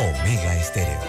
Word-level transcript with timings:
Omega 0.00 0.54
Estéreo. 0.54 1.00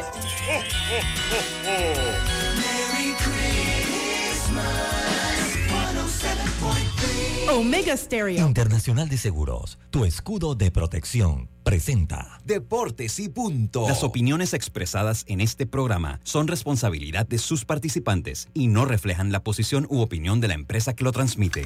Omega 7.52 7.96
Stereo. 7.96 8.48
Internacional 8.48 9.08
de 9.08 9.18
Seguros, 9.18 9.78
tu 9.92 10.06
escudo 10.06 10.56
de 10.56 10.72
protección, 10.72 11.50
presenta 11.64 12.40
Deportes 12.46 13.20
y 13.20 13.30
punto. 13.30 13.88
Las 13.88 14.04
opiniones 14.04 14.56
expresadas 14.56 15.24
en 15.28 15.40
este 15.40 15.68
programa 15.68 16.20
son 16.24 16.48
responsabilidad 16.48 17.28
de 17.28 17.38
sus 17.38 17.66
participantes 17.66 18.50
y 18.56 18.70
no 18.70 18.86
reflejan 18.86 19.32
la 19.32 19.44
posición 19.44 19.86
u 19.90 20.02
opinión 20.02 20.42
de 20.42 20.48
la 20.48 20.56
empresa 20.56 20.96
que 20.96 21.04
lo 21.04 21.12
transmite. 21.12 21.66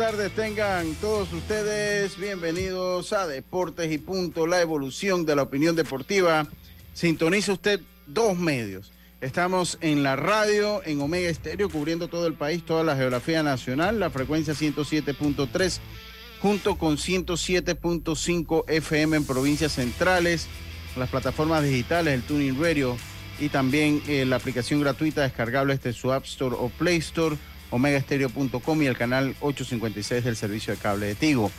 Tardes 0.00 0.32
tengan 0.34 0.94
todos 0.94 1.30
ustedes. 1.30 2.18
Bienvenidos 2.18 3.12
a 3.12 3.26
Deportes 3.26 3.92
y 3.92 3.98
Punto, 3.98 4.46
la 4.46 4.62
evolución 4.62 5.26
de 5.26 5.36
la 5.36 5.42
opinión 5.42 5.76
deportiva. 5.76 6.46
Sintoniza 6.94 7.52
usted 7.52 7.82
dos 8.06 8.34
medios. 8.38 8.92
Estamos 9.20 9.76
en 9.82 10.02
la 10.02 10.16
radio, 10.16 10.80
en 10.86 11.02
Omega 11.02 11.28
Estéreo, 11.28 11.68
cubriendo 11.68 12.08
todo 12.08 12.26
el 12.26 12.32
país, 12.32 12.64
toda 12.64 12.82
la 12.82 12.96
geografía 12.96 13.42
nacional, 13.42 14.00
la 14.00 14.08
frecuencia 14.08 14.54
107.3, 14.54 15.80
junto 16.40 16.78
con 16.78 16.96
107.5 16.96 18.64
FM 18.68 19.18
en 19.18 19.26
provincias 19.26 19.72
centrales, 19.72 20.46
las 20.96 21.10
plataformas 21.10 21.62
digitales, 21.62 22.14
el 22.14 22.22
Tuning 22.22 22.58
Radio 22.58 22.96
y 23.38 23.50
también 23.50 24.02
eh, 24.08 24.24
la 24.24 24.36
aplicación 24.36 24.80
gratuita 24.80 25.20
descargable 25.20 25.76
desde 25.76 25.92
su 25.92 26.10
App 26.10 26.24
Store 26.24 26.56
o 26.58 26.70
Play 26.70 26.96
Store, 26.96 27.36
omegaestereo.com 27.70 28.82
y 28.82 28.86
el 28.86 28.96
canal 28.96 29.34
856 29.40 30.24
del 30.24 30.36
servicio 30.36 30.74
de 30.74 30.80
cable 30.80 31.06
de 31.06 31.14
Tigo. 31.14 31.50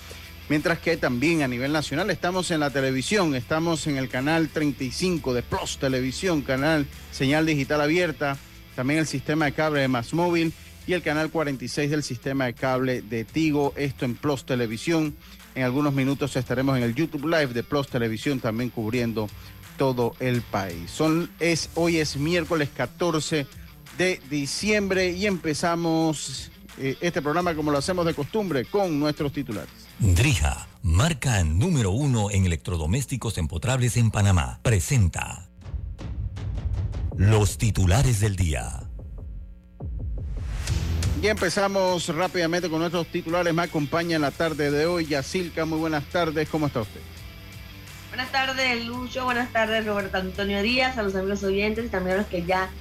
Mientras 0.50 0.80
que 0.80 0.98
también 0.98 1.44
a 1.44 1.48
nivel 1.48 1.72
nacional 1.72 2.10
estamos 2.10 2.52
en 2.52 2.60
la 2.60 2.70
televisión, 2.70 3.36
estamos 3.36 3.88
en 3.88 3.98
el 3.98 4.10
canal 4.10 4.50
35 4.50 5.34
de 5.34 5.44
Plus 5.44 5.78
Televisión, 5.78 6.42
canal 6.42 6.86
señal 7.12 7.46
digital 7.46 7.80
abierta, 7.80 8.38
también 8.76 9.00
el 9.00 9.08
sistema 9.08 9.46
de 9.46 9.54
cable 9.54 9.82
de 9.82 9.88
Más 9.88 10.14
Móvil 10.14 10.54
y 10.88 10.94
el 10.94 11.02
canal 11.02 11.30
46 11.30 11.90
del 11.90 12.04
sistema 12.04 12.46
de 12.46 12.54
cable 12.54 13.02
de 13.02 13.24
Tigo, 13.24 13.74
esto 13.78 14.04
en 14.04 14.16
Plus 14.16 14.46
Televisión. 14.46 15.16
En 15.56 15.64
algunos 15.64 15.94
minutos 15.94 16.36
estaremos 16.36 16.78
en 16.78 16.84
el 16.84 16.96
YouTube 16.96 17.28
Live 17.28 17.54
de 17.54 17.64
Plus 17.64 17.88
Televisión 17.88 18.40
también 18.40 18.70
cubriendo 18.72 19.30
todo 19.78 20.16
el 20.20 20.42
país. 20.42 21.00
Es, 21.40 21.70
hoy 21.76 21.98
es 21.98 22.18
miércoles 22.18 22.70
14 22.76 23.48
de 23.98 24.22
diciembre 24.30 25.12
y 25.12 25.26
empezamos 25.26 26.52
eh, 26.78 26.98
este 27.02 27.22
programa 27.22 27.54
como 27.56 27.72
lo 27.72 27.78
hacemos 27.78 28.06
de 28.06 28.14
costumbre 28.14 28.66
con 28.66 29.00
nuestros 29.00 29.32
titulares. 29.34 29.70
Drija, 30.00 30.68
marca 30.82 31.44
número 31.44 31.92
uno 31.92 32.32
en 32.32 32.46
electrodomésticos 32.46 33.38
empotrables 33.38 33.98
en 33.98 34.12
Panamá, 34.12 34.60
presenta 34.64 35.48
los 37.18 37.58
titulares 37.58 38.20
del 38.20 38.36
día. 38.36 38.84
Y 41.22 41.28
empezamos 41.28 42.08
rápidamente 42.08 42.68
con 42.68 42.80
nuestros 42.80 43.06
titulares. 43.06 43.54
Me 43.54 43.62
acompaña 43.62 44.16
en 44.16 44.24
la 44.24 44.32
tarde 44.32 44.72
de 44.72 44.88
hoy 44.88 45.06
Yacilca. 45.06 45.66
Muy 45.66 45.78
buenas 45.78 46.04
tardes. 46.06 46.50
¿Cómo 46.50 46.66
está 46.66 46.82
usted? 46.82 47.00
Buenas 48.10 48.32
tardes, 48.32 48.84
Lucho. 48.86 49.26
Buenas 49.26 49.54
tardes, 49.54 49.86
Roberto 49.86 50.18
Antonio 50.18 50.64
Díaz, 50.64 50.98
a 50.98 51.04
los 51.04 51.14
amigos 51.14 51.44
oyentes 51.44 51.86
y 51.86 51.90
también 51.90 52.16
a 52.16 52.20
los 52.22 52.28
que 52.28 52.44
ya 52.44 52.72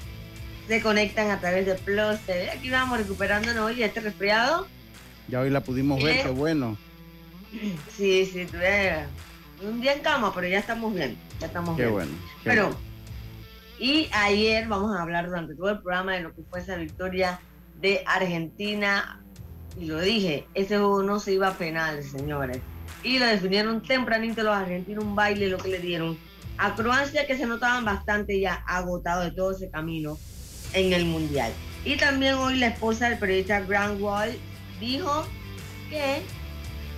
se 0.71 0.81
conectan 0.81 1.33
a 1.33 1.41
través 1.41 1.67
de 1.67 1.75
Plus 1.75 2.21
TV. 2.21 2.49
Aquí 2.49 2.71
vamos 2.71 2.97
recuperándonos 2.99 3.65
hoy 3.65 3.83
este 3.83 3.99
resfriado. 3.99 4.69
Ya 5.27 5.41
hoy 5.41 5.51
la 5.51 5.63
pudimos 5.63 6.01
ver, 6.01 6.19
¿Eh? 6.19 6.23
qué 6.23 6.29
bueno. 6.31 6.79
Sí, 7.97 8.25
sí, 8.25 8.47
tuve 8.47 9.05
un 9.69 9.81
día 9.81 9.95
en 9.95 9.99
cama, 9.99 10.33
pero 10.33 10.47
ya 10.47 10.61
estamos 10.61 10.95
bien. 10.95 11.19
Ya 11.41 11.49
estamos 11.49 11.75
Qué 11.77 11.83
bien. 11.83 11.93
bueno. 11.93 12.13
qué 12.45 12.51
Pero, 12.51 12.63
bueno. 12.67 12.79
y 13.81 14.09
ayer 14.13 14.69
vamos 14.69 14.97
a 14.97 15.03
hablar 15.03 15.27
durante 15.27 15.57
todo 15.57 15.71
el 15.71 15.81
programa 15.81 16.15
de 16.15 16.21
lo 16.21 16.33
que 16.37 16.43
fue 16.49 16.61
esa 16.61 16.77
victoria 16.77 17.41
de 17.81 18.05
Argentina. 18.07 19.21
Y 19.77 19.87
lo 19.87 20.01
dije, 20.01 20.47
ese 20.55 20.77
juego 20.79 21.03
no 21.03 21.19
se 21.19 21.33
iba 21.33 21.49
a 21.49 21.55
penales, 21.59 22.13
señores. 22.13 22.61
Y 23.03 23.19
lo 23.19 23.27
definieron 23.27 23.83
tempranito 23.83 24.45
los 24.45 24.55
argentinos, 24.55 25.03
un 25.03 25.17
baile 25.17 25.49
lo 25.49 25.59
que 25.59 25.69
le 25.71 25.81
dieron 25.81 26.17
a 26.59 26.77
Croacia, 26.77 27.27
que 27.27 27.37
se 27.37 27.47
notaban 27.47 27.85
bastante 27.85 28.39
ya 28.39 28.63
agotados 28.69 29.25
de 29.25 29.33
todo 29.33 29.51
ese 29.51 29.69
camino 29.69 30.17
en 30.73 30.93
el 30.93 31.05
Mundial. 31.05 31.53
Y 31.85 31.97
también 31.97 32.35
hoy 32.35 32.59
la 32.59 32.69
esposa 32.69 33.09
del 33.09 33.19
periodista 33.19 33.61
Grant 33.61 34.01
Wall 34.01 34.37
dijo 34.81 35.27
que 35.89 36.23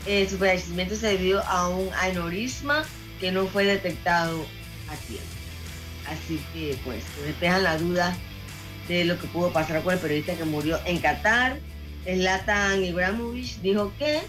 eh, 0.07 0.29
su 0.29 0.39
fallecimiento 0.39 0.97
se 0.97 1.09
debió 1.09 1.43
a 1.45 1.69
un 1.69 1.89
aneurisma 1.95 2.85
que 3.21 3.31
no 3.31 3.47
fue 3.47 3.65
detectado 3.65 4.45
a 4.89 4.97
tiempo. 5.07 5.27
Así 6.09 6.41
que 6.53 6.77
pues 6.85 7.05
despejan 7.25 7.63
la 7.63 7.79
duda 7.79 8.17
de 8.89 9.05
lo 9.05 9.19
que 9.19 9.27
pudo 9.29 9.53
pasar 9.53 9.83
con 9.83 9.95
el 9.95 10.01
periodista 10.01 10.35
que 10.35 10.45
murió 10.45 10.81
en 10.85 10.99
Qatar. 10.99 11.59
Zlatan 12.05 12.85
Ibrahimovic 12.85 13.61
dijo 13.63 13.93
que 13.99 14.21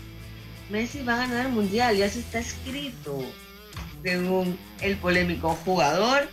Messi 0.70 1.02
va 1.02 1.16
a 1.16 1.28
ganar 1.28 1.48
el 1.48 1.52
mundial, 1.52 1.98
ya 1.98 2.06
eso 2.06 2.20
está 2.20 2.40
escrito, 2.40 3.24
según 4.04 4.58
el 4.82 4.96
polémico 4.98 5.58
jugador. 5.66 6.30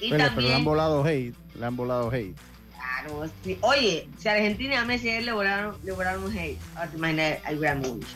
Y 0.00 0.10
pero 0.10 0.26
también, 0.26 0.54
han 0.54 0.64
volado 0.64 1.04
hate. 1.04 1.34
Le 1.58 1.66
han 1.66 1.76
volado 1.76 2.10
hate. 2.10 2.34
claro, 2.74 3.30
sí. 3.44 3.58
oye, 3.60 4.08
si 4.18 4.28
Argentina 4.28 4.74
y 4.74 4.76
a 4.76 4.84
Messi 4.84 5.08
ayer 5.08 5.24
le 5.24 5.32
volaron, 5.32 5.76
le 5.84 5.92
volaron 5.92 6.30
hate, 6.36 6.58
ahora 6.76 6.90
te 6.90 6.96
imaginas 6.96 7.38
a 7.44 7.52
Ibrahimovic. 7.52 8.06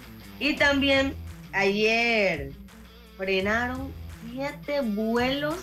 Y 0.40 0.54
también 0.56 1.14
ayer 1.52 2.52
frenaron 3.16 3.92
siete 4.30 4.80
vuelos 4.80 5.56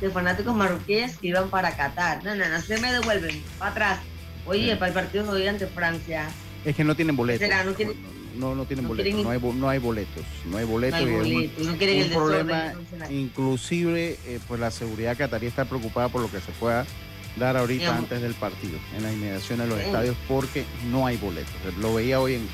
de 0.00 0.10
fanáticos 0.10 0.54
marroquíes 0.54 1.16
que 1.18 1.28
iban 1.28 1.48
para 1.50 1.76
Qatar. 1.76 2.22
No, 2.24 2.34
no, 2.34 2.48
no 2.48 2.60
se 2.60 2.78
me 2.78 2.92
devuelven, 2.92 3.42
para 3.58 3.70
atrás. 3.70 3.98
Oye, 4.46 4.70
Sí. 4.72 4.74
para 4.76 4.88
el 4.88 4.94
partido 4.94 5.24
de 5.24 5.30
hoy 5.42 5.46
ante 5.48 5.66
Francia. 5.66 6.28
Es 6.64 6.74
que 6.76 6.84
no 6.84 6.94
tienen 6.94 7.16
boletos. 7.16 7.46
Será, 7.46 7.64
no 7.64 7.72
tienen- 7.72 7.96
no, 8.36 8.54
no 8.54 8.64
tienen 8.66 8.84
no 8.84 8.88
boletos. 8.90 9.12
quieren- 9.14 9.24
No 9.24 9.30
hay, 9.30 9.54
no 9.60 9.68
hay 9.68 9.78
boletos. 9.78 10.24
No 10.46 10.58
hay 10.58 10.64
No 10.64 10.70
boletos. 10.72 11.00
hay 11.00 11.06
y 11.06 11.08
es 11.08 11.14
un- 11.14 11.22
boletos, 11.22 11.66
no 11.66 11.76
quieren 11.76 11.96
un 11.98 12.02
el 12.04 12.10
problema, 12.12 12.72
inclusive, 13.10 14.18
eh, 14.26 14.40
pues 14.46 14.60
la 14.60 14.70
seguridad 14.70 15.16
catarí 15.16 15.46
está 15.46 15.64
preocupada 15.64 16.08
por 16.08 16.20
lo 16.22 16.30
que 16.30 16.40
se 16.40 16.52
pueda 16.52 16.84
dar 17.36 17.56
ahorita 17.56 17.96
antes 17.96 18.22
del 18.22 18.34
partido, 18.34 18.78
en 18.96 19.02
las 19.02 19.12
inmediaciones 19.12 19.66
de 19.66 19.70
los 19.70 19.80
Sí. 19.80 19.86
estadios, 19.86 20.16
porque 20.28 20.64
no 20.90 21.06
hay 21.06 21.16
boletos. 21.16 21.52
Lo 21.80 21.94
veía 21.94 22.20
hoy 22.20 22.34
en... 22.34 22.48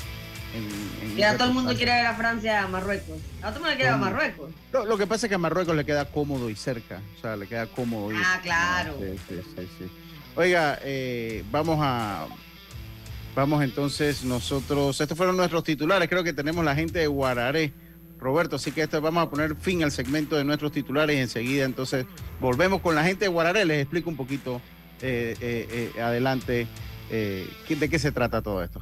en, 0.55 1.09
en 1.11 1.17
Ya 1.17 1.37
todo 1.37 1.49
el 1.49 1.53
mundo 1.53 1.75
quiere 1.75 1.91
ver 1.93 2.05
a 2.07 2.15
Francia 2.15 2.63
a 2.63 2.67
Marruecos. 2.67 3.17
A 3.41 3.47
todo 3.47 3.57
el 3.57 3.61
mundo 3.61 3.67
quiere 3.75 3.83
ver 3.85 3.93
a. 3.93 3.97
Marruecos. 3.97 4.51
Lo, 4.73 4.85
lo 4.85 4.97
que 4.97 5.07
pasa 5.07 5.25
es 5.25 5.29
que 5.29 5.35
a 5.35 5.37
Marruecos 5.39 5.75
le 5.75 5.85
queda 5.85 6.05
cómodo 6.05 6.49
y 6.49 6.55
cerca, 6.55 7.01
o 7.17 7.21
sea, 7.21 7.35
le 7.35 7.47
queda 7.47 7.67
cómodo. 7.67 8.09
Ah, 8.15 8.39
claro. 8.41 8.97
Sí, 8.99 9.19
sí, 9.55 9.67
sí. 9.77 9.91
Oiga, 10.35 10.79
eh, 10.83 11.43
vamos 11.51 11.77
a 11.81 12.25
Vamos 13.33 13.63
entonces 13.63 14.25
nosotros, 14.25 14.99
estos 14.99 15.17
fueron 15.17 15.37
nuestros 15.37 15.63
titulares, 15.63 16.09
creo 16.09 16.21
que 16.21 16.33
tenemos 16.33 16.65
la 16.65 16.75
gente 16.75 16.99
de 16.99 17.07
Guararé. 17.07 17.71
Roberto, 18.21 18.55
así 18.55 18.71
que 18.71 18.85
vamos 18.85 19.23
a 19.23 19.29
poner 19.29 19.55
fin 19.55 19.83
al 19.83 19.91
segmento 19.91 20.35
de 20.35 20.43
nuestros 20.43 20.71
titulares 20.71 21.17
enseguida 21.17 21.65
entonces 21.65 22.05
volvemos 22.39 22.79
con 22.79 22.93
la 22.95 23.03
gente 23.03 23.25
de 23.25 23.29
Guararé, 23.29 23.65
les 23.65 23.81
explico 23.81 24.09
un 24.09 24.15
poquito 24.15 24.61
eh, 25.01 25.35
eh, 25.41 25.91
eh, 25.95 26.01
adelante 26.01 26.67
de 27.09 27.89
qué 27.89 27.99
se 27.99 28.11
trata 28.13 28.41
todo 28.41 28.63
esto. 28.63 28.81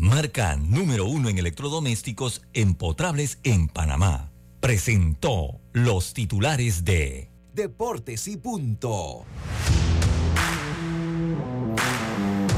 marca 0.00 0.56
número 0.56 1.04
uno 1.04 1.28
en 1.28 1.36
electrodomésticos 1.36 2.40
empotrables 2.54 3.38
en 3.44 3.68
Panamá. 3.68 4.32
Presentó 4.58 5.60
los 5.74 6.14
titulares 6.14 6.86
de 6.86 7.28
Deportes 7.52 8.26
y 8.26 8.38
Punto. 8.38 9.26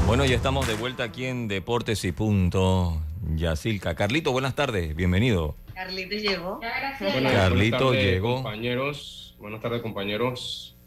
Bueno, 0.07 0.23
ya 0.23 0.37
estamos 0.37 0.67
de 0.67 0.75
vuelta 0.75 1.03
aquí 1.03 1.25
en 1.25 1.49
Deportes 1.49 2.05
y 2.05 2.13
Punto. 2.13 3.01
Yacilca. 3.35 3.93
Carlito, 3.93 4.31
buenas 4.31 4.55
tardes, 4.55 4.95
bienvenido. 4.95 5.57
Carlito 5.73 6.15
llegó. 6.15 6.61
Carlito 6.61 7.93
llegó. 7.93 8.35
Compañeros, 8.35 9.35
buenas 9.37 9.59
tardes, 9.59 9.81
compañeros. 9.81 10.77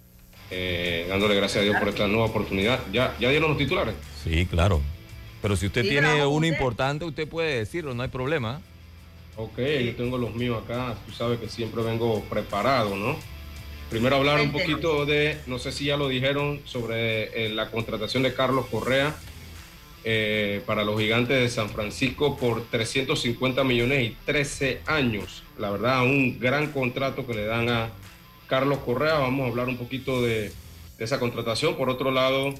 Eh, 0.51 1.05
dándole 1.07 1.35
gracias 1.35 1.61
a 1.61 1.65
Dios 1.65 1.77
por 1.77 1.89
esta 1.89 2.07
nueva 2.07 2.27
oportunidad. 2.27 2.81
¿Ya, 2.93 3.15
¿Ya 3.21 3.29
dieron 3.29 3.51
los 3.51 3.59
titulares? 3.59 3.95
Sí, 4.25 4.47
claro. 4.47 4.81
Pero 5.47 5.55
si 5.55 5.67
usted 5.67 5.83
tiene 5.83 6.27
uno 6.27 6.45
importante, 6.45 7.05
usted 7.05 7.29
puede 7.29 7.59
decirlo, 7.59 7.95
no 7.95 8.03
hay 8.03 8.09
problema. 8.09 8.61
Ok, 9.37 9.59
yo 9.59 9.95
tengo 9.95 10.19
los 10.19 10.35
míos 10.35 10.61
acá. 10.65 10.97
Tú 11.07 11.13
sabes 11.13 11.39
que 11.39 11.49
siempre 11.49 11.85
vengo 11.85 12.21
preparado, 12.23 12.97
¿no? 12.97 13.17
Primero 13.89 14.17
hablar 14.17 14.41
un 14.41 14.51
poquito 14.51 15.07
de, 15.07 15.39
no 15.47 15.61
sé 15.61 15.71
si 15.71 15.85
ya 15.85 15.97
lo 15.97 16.09
dijeron, 16.09 16.63
sobre 16.65 17.47
eh, 17.47 17.49
la 17.51 17.71
contratación 17.71 18.25
de 18.25 18.35
Carlos 18.35 18.67
Correa 18.67 19.15
eh, 20.03 20.63
para 20.67 20.83
los 20.83 20.99
gigantes 20.99 21.39
de 21.39 21.49
San 21.49 21.71
Francisco 21.71 22.37
por 22.37 22.65
350 22.65 23.63
millones 23.63 24.05
y 24.05 24.17
13 24.25 24.81
años. 24.87 25.45
La 25.59 25.71
verdad, 25.71 26.03
un 26.03 26.41
gran 26.41 26.73
contrato 26.73 27.25
que 27.25 27.35
le 27.35 27.45
dan 27.45 27.69
a 27.69 27.91
Carlos 28.49 28.79
Correa. 28.79 29.21
Vamos 29.21 29.47
a 29.47 29.51
hablar 29.51 29.69
un 29.69 29.77
poquito 29.77 30.23
de, 30.23 30.51
de 30.99 31.05
esa 31.05 31.21
contratación. 31.21 31.77
Por 31.77 31.89
otro 31.89 32.11
lado, 32.11 32.53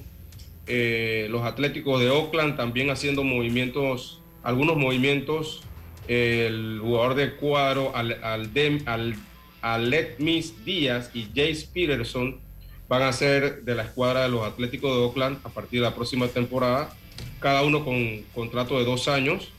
eh, 0.67 1.27
los 1.29 1.43
Atléticos 1.43 2.01
de 2.01 2.09
Oakland 2.09 2.57
también 2.57 2.89
haciendo 2.89 3.23
movimientos, 3.23 4.21
algunos 4.43 4.77
movimientos. 4.77 5.63
el 6.07 6.79
jugador 6.81 7.15
de 7.15 7.35
cuadro, 7.35 7.95
al, 7.95 8.23
al, 8.23 8.49
al, 8.85 9.15
Alec 9.61 10.19
Miss 10.19 10.63
Díaz 10.63 11.09
y 11.13 11.23
Jace 11.35 11.67
Peterson 11.73 12.39
van 12.87 13.01
a 13.01 13.11
ser 13.11 13.63
de 13.63 13.75
la 13.75 13.83
escuadra 13.83 14.21
de 14.21 14.29
los 14.29 14.45
Atléticos 14.45 14.95
de 14.95 15.03
Oakland 15.03 15.39
a 15.43 15.49
partir 15.49 15.81
de 15.81 15.85
la 15.85 15.95
próxima 15.95 16.27
temporada, 16.27 16.95
cada 17.39 17.63
uno 17.63 17.83
con 17.83 18.21
contrato 18.33 18.77
de 18.77 18.85
dos 18.85 19.07
años. 19.07 19.49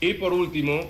Y 0.00 0.14
por 0.14 0.32
último, 0.32 0.88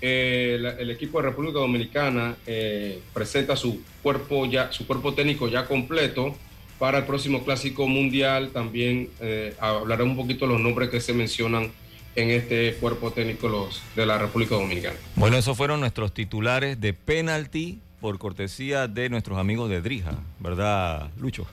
eh, 0.00 0.58
el, 0.78 0.90
equipo 0.90 1.20
de 1.20 1.28
República 1.28 1.58
Dominicana 1.58 2.36
eh, 2.46 3.00
presenta 3.14 3.54
su 3.54 3.80
cuerpo, 4.02 4.46
ya, 4.46 4.72
su 4.72 4.86
cuerpo 4.86 5.14
técnico 5.14 5.48
ya 5.48 5.66
completo 5.66 6.36
para 6.78 6.98
el 6.98 7.04
próximo 7.04 7.44
Clásico 7.44 7.86
Mundial. 7.86 8.50
También 8.52 9.10
eh, 9.20 9.54
hablaré 9.58 10.02
un 10.02 10.16
poquito 10.16 10.46
de 10.46 10.52
los 10.52 10.60
nombres 10.60 10.90
que 10.90 11.00
se 11.00 11.12
mencionan 11.12 11.70
en 12.14 12.30
este 12.30 12.74
cuerpo 12.74 13.12
técnico 13.12 13.48
los, 13.48 13.82
de 13.94 14.06
la 14.06 14.18
República 14.18 14.54
Dominicana. 14.54 14.96
Bueno, 15.16 15.36
esos 15.36 15.56
fueron 15.56 15.80
nuestros 15.80 16.12
titulares 16.12 16.80
de 16.80 16.94
penalti 16.94 17.80
por 18.00 18.18
cortesía 18.18 18.88
de 18.88 19.08
nuestros 19.08 19.38
amigos 19.38 19.68
de 19.70 19.80
Drija, 19.80 20.18
¿verdad, 20.40 21.10
Lucho? 21.18 21.46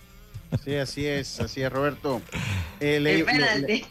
Sí, 0.63 0.75
así 0.75 1.05
es, 1.05 1.39
así 1.39 1.61
es, 1.61 1.71
Roberto. 1.71 2.21
Eh, 2.79 3.23
penalti. 3.25 3.85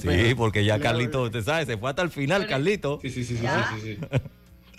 sí, 0.00 0.34
porque 0.34 0.64
ya 0.64 0.80
Carlito, 0.80 1.22
usted 1.22 1.42
sabe, 1.42 1.66
se 1.66 1.76
fue 1.76 1.90
hasta 1.90 2.02
el 2.02 2.10
final, 2.10 2.46
Carlito. 2.46 2.98
Sí, 3.02 3.10
sí, 3.10 3.24
sí, 3.24 3.36
sí, 3.36 3.46
sí, 3.46 3.80
sí. 3.82 4.18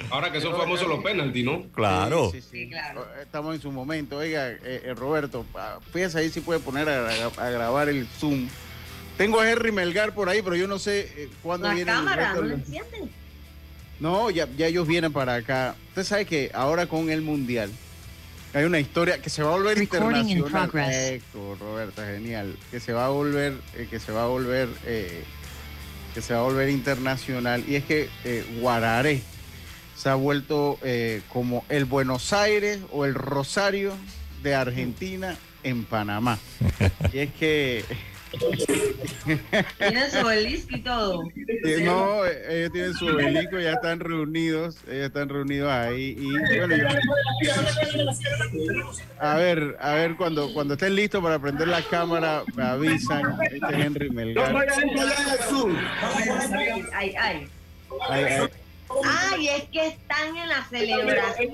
Ahora 0.10 0.32
que 0.32 0.42
son 0.42 0.56
famosos 0.58 0.88
los 0.88 1.04
penaltis, 1.04 1.46
¿no? 1.46 1.64
Claro. 1.74 2.32
Sí, 2.32 2.42
sí, 2.42 2.70
claro. 2.70 3.06
Estamos 3.22 3.56
en 3.56 3.62
su 3.62 3.72
momento. 3.72 4.18
Oiga, 4.18 4.50
eh, 4.50 4.60
eh, 4.64 4.94
Roberto, 4.96 5.46
fíjese 5.92 6.20
ahí 6.20 6.30
si 6.30 6.42
puede 6.42 6.60
poner 6.60 6.90
a, 6.90 7.50
grabar 7.52 7.90
el 7.90 8.08
Zoom. 8.08 8.48
Tengo 9.18 9.40
a 9.40 9.50
Henry 9.50 9.72
Melgar 9.72 10.14
por 10.14 10.30
ahí, 10.30 10.42
pero 10.42 10.56
yo 10.56 10.68
no 10.68 10.80
sé 10.80 11.12
eh, 11.16 11.30
cuándo 11.44 11.68
La 11.68 11.74
viene. 11.74 11.92
cámara, 11.92 12.34
¿no 12.34 12.50
entienden? 12.50 13.10
No, 14.00 14.30
ya, 14.30 14.48
ya 14.58 14.68
ellos 14.68 14.88
vienen 14.88 15.12
para 15.12 15.36
acá. 15.36 15.76
Usted 15.90 16.04
sabe 16.06 16.26
que 16.26 16.52
ahora 16.54 16.88
con 16.88 17.10
el 17.10 17.22
Mundial 17.22 17.70
hay 18.54 18.64
una 18.64 18.80
historia 18.80 19.22
que 19.22 19.30
se 19.30 19.44
va 19.44 19.54
a 19.54 19.58
volver 19.58 19.78
internacional. 19.78 20.90
Esto, 20.90 21.58
Roberto, 21.60 22.02
genial. 22.02 22.58
Que 22.72 22.80
se 22.80 22.94
va 22.94 23.08
a 23.08 23.10
volver, 23.10 23.56
que 23.90 24.00
se 24.00 24.12
va 24.14 24.24
a 24.24 24.28
volver, 24.28 24.70
que 26.14 26.22
se 26.22 26.34
va 26.34 26.40
a 26.40 26.44
volver 26.44 26.70
internacional. 26.70 27.64
Y 27.68 27.76
es 27.76 27.84
que 27.84 28.10
Guararé 28.62 29.22
se 30.00 30.08
ha 30.08 30.16
vuelto 30.16 30.80
eh, 30.82 31.22
como 31.28 31.66
el 31.68 31.84
Buenos 31.84 32.32
Aires 32.32 32.80
o 32.94 33.04
el 33.04 33.16
Rosario 33.16 33.92
de 34.42 34.56
Argentina 34.56 35.36
en 35.64 35.84
Panamá. 35.84 36.40
y 37.14 37.20
es 37.20 37.34
que... 37.34 37.84
tienen 39.78 40.12
su 40.12 40.20
obelisco 40.20 40.76
y 40.78 40.82
todo. 40.82 41.24
No, 41.84 42.26
ellos 42.26 42.72
tienen 42.72 42.94
su 42.94 43.08
obelisco, 43.08 43.60
ya 43.60 43.74
están 43.74 44.00
reunidos, 44.00 44.78
ellos 44.88 45.08
están 45.08 45.28
reunidos 45.28 45.70
ahí. 45.70 46.16
Y 46.18 46.30
a 49.20 49.36
ver, 49.36 49.76
a 49.82 49.94
ver, 49.96 50.16
cuando, 50.16 50.54
cuando 50.54 50.76
estén 50.76 50.96
listos 50.96 51.22
para 51.24 51.40
prender 51.40 51.68
la 51.68 51.82
cámara, 51.82 52.44
me 52.56 52.64
avisan. 52.64 53.36
Este 53.42 53.58
es 53.58 53.86
Henry 53.86 54.12
Melgar. 54.12 54.56
Ay, 56.94 57.16
ay. 57.18 57.48
ay, 58.08 58.24
ay. 58.24 58.50
Ay, 59.06 59.50
es 59.50 59.64
que 59.66 59.88
están 59.88 60.36
en 60.36 60.50
la 60.50 60.66
celebración. 60.70 61.52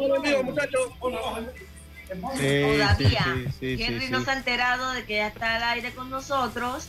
Todavía. 2.07 3.25
Henry 3.61 4.09
no 4.09 4.23
se 4.23 4.31
ha 4.31 4.33
enterado 4.37 4.91
de 4.93 5.05
que 5.05 5.15
ya 5.15 5.27
está 5.27 5.55
al 5.55 5.63
aire 5.63 5.93
con 5.93 6.09
nosotros. 6.09 6.87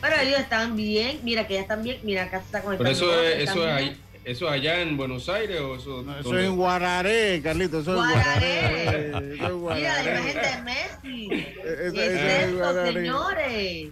Pero 0.00 0.16
ellos 0.16 0.40
están 0.40 0.76
bien. 0.76 1.20
Mira 1.22 1.46
que 1.46 1.54
ya 1.54 1.60
están 1.60 1.82
bien. 1.82 2.00
Mira, 2.02 2.24
acá 2.24 2.38
está 2.38 2.62
conectando. 2.62 2.98
Pero 2.98 3.12
eso 3.12 3.22
es, 3.22 3.48
eso 3.50 3.68
es 3.68 3.74
ahí. 3.74 4.00
¿Eso 4.24 4.48
allá 4.48 4.80
en 4.80 4.96
Buenos 4.96 5.28
Aires 5.28 5.60
o 5.60 5.76
eso? 5.76 6.02
No, 6.02 6.18
eso 6.18 6.38
es 6.38 6.46
en 6.46 6.56
Guararé, 6.56 7.42
Carlito. 7.42 7.80
Eso 7.80 7.90
es 7.90 7.96
Guararé. 7.96 9.10
Guararé. 9.50 9.80
Mira 9.80 10.02
la 10.02 10.10
imagen 10.10 10.36
de 10.42 10.62
Messi. 10.62 11.28
¿Qué 11.28 12.06
es 12.06 12.54
esto, 12.54 12.84
señores? 12.86 13.88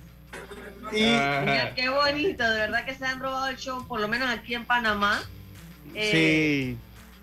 Y, 0.91 1.03
mira, 1.03 1.75
qué 1.75 1.91
bonito. 1.91 2.51
De 2.51 2.61
verdad 2.61 2.87
que 2.87 2.95
se 2.95 3.05
han 3.05 3.21
robado 3.21 3.49
el 3.49 3.59
show, 3.59 3.87
por 3.87 4.01
lo 4.01 4.09
menos 4.09 4.31
aquí 4.31 4.55
en 4.55 4.65
Panamá. 4.65 5.23
Eh, 5.95 6.77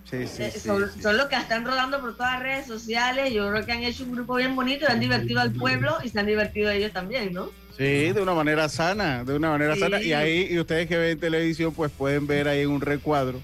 sí, 0.09 0.25
sí, 0.27 0.51
sí, 0.51 0.59
son, 0.59 0.81
los 1.17 1.27
que 1.27 1.35
están 1.35 1.65
rodando 1.65 1.99
por 1.99 2.15
todas 2.15 2.33
las 2.33 2.41
redes 2.41 2.67
sociales. 2.67 3.33
Yo 3.33 3.49
creo 3.49 3.65
que 3.65 3.71
han 3.71 3.83
hecho 3.83 4.03
un 4.03 4.13
grupo 4.13 4.35
bien 4.35 4.55
bonito 4.55 4.85
y 4.87 4.91
han 4.91 4.99
divertido 4.99 5.41
al 5.41 5.51
pueblo 5.51 5.97
y 6.03 6.09
se 6.09 6.19
han 6.19 6.25
divertido 6.25 6.71
ellos 6.71 6.91
también, 6.91 7.33
¿no? 7.33 7.51
Sí, 7.77 8.11
de 8.11 8.21
una 8.21 8.33
manera 8.33 8.67
sana, 8.67 9.23
de 9.23 9.35
una 9.35 9.51
manera 9.51 9.75
sana. 9.77 10.01
Y 10.01 10.11
ahí, 10.11 10.47
y 10.51 10.59
ustedes 10.59 10.87
que 10.87 10.97
ven 10.97 11.17
televisión, 11.17 11.73
pues 11.73 11.89
pueden 11.89 12.27
ver 12.27 12.49
ahí 12.49 12.61
en 12.61 12.71
un 12.71 12.81
recuadro, 12.81 13.39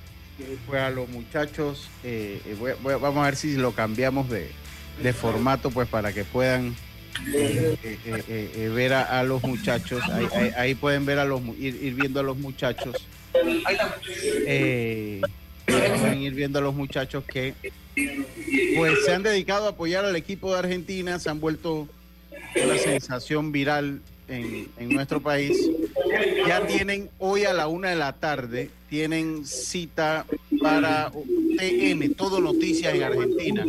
pues 0.67 0.81
a 0.81 0.89
los 0.89 1.07
muchachos, 1.07 1.87
eh, 2.03 2.41
eh, 2.45 2.75
vamos 2.81 3.17
a 3.17 3.23
ver 3.23 3.37
si 3.37 3.55
lo 3.55 3.71
cambiamos 3.71 4.29
de, 4.29 4.51
formato, 5.13 5.71
pues 5.71 5.87
para 5.87 6.11
que 6.11 6.25
puedan 6.25 6.75
ver 8.73 8.93
a, 8.93 9.23
los 9.23 9.43
muchachos. 9.43 10.01
Ahí, 10.55 10.75
pueden 10.75 11.05
ver 11.05 11.19
a 11.19 11.25
los, 11.25 11.41
ir 11.59 11.95
viendo 11.95 12.19
a 12.19 12.23
los 12.23 12.37
muchachos 12.37 13.07
eh, 14.45 15.21
pueden 15.65 16.21
ir 16.21 16.33
viendo 16.33 16.59
a 16.59 16.61
los 16.61 16.75
muchachos 16.75 17.23
que 17.25 17.53
pues 18.75 19.05
se 19.05 19.13
han 19.13 19.23
dedicado 19.23 19.67
a 19.67 19.69
apoyar 19.69 20.05
al 20.05 20.15
equipo 20.15 20.53
de 20.53 20.59
Argentina, 20.59 21.17
se 21.19 21.29
han 21.29 21.39
vuelto 21.39 21.87
una 22.63 22.77
sensación 22.77 23.51
viral 23.51 24.01
en, 24.27 24.89
nuestro 24.89 25.21
país. 25.21 25.57
Ya 26.47 26.65
tienen 26.67 27.09
hoy 27.19 27.45
a 27.45 27.53
la 27.53 27.67
una 27.67 27.89
de 27.89 27.95
la 27.95 28.13
tarde, 28.13 28.69
tienen 28.89 29.45
cita 29.45 30.25
para 30.61 31.11
TN, 31.11 32.13
todo 32.15 32.41
noticias 32.41 32.93
en 32.93 33.03
Argentina. 33.03 33.65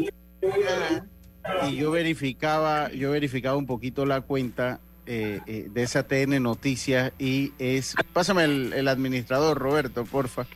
Y 1.69 1.77
yo 1.77 1.91
verificaba, 1.91 2.91
yo 2.93 3.11
verificaba 3.11 3.57
un 3.57 3.67
poquito 3.67 4.07
la 4.07 4.21
cuenta 4.21 4.81
eh, 5.07 5.41
eh, 5.47 5.69
de 5.71 5.83
esa 5.83 6.03
TN 6.03 6.43
Noticias 6.43 7.13
y 7.19 7.53
es, 7.59 7.95
pásame 8.13 8.45
el, 8.45 8.89
administrador 8.89 9.57
Roberto, 9.59 10.05
porfa. 10.05 10.47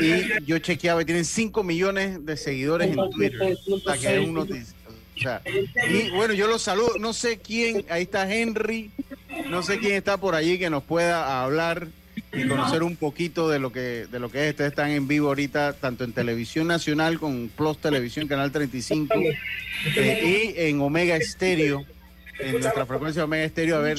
Y 0.00 0.44
yo 0.44 0.58
chequeaba 0.58 1.02
y 1.02 1.04
tienen 1.04 1.24
5 1.24 1.62
millones 1.64 2.24
de 2.24 2.36
seguidores 2.36 2.88
en 2.88 3.10
Twitter. 3.10 3.56
y 5.88 6.10
bueno, 6.10 6.34
yo 6.34 6.46
los 6.46 6.62
saludo. 6.62 6.92
No 6.98 7.12
sé 7.12 7.38
quién, 7.38 7.84
ahí 7.88 8.02
está 8.02 8.32
Henry. 8.32 8.90
No 9.48 9.62
sé 9.62 9.78
quién 9.78 9.94
está 9.94 10.16
por 10.16 10.34
allí 10.34 10.58
que 10.58 10.70
nos 10.70 10.82
pueda 10.82 11.42
hablar 11.42 11.88
y 12.32 12.46
conocer 12.46 12.82
un 12.82 12.96
poquito 12.96 13.48
de 13.48 13.58
lo 13.58 13.72
que 13.72 14.06
de 14.10 14.18
lo 14.18 14.30
que 14.30 14.44
es. 14.44 14.50
Ustedes 14.50 14.70
están 14.70 14.90
en 14.90 15.08
vivo 15.08 15.28
ahorita, 15.28 15.74
tanto 15.74 16.04
en 16.04 16.12
Televisión 16.12 16.66
Nacional 16.66 17.18
con 17.18 17.48
Plus 17.48 17.78
Televisión, 17.78 18.28
Canal 18.28 18.52
35, 18.52 19.14
eh, 19.96 20.54
y 20.56 20.60
en 20.60 20.80
Omega 20.80 21.16
Estéreo, 21.16 21.84
en 22.38 22.60
nuestra 22.60 22.86
frecuencia 22.86 23.24
Omega 23.24 23.44
Estéreo. 23.44 23.76
A 23.76 23.80
ver, 23.80 23.98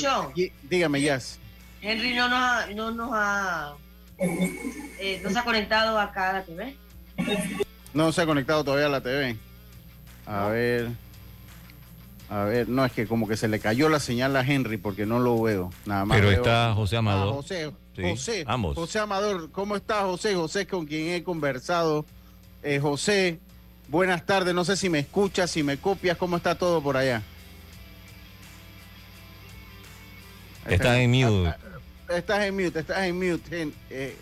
dígame, 0.63 1.01
Jazz. 1.01 1.39
Henry 1.81 2.13
no 2.13 2.27
nos 2.27 2.39
ha, 2.39 2.67
no 2.75 2.91
nos 2.91 3.09
ha, 3.13 3.73
eh, 4.19 5.21
no 5.23 5.29
se 5.29 5.39
ha 5.39 5.43
conectado 5.43 5.99
acá 5.99 6.31
a 6.31 6.33
la 6.33 6.43
TV. 6.43 6.75
No 7.93 8.11
se 8.11 8.21
ha 8.21 8.25
conectado 8.25 8.63
todavía 8.63 8.87
a 8.87 8.89
la 8.89 9.01
TV. 9.01 9.37
A 10.25 10.47
ver. 10.49 10.89
A 12.29 12.43
ver, 12.43 12.69
no, 12.69 12.85
es 12.85 12.91
que 12.91 13.07
como 13.07 13.27
que 13.27 13.35
se 13.35 13.47
le 13.47 13.59
cayó 13.59 13.89
la 13.89 13.99
señal 13.99 14.35
a 14.35 14.41
Henry 14.41 14.77
porque 14.77 15.07
no 15.07 15.17
lo 15.17 15.41
veo. 15.41 15.71
Nada 15.85 16.05
más. 16.05 16.17
Pero 16.19 16.29
está 16.29 16.73
José 16.75 16.97
Amador. 16.97 17.33
José, 17.33 17.71
José, 17.95 18.43
ambos. 18.47 18.75
José 18.75 18.99
Amador, 18.99 19.51
¿cómo 19.51 19.75
está 19.75 20.03
José? 20.03 20.35
José 20.35 20.65
con 20.65 20.85
quien 20.85 21.09
he 21.09 21.23
conversado. 21.23 22.05
Eh, 22.63 22.79
José, 22.79 23.39
buenas 23.87 24.25
tardes. 24.25 24.53
No 24.53 24.63
sé 24.65 24.77
si 24.77 24.89
me 24.89 24.99
escuchas, 24.99 25.51
si 25.51 25.63
me 25.63 25.77
copias, 25.77 26.17
¿cómo 26.17 26.37
está 26.37 26.55
todo 26.55 26.81
por 26.81 26.97
allá? 26.97 27.21
Estás 30.67 30.97
en 30.97 31.11
mute. 31.11 31.55
Estás 32.09 32.45
en 32.45 32.55
mute, 32.55 32.79
estás 32.79 33.03
en 33.03 33.15
mute. 33.17 33.71
Eh, 33.89 34.15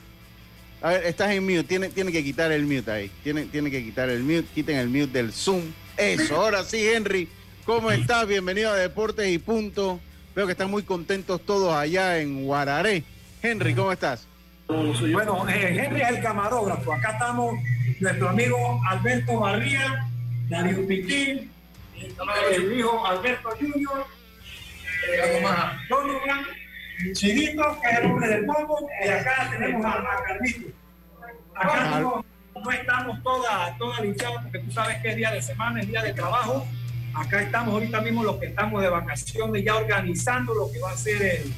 a 0.82 0.90
ver, 0.90 1.06
estás 1.06 1.32
en 1.32 1.44
mute. 1.44 1.64
Tiene, 1.64 1.90
tiene 1.90 2.12
que 2.12 2.24
quitar 2.24 2.52
el 2.52 2.66
mute 2.66 2.92
ahí. 2.92 3.12
Tiene, 3.24 3.46
tiene 3.46 3.72
que 3.72 3.84
quitar 3.84 4.10
el 4.10 4.24
mute. 4.24 4.46
Quiten 4.54 4.78
el 4.78 4.90
mute 4.90 5.08
del 5.08 5.34
Zoom. 5.34 5.64
Eso, 5.98 6.36
ahora 6.36 6.64
sí, 6.64 6.88
Henry. 6.88 7.28
¿Cómo 7.66 7.92
estás? 7.92 8.28
Bienvenido 8.28 8.72
a 8.72 8.76
Deportes 8.76 9.30
y 9.30 9.40
Punto. 9.40 10.00
Veo 10.36 10.46
que 10.46 10.52
están 10.52 10.70
muy 10.70 10.84
contentos 10.84 11.42
todos 11.46 11.74
allá 11.74 12.20
en 12.20 12.46
Guararé. 12.46 13.04
Henry, 13.42 13.76
¿cómo 13.76 13.92
estás? 13.92 14.28
Bueno, 14.68 15.48
eh, 15.48 15.78
Henry 15.80 16.02
es 16.02 16.10
el 16.10 16.22
camarógrafo. 16.22 16.94
Acá 16.94 17.12
estamos 17.12 17.56
nuestro 18.00 18.30
amigo 18.30 18.82
Alberto 18.90 19.40
Barría, 19.40 20.08
Darío 20.50 20.86
Piquín, 20.88 21.52
el 21.96 22.78
hijo 22.78 23.06
Alberto 23.06 23.50
Junior, 23.60 24.06
eh, 25.14 25.44
Donovan, 25.90 26.46
Chirito, 27.14 27.80
que 27.82 27.90
es 27.90 28.00
el 28.00 28.06
hombre 28.08 28.28
del 28.28 28.46
polvo, 28.46 28.90
y 29.06 29.08
acá 29.08 29.50
tenemos 29.52 29.86
a, 29.86 30.04
Carlito. 30.28 30.68
Acá 31.56 32.00
no, 32.00 32.26
estamos 32.72 33.24
toda, 33.24 33.78
toda 33.78 34.02
linchados 34.02 34.42
porque 34.44 34.60
tú 34.60 34.72
sabes 34.72 34.98
que 35.02 35.10
es 35.10 35.16
día 35.16 35.32
de 35.32 35.42
semana, 35.42 35.80
es 35.80 35.88
día 35.88 36.02
de 36.02 36.14
trabajo. 36.14 36.68
Acá 37.14 37.42
estamos 37.42 37.74
ahorita 37.74 38.02
mismo 38.02 38.24
los 38.24 38.38
que 38.38 38.48
estamos 38.48 38.82
de 38.82 38.90
vacaciones 38.90 39.64
ya 39.64 39.76
organizando 39.76 40.54
lo 40.54 40.72
que 40.72 40.80
va 40.80 40.92
a 40.92 40.98
ser 40.98 41.22
el 41.22 41.54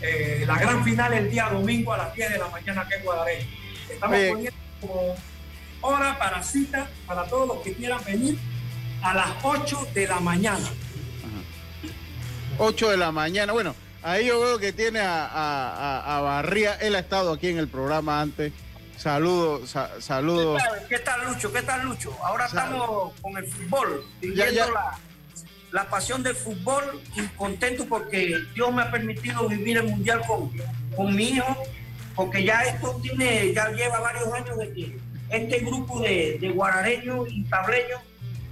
eh, 0.00 0.44
la 0.46 0.58
gran 0.58 0.84
final 0.84 1.12
el 1.12 1.30
día 1.30 1.48
domingo 1.50 1.92
a 1.92 1.98
las 1.98 2.14
10 2.14 2.32
de 2.32 2.38
la 2.38 2.48
mañana 2.48 2.82
aquí 2.82 2.94
en 2.94 3.02
Guadalajara. 3.02 3.44
Estamos 3.90 4.18
poniendo 4.30 4.60
como 4.80 5.14
hora 5.80 6.18
para 6.18 6.42
cita 6.42 6.88
para 7.06 7.24
todos 7.24 7.48
los 7.48 7.58
que 7.64 7.74
quieran 7.74 8.04
venir 8.04 8.38
a 9.02 9.14
las 9.14 9.28
8 9.42 9.88
de 9.94 10.06
la 10.06 10.20
mañana. 10.20 10.68
8 12.58 12.90
de 12.90 12.96
la 12.96 13.12
mañana. 13.12 13.52
Bueno, 13.52 13.74
ahí 14.02 14.26
yo 14.26 14.40
veo 14.40 14.58
que 14.58 14.72
tiene 14.72 15.00
a, 15.02 16.20
Barría. 16.22 16.74
Él 16.74 16.94
ha 16.94 17.00
estado 17.00 17.32
aquí 17.32 17.48
en 17.48 17.58
el 17.58 17.68
programa 17.68 18.20
antes. 18.20 18.52
Saludos, 18.96 19.76
saludos. 20.00 20.60
¿Qué 20.88 20.98
tal, 20.98 21.24
Lucho? 21.24 21.52
¿Qué 21.52 21.62
tal, 21.62 21.84
Lucho? 21.84 22.16
Ahora 22.24 22.46
estamos 22.46 23.12
con 23.20 23.36
el 23.36 23.46
fútbol. 23.46 24.04
Ya, 24.20 24.50
ya, 24.50 24.66
la 24.66 24.98
pasión 25.88 26.22
del 26.22 26.34
fútbol 26.34 27.02
y 27.16 27.22
contento 27.36 27.86
porque 27.86 28.34
Dios 28.54 28.72
me 28.72 28.82
ha 28.82 28.90
permitido 28.90 29.48
vivir 29.48 29.78
el 29.78 29.84
mundial 29.84 30.22
con, 30.26 30.50
con 30.96 31.14
mi 31.14 31.30
hijo, 31.30 31.56
porque 32.14 32.44
ya 32.44 32.62
esto 32.62 32.98
tiene, 33.02 33.52
ya 33.52 33.70
lleva 33.70 34.00
varios 34.00 34.32
años 34.32 34.58
de 34.58 34.72
que 34.72 34.98
este 35.30 35.58
grupo 35.60 36.00
de, 36.00 36.38
de 36.40 36.50
guarareños 36.50 37.28
y 37.30 37.44
tableños 37.44 38.00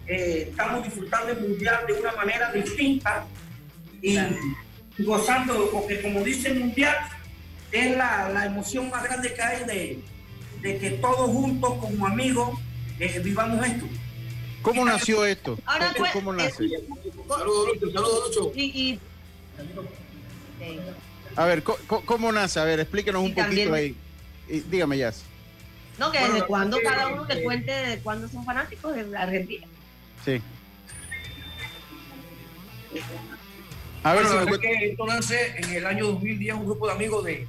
eh, 0.07 0.49
estamos 0.51 0.85
disfrutando 0.85 1.33
el 1.33 1.41
mundial 1.41 1.81
de 1.87 1.93
una 1.95 2.13
manera 2.13 2.53
distinta 2.53 3.27
y 4.03 4.19
gozando, 4.99 5.71
porque 5.73 6.01
como 6.01 6.21
dice 6.21 6.49
el 6.49 6.61
mundial, 6.61 6.97
es 7.73 7.97
la, 7.97 8.29
la 8.29 8.47
emoción 8.47 8.89
más 8.91 9.03
grande 9.03 9.35
que 9.35 9.43
hay 9.43 9.65
de, 9.65 10.01
de 10.61 10.79
que 10.79 10.91
todos 10.93 11.31
juntos 11.31 11.75
como 11.81 12.07
amigos 12.07 12.59
eh, 13.01 13.21
vivamos 13.23 13.67
esto. 13.67 13.87
¿Cómo 14.67 14.85
nació 14.85 15.25
esto? 15.25 15.57
¿Cómo, 16.13 16.35
eh, 16.35 16.37
nace? 16.39 16.69
Saludos, 17.29 17.69
Lucho. 17.69 17.93
Saludos, 17.93 18.37
Lucho. 18.37 18.53
A 21.37 21.45
ver, 21.45 21.63
¿cómo, 21.63 22.33
nace? 22.33 22.59
A 22.59 22.65
ver, 22.65 22.81
explíquenos 22.81 23.23
un 23.23 23.33
poquito 23.33 23.73
ahí. 23.73 23.95
dígame, 24.49 24.99
Jazz. 24.99 25.23
No, 26.01 26.11
que 26.11 26.19
desde 26.19 26.45
cuándo 26.47 26.81
cada 26.83 27.07
uno 27.07 27.25
te 27.29 27.45
cuente 27.45 27.71
de 27.71 27.99
cuándo 28.01 28.27
son 28.29 28.45
fanáticos 28.45 28.97
de 28.97 29.17
Argentina. 29.17 29.69
Sí. 30.25 30.43
A 34.03 34.15
ver 34.15 34.27
si 34.27 34.35
me 34.35 34.59
que 34.59 34.87
esto 34.91 35.07
nace 35.07 35.55
en 35.59 35.75
el 35.75 35.87
año 35.87 36.07
2010 36.07 36.55
un 36.57 36.65
grupo 36.65 36.89
de 36.89 36.93
amigos 36.93 37.25
de, 37.25 37.47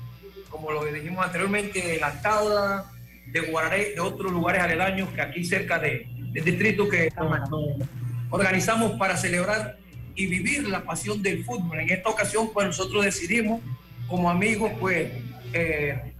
como 0.49 0.71
lo 0.71 0.85
dijimos 0.85 1.25
anteriormente, 1.25 1.81
de 1.81 1.99
La 1.99 2.21
Cauda, 2.21 2.91
de 3.25 3.39
Guararé, 3.41 3.95
de 3.95 4.01
otros 4.01 4.31
lugares 4.31 4.61
aledaños 4.61 5.09
que 5.09 5.21
aquí 5.21 5.43
cerca 5.43 5.79
de, 5.79 6.07
del 6.31 6.43
distrito 6.43 6.87
que 6.87 7.11
organizamos 8.29 8.93
para 8.97 9.17
celebrar 9.17 9.77
y 10.15 10.25
vivir 10.25 10.67
la 10.67 10.83
pasión 10.83 11.21
del 11.21 11.43
fútbol. 11.45 11.79
En 11.79 11.89
esta 11.89 12.09
ocasión, 12.09 12.49
pues 12.53 12.67
nosotros 12.67 13.05
decidimos, 13.05 13.61
como 14.07 14.29
amigos, 14.29 14.71
pues 14.79 15.11
eh, 15.53 16.13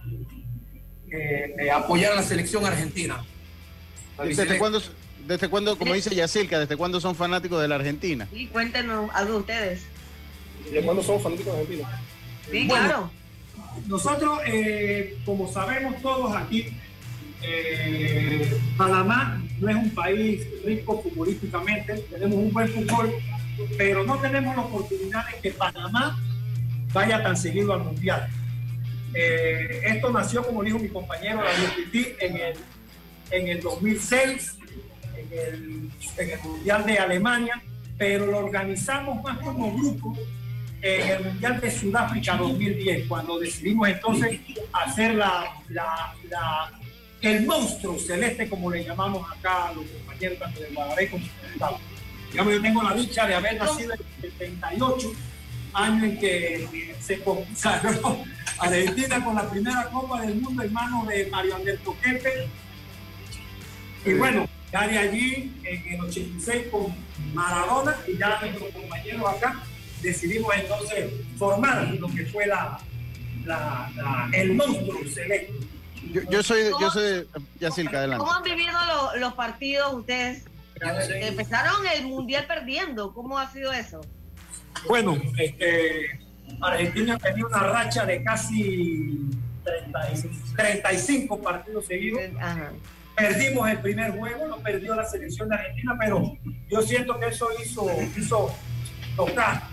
eh, 1.10 1.54
eh, 1.58 1.70
apoyar 1.70 2.12
a 2.12 2.16
la 2.16 2.22
selección 2.22 2.64
argentina. 2.64 3.22
¿Desde 4.24 4.58
cuándo, 4.58 4.80
desde 5.26 5.48
cuándo, 5.48 5.76
como 5.76 5.94
dice 5.94 6.14
Yacilca, 6.14 6.60
desde 6.60 6.76
cuándo 6.76 7.00
son 7.00 7.14
fanáticos 7.14 7.60
de 7.60 7.68
la 7.68 7.76
Argentina? 7.76 8.28
Sí, 8.32 8.46
cuéntenos 8.46 9.10
algo 9.14 9.34
de 9.34 9.38
ustedes. 9.38 9.82
¿De 10.72 10.82
cuándo 10.82 11.02
son 11.02 11.20
fanáticos 11.20 11.54
de 11.54 11.60
Argentina? 11.60 12.02
Sí, 12.50 12.66
claro. 12.66 13.10
Nosotros, 13.86 14.40
como 15.24 15.52
sabemos 15.52 16.00
todos 16.02 16.34
aquí, 16.34 16.66
eh, 17.42 18.60
Panamá 18.76 19.40
no 19.60 19.68
es 19.68 19.76
un 19.76 19.90
país 19.90 20.46
rico 20.64 21.02
futbolísticamente, 21.02 21.94
tenemos 22.10 22.36
un 22.36 22.52
buen 22.52 22.68
fútbol, 22.68 23.12
pero 23.76 24.04
no 24.04 24.18
tenemos 24.18 24.56
la 24.56 24.62
oportunidad 24.62 25.26
de 25.26 25.40
que 25.40 25.50
Panamá 25.50 26.18
vaya 26.92 27.22
tan 27.22 27.36
seguido 27.36 27.72
al 27.72 27.84
Mundial. 27.84 28.28
Eh, 29.14 29.82
esto 29.84 30.10
nació, 30.10 30.44
como 30.44 30.62
dijo 30.62 30.78
mi 30.78 30.88
compañero 30.88 31.40
David 31.42 32.06
en 32.20 32.36
el, 32.36 32.54
en 33.30 33.48
el 33.48 33.60
2006, 33.60 34.58
en 35.16 36.30
el, 36.30 36.38
Mundial 36.44 36.86
de 36.86 36.98
Alemania, 36.98 37.62
pero 37.96 38.26
lo 38.26 38.38
organizamos 38.38 39.22
más 39.22 39.38
como 39.38 39.76
grupo 39.76 40.16
en 40.82 41.08
el 41.08 41.24
Mundial 41.24 41.60
de 41.60 41.70
Sudáfrica 41.70 42.36
2010, 42.36 43.08
cuando 43.08 43.38
decidimos 43.38 43.88
entonces 43.88 44.40
hacer 44.72 45.14
la, 45.14 45.52
la, 45.68 46.14
la 46.30 46.77
el 47.20 47.46
monstruo 47.46 47.98
celeste, 47.98 48.48
como 48.48 48.70
le 48.70 48.84
llamamos 48.84 49.28
acá 49.30 49.68
a 49.68 49.72
los 49.72 49.84
compañeros 49.86 50.38
tanto 50.38 50.60
de 50.60 50.68
Guadalajara 50.68 51.10
como 51.10 51.24
de 51.24 51.78
Digamos, 52.30 52.52
yo 52.52 52.62
tengo 52.62 52.82
la 52.82 52.94
dicha 52.94 53.26
de 53.26 53.34
haber 53.34 53.56
nacido 53.56 53.94
en 53.94 54.00
el 54.22 54.32
78, 54.32 55.12
año 55.72 56.04
en 56.04 56.18
que 56.18 56.94
se 57.00 57.20
consagró 57.20 58.22
Argentina 58.58 59.24
con 59.24 59.34
la 59.34 59.48
primera 59.48 59.88
Copa 59.90 60.20
del 60.20 60.34
Mundo 60.34 60.62
en 60.62 60.72
manos 60.72 61.08
de 61.08 61.26
Mario 61.26 61.56
Alberto 61.56 61.96
Kempe. 62.02 62.48
Y 64.04 64.12
bueno, 64.14 64.46
ya 64.72 64.86
de 64.86 64.98
allí, 64.98 65.52
en 65.64 65.94
el 65.94 66.00
86 66.00 66.66
con 66.70 66.94
Maradona 67.32 67.96
y 68.06 68.18
ya 68.18 68.38
nuestros 68.40 68.70
compañeros 68.72 69.26
acá, 69.26 69.62
decidimos 70.02 70.52
entonces 70.54 71.10
formar 71.38 71.88
lo 71.94 72.08
que 72.08 72.26
fue 72.26 72.46
la, 72.46 72.78
el 74.32 74.54
monstruo 74.54 75.00
celeste 75.06 75.67
yo, 76.12 76.42
soy, 76.42 76.70
yo 76.80 76.90
soy 76.90 77.26
Yacilca, 77.60 77.98
adelante. 77.98 78.24
¿Cómo 78.24 78.32
han 78.32 78.42
vivido 78.42 78.78
los 79.18 79.34
partidos 79.34 79.92
ustedes? 79.94 80.44
Empezaron 81.10 81.86
el 81.96 82.06
mundial 82.06 82.46
perdiendo. 82.46 83.12
¿Cómo 83.12 83.38
ha 83.38 83.50
sido 83.50 83.72
eso? 83.72 84.00
Bueno, 84.86 85.16
este, 85.38 86.20
Argentina 86.60 87.18
tenía 87.18 87.46
una 87.46 87.58
racha 87.58 88.06
de 88.06 88.22
casi 88.22 89.30
35 90.56 91.40
partidos 91.40 91.86
seguidos. 91.86 92.22
Perdimos 93.16 93.68
el 93.68 93.80
primer 93.80 94.12
juego, 94.12 94.46
no 94.46 94.58
perdió 94.58 94.94
la 94.94 95.04
selección 95.04 95.48
de 95.48 95.56
Argentina, 95.56 95.96
pero 95.98 96.36
yo 96.68 96.82
siento 96.82 97.18
que 97.18 97.26
eso 97.26 97.48
hizo, 97.60 97.90
hizo 98.16 98.54
tocar, 99.16 99.64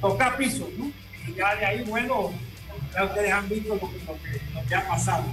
tocar 0.00 0.36
piso, 0.38 0.66
¿no? 0.78 0.90
Y 1.28 1.34
ya 1.34 1.54
de 1.56 1.66
ahí, 1.66 1.84
bueno, 1.84 2.32
ya 2.94 3.04
ustedes 3.04 3.32
han 3.32 3.48
visto 3.48 3.74
lo 3.74 4.68
que, 4.68 4.74
ha 4.74 4.88
pasado. 4.88 5.24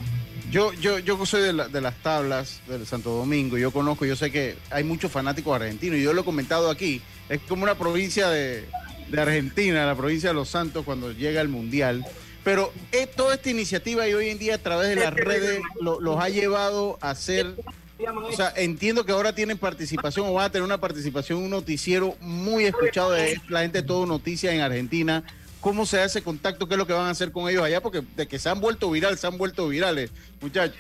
Yo, 0.52 0.74
yo, 0.74 0.98
yo 0.98 1.24
soy 1.26 1.42
de, 1.42 1.54
de, 1.70 1.82
las 1.82 1.96
tablas 2.02 2.62
del 2.68 2.88
Santo 2.88 3.12
Domingo, 3.12 3.58
yo 3.58 3.72
conozco, 3.72 4.06
yo 4.06 4.16
sé 4.16 4.32
que 4.32 4.58
hay 4.72 4.84
muchos 4.84 5.12
fanáticos 5.12 5.56
argentinos, 5.56 6.00
y 6.00 6.04
yo 6.04 6.14
lo 6.14 6.22
he 6.22 6.26
comentado 6.26 6.72
aquí, 6.72 7.02
es 7.30 7.40
como 7.48 7.64
una 7.64 7.76
provincia 7.76 8.30
de, 8.30 8.68
de 9.10 9.22
Argentina, 9.22 9.86
la 9.86 9.96
provincia 9.96 10.30
de 10.30 10.36
Los 10.36 10.50
Santos, 10.50 10.86
cuando 10.86 11.12
llega 11.12 11.42
el 11.42 11.50
Mundial. 11.50 12.06
Pero 12.44 12.72
eh, 12.92 13.08
toda 13.08 13.36
esta 13.36 13.50
iniciativa 13.50 14.08
y 14.08 14.14
hoy 14.14 14.30
en 14.30 14.40
día 14.40 14.56
a 14.56 14.58
través 14.60 14.90
de 14.90 14.96
las 14.96 15.14
redes 15.14 15.62
los 15.82 16.20
ha 16.20 16.30
llevado 16.30 16.98
a 17.02 17.14
ser, 17.16 17.54
o 18.00 18.32
sea, 18.32 18.54
entiendo 18.56 19.06
que 19.06 19.12
ahora 19.12 19.36
tienen 19.36 19.58
participación 19.58 20.28
o 20.28 20.34
van 20.34 20.46
a 20.46 20.52
tener 20.52 20.64
una 20.64 20.80
participación, 20.80 21.44
un 21.44 21.50
noticiero 21.50 22.16
muy 22.22 22.66
escuchado 22.66 23.12
de 23.12 23.40
la 23.50 23.62
gente 23.62 23.82
de 23.82 23.88
todo 23.88 24.06
noticias 24.06 24.54
en 24.54 24.62
Argentina. 24.62 25.24
¿Cómo 25.62 25.86
se 25.86 26.00
hace 26.00 26.22
contacto? 26.22 26.68
¿Qué 26.68 26.76
es 26.76 26.78
lo 26.78 26.88
que 26.88 26.94
van 26.94 27.08
a 27.08 27.10
hacer 27.10 27.32
con 27.32 27.50
ellos 27.50 27.64
allá? 27.64 27.82
Porque 27.82 28.02
de 28.16 28.28
que 28.28 28.40
se 28.40 28.48
han 28.50 28.62
vuelto 28.62 28.90
viral, 28.92 29.18
se 29.18 29.28
han 29.28 29.38
vuelto 29.38 29.68
virales, 29.68 30.12
muchachos. 30.40 30.78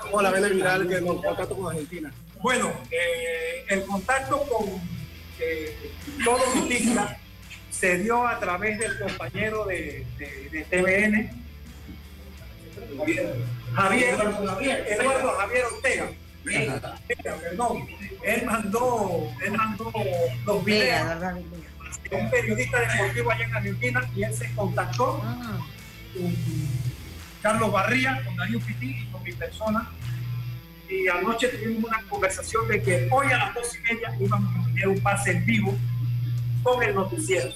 ¿Cómo 0.00 0.22
la 0.22 0.30
ven 0.30 0.56
viral 0.56 0.88
que 0.88 1.00
nos 1.00 1.22
contacto 1.22 1.56
con 1.56 1.72
Argentina? 1.72 2.12
Bueno, 2.40 2.72
eh, 2.90 3.64
el 3.68 3.84
contacto 3.84 4.42
con 4.44 4.80
eh, 5.38 5.92
todo 6.24 6.38
noticia 6.54 7.18
se 7.70 7.98
dio 7.98 8.26
a 8.26 8.38
través 8.38 8.78
del 8.78 8.98
compañero 8.98 9.66
de, 9.66 10.06
de, 10.18 10.64
TVN, 10.70 11.30
Javier, 13.74 14.14
Eduardo 14.86 15.32
Javier 15.32 15.64
Ortega. 15.64 16.10
perdón, 17.42 17.86
él 18.24 18.46
mandó, 18.46 19.28
él 19.44 19.52
mandó 19.52 19.92
los 20.46 20.64
videos 20.64 21.06
un 22.10 22.30
periodista 22.30 22.80
deportivo 22.80 23.30
allá 23.30 23.44
en 23.44 23.54
Argentina 23.54 24.10
y 24.14 24.22
él 24.22 24.34
se 24.34 24.52
contactó 24.54 25.20
ah. 25.24 25.58
con 26.14 26.36
Carlos 27.42 27.72
Barría, 27.72 28.22
con 28.24 28.36
Darío 28.36 28.60
Pití 28.60 29.02
y 29.02 29.06
con 29.06 29.22
mi 29.22 29.32
persona. 29.32 29.90
Y 30.88 31.08
anoche 31.08 31.48
tuvimos 31.48 31.84
una 31.84 32.02
conversación 32.08 32.68
de 32.68 32.82
que 32.82 33.08
hoy 33.10 33.26
a 33.32 33.38
las 33.38 33.54
dos 33.54 33.74
y 33.76 33.82
media 33.82 34.14
íbamos 34.20 34.54
a 34.54 34.64
tener 34.68 34.88
un 34.88 35.00
pase 35.00 35.32
en 35.32 35.46
vivo 35.46 35.76
con 36.62 36.82
el 36.82 36.94
noticiero. 36.94 37.50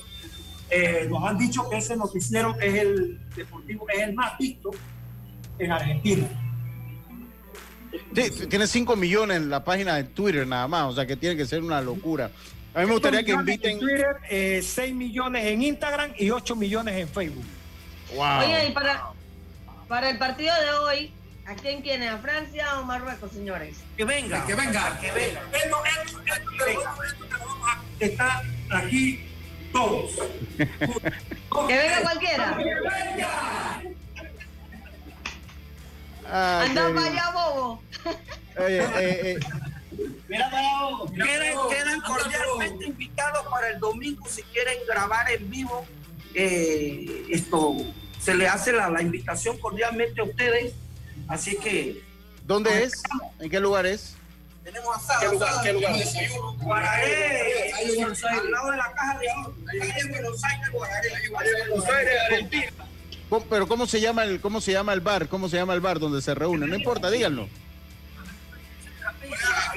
Eh, 0.71 1.07
nos 1.09 1.23
han 1.23 1.39
dicho 1.39 1.69
que 1.69 1.77
ese 1.77 1.97
noticiero 1.97 2.59
es 2.61 2.75
el 2.75 3.21
deportivo, 3.37 3.89
es 3.89 4.01
el 4.01 4.15
más 4.15 4.37
visto 4.39 4.71
en 5.59 5.73
Argentina. 5.73 6.27
Sí, 8.15 8.47
tiene 8.49 8.67
5 8.67 8.97
millones 8.97 9.37
en 9.39 9.51
la 9.51 9.65
página 9.65 9.97
de 9.97 10.05
Twitter 10.05 10.47
nada 10.47 10.67
más, 10.67 10.91
o 10.91 10.95
sea 10.95 11.07
que 11.07 11.17
tiene 11.17 11.37
que 11.37 11.47
ser 11.47 11.63
una 11.63 11.81
locura. 11.81 12.31
A 12.77 12.81
mí 12.81 12.87
me 12.89 12.93
gustaría 12.93 13.25
que 13.25 13.33
inviten. 13.33 13.71
En 13.71 13.79
Twitter, 13.79 14.17
6 14.29 14.79
eh, 14.79 14.93
millones 14.93 15.47
en 15.47 15.63
Instagram 15.63 16.13
y 16.19 16.29
8 16.29 16.55
millones 16.57 16.95
en 16.95 17.09
Facebook. 17.09 17.47
Wow. 18.15 18.41
Oye, 18.41 18.67
y 18.67 18.73
para, 18.73 19.13
para 19.89 20.11
el 20.11 20.19
partido 20.19 20.55
de 20.61 20.71
hoy, 20.73 21.13
¿a 21.47 21.55
quién 21.55 21.81
quiere? 21.81 22.07
¿A 22.07 22.19
Francia 22.19 22.79
o 22.79 22.85
Marruecos, 22.85 23.33
señores? 23.33 23.79
Que 23.97 24.05
venga, 24.05 24.45
que 24.45 24.55
venga, 24.55 25.01
que 25.01 25.11
venga. 25.11 25.41
Esto, 25.55 25.77
esto, 26.03 26.21
esto, 26.27 26.67
esto, 26.67 26.91
está 27.99 28.43
aquí 28.69 29.27
todos. 29.73 30.11
que 30.59 31.79
venga 31.79 32.03
cualquiera. 32.03 32.59
Ah, 36.27 36.63
Anda 36.63 36.95
para 36.95 37.07
allá, 37.07 37.31
bobo. 37.33 37.83
Oye, 38.59 38.83
eh, 38.83 38.87
eh. 38.99 39.41
Mira, 40.29 40.51
quedan, 41.15 41.69
quedan 41.69 42.01
cordialmente 42.01 42.87
invitados 42.87 43.47
para 43.49 43.71
el 43.71 43.79
domingo 43.79 44.27
si 44.29 44.43
quieren 44.43 44.79
grabar 44.89 45.31
en 45.31 45.51
vivo. 45.51 45.87
Eh, 46.35 47.27
esto 47.31 47.77
se 48.21 48.35
le 48.35 48.47
hace 48.49 48.73
la, 48.73 48.91
la, 48.91 49.03
invitación 49.03 49.59
cordialmente 49.59 50.21
a 50.21 50.25
ustedes. 50.25 50.75
Así 51.29 51.57
que. 51.57 52.03
¿Dónde 52.45 52.85
es? 52.85 53.03
¿En 53.41 53.51
qué 53.51 53.61
lugar 53.61 53.87
es? 53.87 54.17
Tenemos 54.63 54.97
asado. 54.97 55.21
¿Qué 55.21 55.37
lugar? 55.37 55.63
¿Qué 55.63 55.73
lugar? 55.73 56.57
Guararé, 56.61 57.73
al 57.73 58.51
lado 58.51 58.71
de 58.71 58.77
la 58.77 58.93
caja 58.93 59.19
de 59.19 59.31
ahorro. 59.31 59.55
Ahí 59.71 60.09
Buenos 60.11 60.45
Aires, 60.45 60.71
Guararé. 60.73 61.11
Buenos 61.31 61.89
Aires, 61.89 62.15
Argentina. 62.31 62.73
Pero 63.51 63.67
¿cómo 63.67 63.87
se 63.87 64.01
llama 64.01 64.25
el 64.25 64.41
cómo 64.41 64.61
se 64.61 64.73
llama 64.73 64.93
el 64.93 65.01
bar? 65.01 65.29
¿Cómo 65.29 65.49
se 65.49 65.57
llama 65.57 65.75
el 65.75 65.81
bar 65.81 65.99
donde 65.99 66.23
se 66.23 66.35
reúnen? 66.35 66.71
No 66.71 66.77
importa, 66.77 67.11
díganlo. 67.11 67.49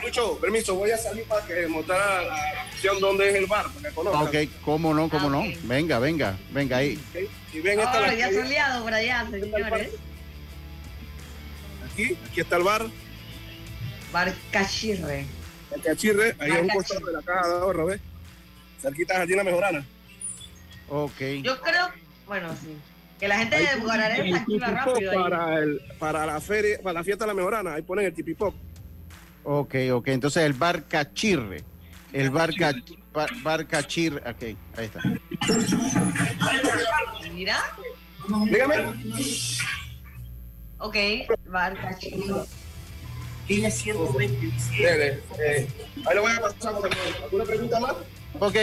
Lucho, 0.04 0.38
permiso, 0.40 0.76
voy 0.76 0.92
a 0.92 0.98
salir 0.98 1.24
para 1.26 1.46
que 1.46 1.68
mostrar 1.68 2.26
la 2.26 2.66
opción 2.72 3.00
donde 3.00 3.30
es 3.30 3.36
el 3.36 3.46
bar, 3.46 3.66
para 3.74 3.90
que 3.90 3.96
conozcan. 3.96 4.28
Ok, 4.28 4.52
cómo 4.64 4.94
no, 4.94 5.10
cómo 5.10 5.30
no. 5.30 5.44
Venga, 5.64 6.00
venga, 6.00 6.38
venga 6.52 6.78
ahí. 6.78 7.00
Y 7.54 7.60
ven 7.60 7.80
esta 7.80 8.02
oh, 8.02 8.12
ya 8.14 8.32
soleado 8.32 8.84
por 8.84 8.94
allá, 8.94 9.28
señores. 9.30 9.92
Aquí, 11.92 12.18
aquí 12.30 12.42
está 12.42 12.58
el 12.58 12.64
bar. 12.64 12.86
Bar 14.12 14.34
Cachirre. 14.52 15.26
El 15.76 15.82
Cachirre, 15.82 16.36
ahí 16.40 16.52
es 16.52 16.62
un 16.62 16.70
costado 16.70 17.06
de 17.06 17.14
la 17.14 17.22
caja 17.22 17.48
de 17.48 17.54
ahorro, 17.56 17.86
¿ves? 17.88 18.02
Cerquita 18.82 19.14
de 19.14 19.20
Jardina 19.20 19.44
Mejorana. 19.44 19.86
Ok. 20.88 21.20
Yo 21.44 21.60
creo, 21.62 21.90
bueno, 22.26 22.56
sí. 22.62 22.76
Que 23.20 23.28
la 23.28 23.38
gente 23.38 23.58
de 23.58 23.76
Guararé 23.82 24.30
está 24.30 24.42
aquí 24.42 24.58
rápido. 24.58 25.14
Para, 25.14 25.60
el, 25.60 25.82
para 26.00 26.26
la 26.26 26.40
feria, 26.40 26.80
para 26.82 26.94
la 27.00 27.04
fiesta 27.04 27.26
de 27.26 27.28
la 27.28 27.34
Mejorana, 27.34 27.74
ahí 27.74 27.82
ponen 27.82 28.06
el 28.06 28.14
tipipop. 28.14 28.56
Ok, 29.44 29.76
ok. 29.94 30.08
Entonces 30.10 30.44
el 30.44 30.54
bar 30.54 30.86
Cachirre. 30.88 31.64
El 32.14 32.30
bar, 32.30 32.52
bar, 33.44 33.68
Cachirre. 33.68 34.18
Ok, 34.30 34.44
ahí 34.78 34.86
está. 34.86 35.02
Mira. 37.34 37.58
Dígame. 38.46 38.76
Ok, 40.80 40.96
bar 41.46 41.80
Cachirre. 41.80 42.46
Tiene 43.48 43.72
120. 43.72 44.52
Eh, 44.80 45.68
ahí 46.06 46.16
lo 46.16 46.22
voy 46.22 46.32
a 46.32 46.42
pasar. 46.42 46.76
¿Alguna 47.24 47.44
pregunta 47.46 47.80
más? 47.80 47.96
Ok. 48.40 48.56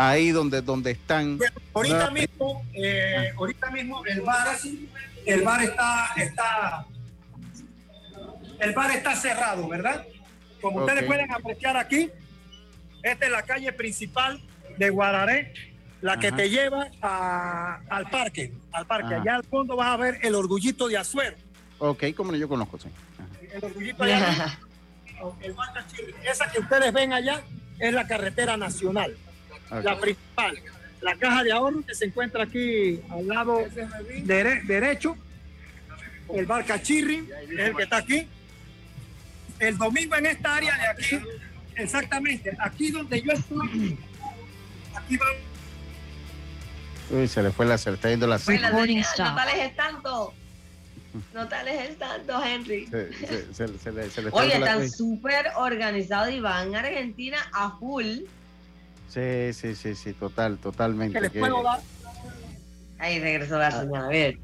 Ahí 0.00 0.30
donde, 0.30 0.62
donde 0.62 0.92
están. 0.92 1.38
ahorita 1.74 2.10
mismo, 2.10 2.64
eh, 2.72 3.32
ahorita 3.36 3.70
mismo 3.70 4.04
el 4.06 4.22
bar, 4.22 4.56
el 5.26 5.42
bar 5.42 5.62
está, 5.62 6.12
está, 6.16 6.86
el 8.60 8.72
bar 8.72 8.90
está 8.92 9.14
cerrado, 9.14 9.68
¿verdad? 9.68 10.06
Como 10.62 10.80
ustedes 10.80 11.04
pueden 11.04 11.30
apreciar 11.30 11.76
aquí, 11.76 12.10
esta 13.02 13.26
es 13.26 13.30
la 13.30 13.42
calle 13.42 13.72
principal 13.72 14.40
de 14.78 14.88
Guararé, 14.88 15.52
la 16.00 16.18
que 16.18 16.32
te 16.32 16.48
lleva 16.48 16.88
al 17.02 18.08
parque, 18.10 18.52
al 18.72 18.86
parque. 18.86 19.14
Allá 19.14 19.36
al 19.36 19.44
fondo 19.44 19.76
vas 19.76 19.88
a 19.88 19.96
ver 19.98 20.18
el 20.22 20.34
orgullito 20.34 20.88
de 20.88 20.96
Azuero. 20.96 21.36
Ok, 21.78 22.04
como 22.16 22.34
yo 22.34 22.48
conozco, 22.48 22.78
sí. 22.78 22.88
El 23.52 23.64
orgullito 23.64 24.04
de 24.04 24.14
Azuero. 24.14 24.52
Esa 26.24 26.50
que 26.50 26.60
ustedes 26.60 26.90
ven 26.94 27.12
allá 27.12 27.42
es 27.78 27.92
la 27.92 28.06
carretera 28.06 28.56
nacional 28.56 29.14
la 29.70 29.98
principal. 29.98 30.58
La 31.00 31.14
caja 31.16 31.42
de 31.42 31.52
ahorro 31.52 31.82
que 31.86 31.94
se 31.94 32.06
encuentra 32.06 32.44
aquí 32.44 33.00
al 33.10 33.26
lado 33.26 33.64
derecho. 34.24 35.16
El 36.32 36.46
bar 36.46 36.64
Cachirri, 36.64 37.28
es 37.50 37.58
el 37.58 37.76
que 37.76 37.82
está 37.82 37.96
aquí. 37.98 38.28
El 39.58 39.76
domingo 39.76 40.16
en 40.16 40.26
esta 40.26 40.56
área 40.56 40.76
de 40.76 40.86
aquí, 40.86 41.26
exactamente, 41.76 42.56
aquí 42.58 42.90
donde 42.90 43.20
yo 43.20 43.32
estoy, 43.32 43.98
aquí 44.94 45.16
va. 45.16 45.26
Uy, 47.10 47.28
se 47.28 47.42
le 47.42 47.50
fue 47.50 47.66
la, 47.66 47.76
se 47.76 47.90
le 47.90 47.96
está 47.96 48.08
yendo 48.08 48.26
la 48.26 48.38
No 48.38 49.34
tales 49.34 49.58
es 49.58 49.76
tanto. 49.76 50.32
No 51.34 51.48
tales 51.48 51.90
es 51.90 51.98
tanto, 51.98 52.42
Henry. 52.42 52.88
Oye, 54.30 54.54
están 54.54 54.90
súper 54.90 55.46
organizados 55.56 56.32
y 56.32 56.40
van 56.40 56.74
a 56.74 56.80
Argentina 56.80 57.38
a 57.52 57.76
full. 57.78 58.20
Sí, 59.10 59.52
sí, 59.52 59.74
sí, 59.74 59.94
sí, 59.96 60.12
total, 60.12 60.58
totalmente. 60.58 61.14
¿Qué 61.14 61.20
les 61.20 61.30
puedo 61.32 61.62
dar? 61.64 61.80
Ahí 62.98 63.18
regresó 63.18 63.58
la 63.58 63.70
señora. 63.72 64.06
A 64.06 64.08
ver, 64.08 64.38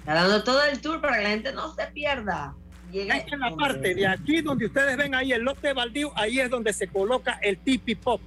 está 0.00 0.14
dando 0.14 0.42
todo 0.42 0.64
el 0.64 0.80
tour 0.80 1.00
para 1.00 1.18
que 1.18 1.22
la 1.22 1.28
gente 1.30 1.52
no 1.52 1.72
se 1.74 1.86
pierda. 1.86 2.54
Llega 2.90 3.18
es 3.18 3.32
en 3.32 3.38
la 3.38 3.54
parte 3.54 3.94
de 3.94 4.06
aquí 4.08 4.40
donde 4.40 4.66
ustedes 4.66 4.96
ven 4.96 5.14
ahí 5.14 5.32
el 5.32 5.42
lote 5.42 5.72
baldío, 5.72 6.12
ahí 6.16 6.40
es 6.40 6.50
donde 6.50 6.72
se 6.72 6.88
coloca 6.88 7.38
el 7.40 7.58
tipi 7.58 7.94
pop. 7.94 8.20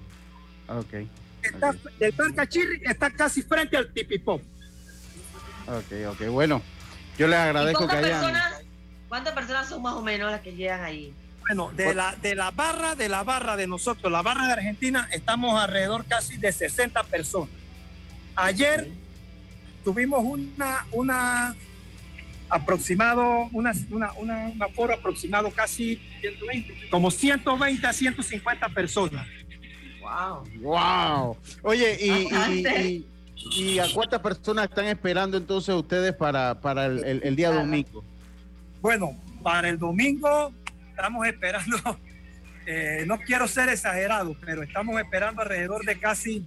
Ok. 0.70 1.06
Está, 1.42 1.76
El 2.00 2.14
parque 2.14 2.48
Chirri 2.48 2.82
está 2.86 3.10
casi 3.12 3.42
frente 3.42 3.76
al 3.76 3.92
tipi 3.92 4.20
pop. 4.20 4.42
Ok, 5.68 6.12
ok, 6.12 6.28
bueno. 6.30 6.62
Yo 7.18 7.28
les 7.28 7.38
agradezco 7.38 7.88
que 7.88 7.98
hayan... 7.98 8.22
Personas, 8.22 8.64
¿Cuántas 9.10 9.34
personas 9.34 9.68
son 9.68 9.82
más 9.82 9.96
o 9.96 10.02
menos 10.02 10.32
las 10.32 10.40
que 10.40 10.56
llegan 10.56 10.82
ahí? 10.82 11.14
Bueno, 11.48 11.72
de 11.76 11.94
la, 11.94 12.16
de 12.22 12.36
la 12.36 12.52
barra, 12.52 12.96
de 12.96 13.10
la 13.10 13.24
barra 13.24 13.58
de 13.58 13.68
nosotros, 13.68 14.12
la 14.12 14.22
barra 14.22 14.48
de 14.48 14.54
Argentina, 14.54 15.10
estamos 15.12 15.60
alrededor 15.62 16.06
casi 16.06 16.38
de 16.38 16.52
60 16.52 17.04
personas. 17.04 17.50
Ayer 18.36 18.90
tuvimos 19.84 20.24
una, 20.24 20.86
una 20.92 21.56
aproximado, 22.50 23.50
una, 23.52 23.74
una, 23.92 24.14
una, 24.14 24.48
un 24.48 24.64
aforo 24.64 24.94
aproximado 24.94 25.52
casi 25.52 26.00
como 26.90 27.12
120 27.12 27.86
a 27.86 27.94
150 27.94 28.70
personas. 28.70 29.28
Wow. 30.02 30.44
Wow. 30.62 31.38
Oye, 31.64 31.98
y, 32.00 33.06
y, 33.58 33.80
a 33.80 33.86
cuántas 33.94 34.20
personas 34.22 34.70
están 34.70 34.86
esperando 34.86 35.38
entonces 35.38 35.74
ustedes 35.74 36.14
para, 36.14 36.60
para 36.62 36.86
el, 36.86 37.36
día 37.36 37.52
domingo? 37.52 38.04
Bueno, 38.82 39.18
para 39.42 39.70
el 39.70 39.80
domingo 39.80 40.54
estamos 41.04 41.28
esperando, 41.28 41.78
eh, 42.66 43.04
no 43.06 43.20
quiero 43.20 43.46
ser 43.46 43.68
exagerado, 43.68 44.38
pero 44.40 44.64
estamos 44.64 44.98
esperando 45.02 45.42
alrededor 45.42 45.84
de 45.84 46.00
casi 46.00 46.46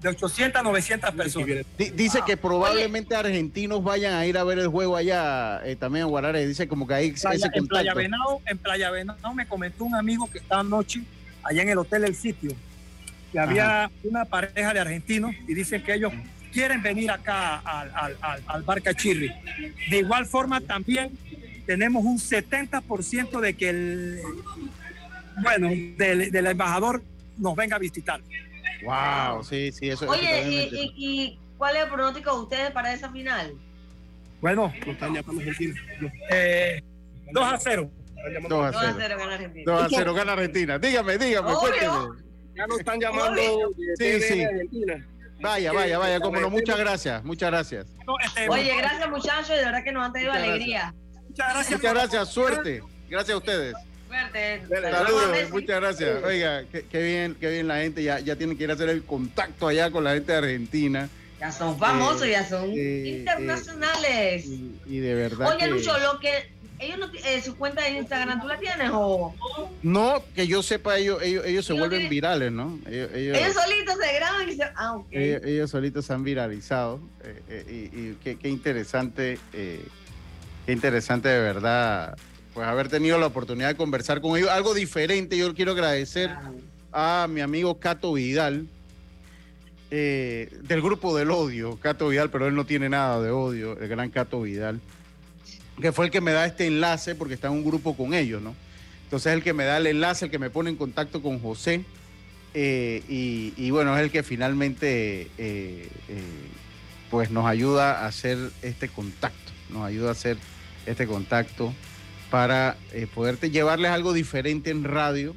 de 0.00 0.08
800 0.08 0.58
a 0.58 0.62
900 0.62 1.10
personas. 1.12 1.66
Dice 1.76 2.20
que 2.26 2.38
probablemente 2.38 3.14
argentinos 3.14 3.84
vayan 3.84 4.14
a 4.14 4.24
ir 4.24 4.38
a 4.38 4.44
ver 4.44 4.58
el 4.58 4.68
juego 4.68 4.96
allá 4.96 5.60
eh, 5.66 5.76
también 5.76 6.04
en 6.04 6.10
Guarare. 6.10 6.46
Dice 6.46 6.66
como 6.66 6.86
que 6.86 6.94
hay 6.94 7.08
ese 7.08 7.28
en 7.52 7.66
Playa 7.66 7.92
Venado, 7.92 8.40
en 8.46 8.56
Playa 8.56 8.90
Venado 8.90 9.34
me 9.34 9.46
comentó 9.46 9.84
un 9.84 9.94
amigo 9.94 10.30
que 10.30 10.38
estaba 10.38 10.62
anoche 10.62 11.02
allá 11.42 11.60
en 11.60 11.68
el 11.68 11.78
hotel 11.78 12.04
El 12.04 12.14
Sitio, 12.14 12.52
que 13.32 13.38
había 13.38 13.90
una 14.02 14.24
pareja 14.24 14.72
de 14.72 14.80
argentinos 14.80 15.34
y 15.46 15.52
dicen 15.52 15.82
que 15.82 15.92
ellos 15.92 16.12
quieren 16.54 16.82
venir 16.82 17.10
acá 17.10 17.56
al, 17.58 18.16
al, 18.22 18.40
al, 18.46 18.62
Barca 18.62 18.94
Chirri. 18.94 19.30
De 19.90 19.98
igual 19.98 20.24
forma 20.24 20.60
también 20.60 21.18
tenemos 21.66 22.04
un 22.04 22.18
70% 22.18 23.40
de 23.40 23.54
que 23.54 23.68
el, 23.70 24.20
bueno, 25.42 25.68
del, 25.96 26.30
del 26.30 26.46
embajador 26.46 27.02
nos 27.38 27.56
venga 27.56 27.76
a 27.76 27.78
visitar. 27.78 28.20
Wow, 28.84 29.42
sí, 29.42 29.72
sí, 29.72 29.88
eso 29.88 30.08
Oye, 30.08 30.42
y, 30.46 30.92
y, 30.96 31.38
cuál 31.56 31.76
es 31.76 31.84
el 31.84 31.88
pronóstico 31.88 32.34
de 32.34 32.42
ustedes 32.42 32.70
para 32.70 32.92
esa 32.92 33.10
final? 33.10 33.54
Bueno, 34.40 34.72
eh, 36.30 36.82
2 37.32 37.44
a 37.44 37.58
0. 37.58 37.90
2 38.48 38.74
a 38.74 38.94
0. 38.98 39.16
gana 39.18 39.34
Argentina. 39.34 39.72
2 39.72 39.82
a 39.82 39.88
0 39.88 40.14
gana 40.14 40.32
Argentina. 40.34 40.78
Dígame, 40.78 41.16
dígame, 41.16 41.54
cuénteme. 41.54 42.24
Ya 42.54 42.66
nos 42.66 42.78
están 42.78 43.00
llamando 43.00 43.40
sí, 43.98 44.20
sí. 44.20 44.44
Argentina. 44.44 45.06
Vaya, 45.40 45.72
vaya, 45.72 45.98
vaya, 45.98 46.20
como 46.20 46.40
no, 46.40 46.48
muchas 46.48 46.78
gracias, 46.78 47.24
muchas 47.24 47.50
gracias. 47.50 47.86
Este, 48.24 48.48
Oye, 48.48 48.76
gracias 48.76 49.10
muchachos, 49.10 49.48
de 49.48 49.64
verdad 49.64 49.84
que 49.84 49.92
nos 49.92 50.06
han 50.06 50.12
tenido 50.12 50.32
alegría. 50.32 50.94
Muchas 51.34 51.52
gracias. 51.52 51.80
Muchas 51.80 51.94
gracias, 51.94 52.28
suerte. 52.28 52.82
Gracias 53.08 53.34
a 53.34 53.38
ustedes. 53.38 53.74
Saludos, 54.70 55.50
muchas 55.50 55.80
gracias. 55.80 56.22
Oiga, 56.22 56.64
qué, 56.70 57.02
bien, 57.02 57.36
qué 57.40 57.50
bien 57.50 57.66
la 57.66 57.78
gente. 57.78 58.04
Ya, 58.04 58.20
ya 58.20 58.36
tienen 58.36 58.56
que 58.56 58.62
ir 58.62 58.70
a 58.70 58.74
hacer 58.74 58.88
el 58.88 59.02
contacto 59.02 59.66
allá 59.66 59.90
con 59.90 60.04
la 60.04 60.14
gente 60.14 60.30
de 60.30 60.38
Argentina. 60.38 61.08
Ya 61.40 61.50
son 61.50 61.76
famosos, 61.76 62.28
ya 62.28 62.48
son 62.48 62.70
eh, 62.70 62.74
eh, 62.76 63.08
internacionales. 63.18 64.46
y, 64.46 64.98
de 64.98 65.14
verdad. 65.16 65.56
Oye, 65.56 65.66
Lucho, 65.66 65.98
lo 65.98 66.20
que 66.20 66.52
ellos 66.78 66.98
no 67.00 67.10
eh, 67.12 67.42
su 67.42 67.56
cuenta 67.56 67.82
de 67.82 67.90
Instagram, 67.98 68.40
¿tú 68.40 68.46
la 68.46 68.58
tienes 68.58 68.90
o? 68.92 69.34
No, 69.82 70.22
que 70.36 70.46
yo 70.46 70.62
sepa, 70.62 70.98
ellos, 70.98 71.20
ellos, 71.20 71.44
ellos 71.44 71.66
se 71.66 71.72
vuelven 71.72 72.08
virales, 72.08 72.52
¿no? 72.52 72.78
Ellos, 72.86 73.10
ellos, 73.12 73.54
solitos 73.54 73.96
se 74.00 74.14
graban 74.14 74.48
y 74.48 74.54
se. 74.54 74.62
Ah, 74.76 74.92
okay. 74.94 75.40
ellos, 75.44 75.68
solitos 75.72 76.06
se 76.06 76.12
han 76.12 76.22
viralizado. 76.22 77.00
y, 77.68 77.72
y 77.72 78.18
qué, 78.22 78.36
qué, 78.36 78.48
interesante, 78.48 79.40
qué 80.66 80.72
interesante 80.72 81.28
de 81.28 81.40
verdad 81.40 82.16
pues 82.54 82.66
haber 82.66 82.88
tenido 82.88 83.18
la 83.18 83.26
oportunidad 83.26 83.68
de 83.68 83.74
conversar 83.74 84.20
con 84.20 84.38
ellos. 84.38 84.48
Algo 84.48 84.74
diferente, 84.74 85.36
yo 85.36 85.52
quiero 85.54 85.72
agradecer 85.72 86.30
a 86.92 87.26
mi 87.28 87.40
amigo 87.40 87.80
Cato 87.80 88.12
Vidal, 88.12 88.68
eh, 89.90 90.48
del 90.62 90.80
grupo 90.80 91.16
del 91.16 91.32
odio, 91.32 91.76
Cato 91.80 92.08
Vidal, 92.08 92.30
pero 92.30 92.46
él 92.46 92.54
no 92.54 92.64
tiene 92.64 92.88
nada 92.88 93.20
de 93.20 93.32
odio, 93.32 93.76
el 93.78 93.88
gran 93.88 94.08
Cato 94.10 94.42
Vidal, 94.42 94.80
que 95.80 95.90
fue 95.90 96.06
el 96.06 96.10
que 96.12 96.20
me 96.20 96.30
da 96.30 96.46
este 96.46 96.68
enlace 96.68 97.16
porque 97.16 97.34
está 97.34 97.48
en 97.48 97.54
un 97.54 97.64
grupo 97.64 97.96
con 97.96 98.14
ellos, 98.14 98.40
¿no? 98.40 98.54
Entonces 99.02 99.32
es 99.32 99.36
el 99.36 99.42
que 99.42 99.52
me 99.52 99.64
da 99.64 99.78
el 99.78 99.88
enlace, 99.88 100.26
el 100.26 100.30
que 100.30 100.38
me 100.38 100.48
pone 100.48 100.70
en 100.70 100.76
contacto 100.76 101.20
con 101.20 101.40
José, 101.40 101.84
eh, 102.54 103.02
y, 103.08 103.70
bueno, 103.72 103.96
es 103.96 104.02
el 104.04 104.12
que 104.12 104.22
finalmente 104.22 105.28
eh, 105.38 105.88
pues 107.10 107.32
nos 107.32 107.46
ayuda 107.46 108.04
a 108.04 108.06
hacer 108.06 108.38
este 108.62 108.88
contacto, 108.88 109.50
nos 109.70 109.84
ayuda 109.84 110.10
a 110.10 110.12
hacer 110.12 110.38
este 110.86 111.06
contacto 111.06 111.72
para 112.30 112.76
eh, 112.92 113.06
poderte 113.12 113.50
llevarles 113.50 113.90
algo 113.90 114.12
diferente 114.12 114.70
en 114.70 114.84
radio, 114.84 115.34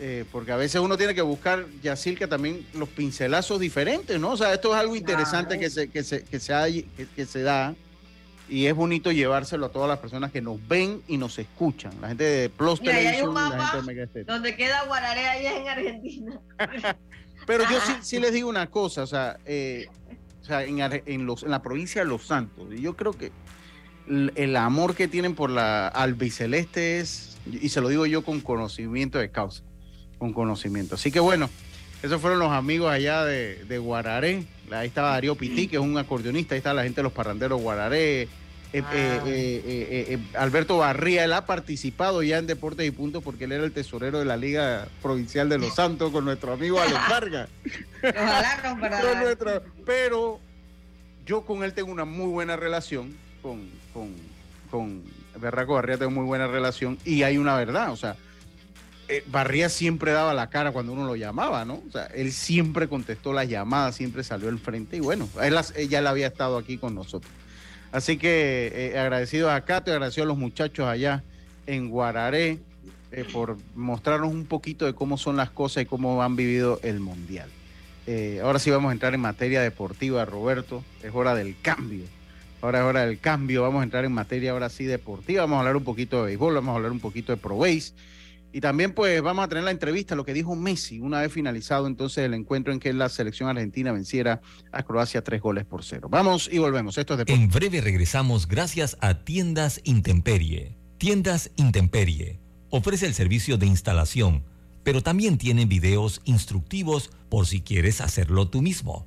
eh, 0.00 0.24
porque 0.32 0.52
a 0.52 0.56
veces 0.56 0.80
uno 0.80 0.96
tiene 0.96 1.14
que 1.14 1.22
buscar, 1.22 1.66
Yacil, 1.82 2.18
que 2.18 2.26
también 2.26 2.66
los 2.74 2.88
pincelazos 2.88 3.60
diferentes, 3.60 4.18
¿no? 4.18 4.32
O 4.32 4.36
sea, 4.36 4.52
esto 4.52 4.74
es 4.74 4.80
algo 4.80 4.96
interesante 4.96 5.58
que 5.58 5.70
se, 5.70 5.88
que, 5.90 6.02
se, 6.02 6.24
que, 6.24 6.40
se 6.40 6.86
que, 7.14 7.26
se 7.26 7.42
da 7.42 7.74
y 8.48 8.66
es 8.66 8.74
bonito 8.74 9.12
llevárselo 9.12 9.66
a 9.66 9.68
todas 9.70 9.88
las 9.88 9.98
personas 9.98 10.32
que 10.32 10.40
nos 10.40 10.66
ven 10.66 11.02
y 11.06 11.18
nos 11.18 11.38
escuchan. 11.38 11.92
La 12.00 12.08
gente 12.08 12.24
de 12.24 12.48
Plus 12.48 12.80
la 12.82 12.94
gente 12.94 14.18
de 14.18 14.24
Donde 14.24 14.56
queda 14.56 14.84
Guararé, 14.86 15.26
allá 15.26 15.56
en 15.56 15.68
Argentina. 15.68 16.40
Pero 17.46 17.64
yo 17.70 17.80
sí, 17.80 17.92
sí, 18.02 18.20
les 18.20 18.32
digo 18.32 18.48
una 18.48 18.68
cosa, 18.68 19.02
o 19.02 19.06
sea, 19.06 19.38
eh, 19.46 19.86
o 20.42 20.44
sea 20.44 20.64
en, 20.64 20.80
en, 20.80 21.26
los, 21.26 21.42
en 21.42 21.50
la 21.50 21.62
provincia 21.62 22.02
de 22.02 22.08
Los 22.08 22.26
Santos, 22.26 22.68
y 22.72 22.80
yo 22.80 22.94
creo 22.94 23.12
que 23.12 23.32
el 24.34 24.56
amor 24.56 24.94
que 24.94 25.08
tienen 25.08 25.34
por 25.34 25.50
la 25.50 25.88
albiceleste 25.88 27.00
es, 27.00 27.36
y 27.50 27.68
se 27.68 27.80
lo 27.80 27.88
digo 27.88 28.06
yo 28.06 28.24
con 28.24 28.40
conocimiento 28.40 29.18
de 29.18 29.30
causa, 29.30 29.62
con 30.18 30.32
conocimiento. 30.32 30.94
Así 30.94 31.10
que 31.10 31.20
bueno, 31.20 31.50
esos 32.02 32.20
fueron 32.20 32.38
los 32.38 32.52
amigos 32.52 32.90
allá 32.90 33.24
de, 33.24 33.64
de 33.64 33.78
Guararé. 33.78 34.44
Ahí 34.70 34.88
estaba 34.88 35.10
Darío 35.10 35.34
Pití, 35.34 35.68
que 35.68 35.76
es 35.76 35.82
un 35.82 35.96
acordeonista, 35.98 36.54
ahí 36.54 36.58
está 36.58 36.74
la 36.74 36.84
gente 36.84 36.96
de 36.96 37.04
los 37.04 37.12
parranderos 37.12 37.60
Guararé. 37.60 38.28
Eh, 38.72 38.82
ah. 38.84 38.92
eh, 39.26 39.62
eh, 39.66 40.18
Alberto 40.34 40.76
Barría, 40.76 41.24
él 41.24 41.32
ha 41.32 41.46
participado 41.46 42.22
ya 42.22 42.36
en 42.36 42.46
Deportes 42.46 42.86
y 42.86 42.90
Puntos 42.90 43.22
porque 43.22 43.44
él 43.44 43.52
era 43.52 43.64
el 43.64 43.72
tesorero 43.72 44.18
de 44.18 44.26
la 44.26 44.36
Liga 44.36 44.88
Provincial 45.00 45.48
de 45.48 45.56
Los 45.56 45.74
Santos 45.74 46.12
con 46.12 46.26
nuestro 46.26 46.52
amigo 46.52 46.78
Alex 46.78 47.00
Vargas. 47.08 47.48
pero 49.86 50.38
yo 51.24 51.46
con 51.46 51.64
él 51.64 51.72
tengo 51.72 51.90
una 51.90 52.04
muy 52.04 52.26
buena 52.26 52.56
relación 52.56 53.16
con, 53.40 53.70
con, 54.70 55.02
Berraco 55.40 55.74
Barría 55.74 55.98
tengo 55.98 56.10
muy 56.10 56.24
buena 56.24 56.46
relación 56.46 56.98
y 57.04 57.22
hay 57.22 57.38
una 57.38 57.54
verdad, 57.56 57.92
o 57.92 57.96
sea, 57.96 58.16
eh, 59.08 59.24
Barría 59.28 59.68
siempre 59.68 60.12
daba 60.12 60.34
la 60.34 60.50
cara 60.50 60.72
cuando 60.72 60.92
uno 60.92 61.06
lo 61.06 61.16
llamaba, 61.16 61.64
¿no? 61.64 61.82
O 61.88 61.92
sea, 61.92 62.06
él 62.06 62.32
siempre 62.32 62.88
contestó 62.88 63.32
las 63.32 63.48
llamadas, 63.48 63.96
siempre 63.96 64.24
salió 64.24 64.48
al 64.48 64.58
frente 64.58 64.96
y 64.96 65.00
bueno, 65.00 65.28
él, 65.42 65.56
ya 65.88 66.08
había 66.08 66.26
estado 66.26 66.58
aquí 66.58 66.76
con 66.76 66.94
nosotros. 66.94 67.32
Así 67.92 68.18
que 68.18 68.70
eh, 68.74 68.98
agradecido 68.98 69.50
a 69.50 69.60
Cato 69.62 69.92
agradecido 69.92 70.24
a 70.24 70.26
los 70.26 70.36
muchachos 70.36 70.86
allá 70.86 71.22
en 71.66 71.88
Guararé 71.88 72.58
eh, 73.12 73.24
por 73.32 73.56
mostrarnos 73.74 74.30
un 74.30 74.44
poquito 74.44 74.84
de 74.84 74.94
cómo 74.94 75.16
son 75.16 75.36
las 75.36 75.50
cosas 75.50 75.84
y 75.84 75.86
cómo 75.86 76.22
han 76.22 76.36
vivido 76.36 76.80
el 76.82 77.00
Mundial. 77.00 77.48
ahora 78.42 78.58
sí 78.58 78.70
vamos 78.70 78.90
a 78.90 78.92
entrar 78.92 79.14
en 79.14 79.20
materia 79.20 79.62
deportiva, 79.62 80.24
Roberto. 80.26 80.84
Es 81.02 81.14
hora 81.14 81.34
del 81.34 81.56
cambio. 81.62 82.04
Ahora 82.60 82.80
es 82.80 82.84
hora 82.84 83.06
del 83.06 83.18
cambio, 83.20 83.62
vamos 83.62 83.80
a 83.80 83.84
entrar 83.84 84.04
en 84.04 84.12
materia 84.12 84.50
ahora 84.50 84.68
sí 84.68 84.84
deportiva, 84.84 85.42
vamos 85.42 85.56
a 85.56 85.58
hablar 85.60 85.76
un 85.76 85.84
poquito 85.84 86.18
de 86.18 86.26
béisbol, 86.26 86.54
vamos 86.54 86.72
a 86.72 86.76
hablar 86.76 86.90
un 86.90 87.00
poquito 87.00 87.32
de 87.32 87.38
Pro 87.38 87.56
Base. 87.56 87.92
Y 88.52 88.60
también 88.60 88.92
pues 88.92 89.20
vamos 89.22 89.44
a 89.44 89.48
tener 89.48 89.64
la 89.64 89.70
entrevista, 89.70 90.16
lo 90.16 90.24
que 90.24 90.32
dijo 90.32 90.56
Messi, 90.56 91.00
una 91.00 91.20
vez 91.20 91.30
finalizado 91.32 91.86
entonces 91.86 92.24
el 92.24 92.34
encuentro 92.34 92.72
en 92.72 92.80
que 92.80 92.92
la 92.92 93.08
selección 93.08 93.48
argentina 93.48 93.92
venciera 93.92 94.40
a 94.72 94.82
Croacia 94.82 95.22
tres 95.22 95.40
goles 95.40 95.66
por 95.66 95.84
cero. 95.84 96.08
Vamos 96.10 96.48
y 96.50 96.58
volvemos, 96.58 96.96
esto 96.96 97.14
es 97.14 97.18
deporte. 97.18 97.40
En 97.40 97.50
breve 97.50 97.80
regresamos 97.80 98.48
gracias 98.48 98.96
a 99.00 99.22
Tiendas 99.22 99.80
Intemperie. 99.84 100.78
Tiendas 100.96 101.50
Intemperie 101.56 102.40
ofrece 102.70 103.06
el 103.06 103.14
servicio 103.14 103.58
de 103.58 103.66
instalación, 103.66 104.42
pero 104.82 105.02
también 105.02 105.36
tiene 105.36 105.66
videos 105.66 106.22
instructivos 106.24 107.10
por 107.28 107.46
si 107.46 107.60
quieres 107.60 108.00
hacerlo 108.00 108.48
tú 108.48 108.62
mismo 108.62 109.06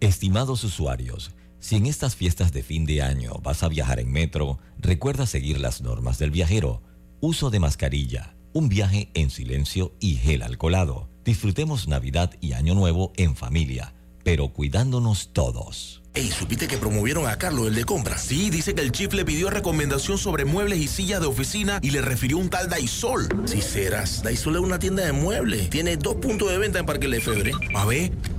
Estimados 0.00 0.62
usuarios, 0.62 1.32
si 1.58 1.74
en 1.74 1.86
estas 1.86 2.14
fiestas 2.14 2.52
de 2.52 2.62
fin 2.62 2.86
de 2.86 3.02
año 3.02 3.32
vas 3.42 3.64
a 3.64 3.68
viajar 3.68 3.98
en 3.98 4.12
metro, 4.12 4.60
recuerda 4.78 5.26
seguir 5.26 5.58
las 5.58 5.82
normas 5.82 6.20
del 6.20 6.30
viajero. 6.30 6.82
Uso 7.20 7.50
de 7.50 7.58
mascarilla, 7.58 8.36
un 8.52 8.68
viaje 8.68 9.10
en 9.14 9.28
silencio 9.30 9.96
y 9.98 10.14
gel 10.14 10.42
alcoholado. 10.42 11.10
Disfrutemos 11.24 11.88
Navidad 11.88 12.32
y 12.40 12.52
Año 12.52 12.76
Nuevo 12.76 13.12
en 13.16 13.34
familia, 13.34 13.92
pero 14.22 14.52
cuidándonos 14.52 15.32
todos. 15.32 16.00
Ey, 16.14 16.30
¿supiste 16.30 16.68
que 16.68 16.78
promovieron 16.78 17.26
a 17.26 17.36
Carlos, 17.36 17.66
el 17.66 17.74
de 17.74 17.84
compra? 17.84 18.18
Sí, 18.18 18.50
dice 18.50 18.74
que 18.74 18.82
el 18.82 18.92
chief 18.92 19.12
le 19.14 19.24
pidió 19.24 19.50
recomendación 19.50 20.16
sobre 20.16 20.44
muebles 20.44 20.78
y 20.78 20.86
sillas 20.86 21.20
de 21.20 21.26
oficina 21.26 21.80
y 21.82 21.90
le 21.90 22.02
refirió 22.02 22.38
un 22.38 22.50
tal 22.50 22.68
Daisol. 22.68 23.28
Si 23.46 23.62
serás, 23.62 24.22
Daisol 24.22 24.56
es 24.56 24.62
una 24.62 24.78
tienda 24.78 25.04
de 25.04 25.12
muebles. 25.12 25.70
Tiene 25.70 25.96
dos 25.96 26.16
puntos 26.16 26.50
de 26.50 26.58
venta 26.58 26.78
en 26.78 26.86
Parque 26.86 27.08
Lefebvre. 27.08 27.52
A 27.74 27.84
ver, 27.84 28.12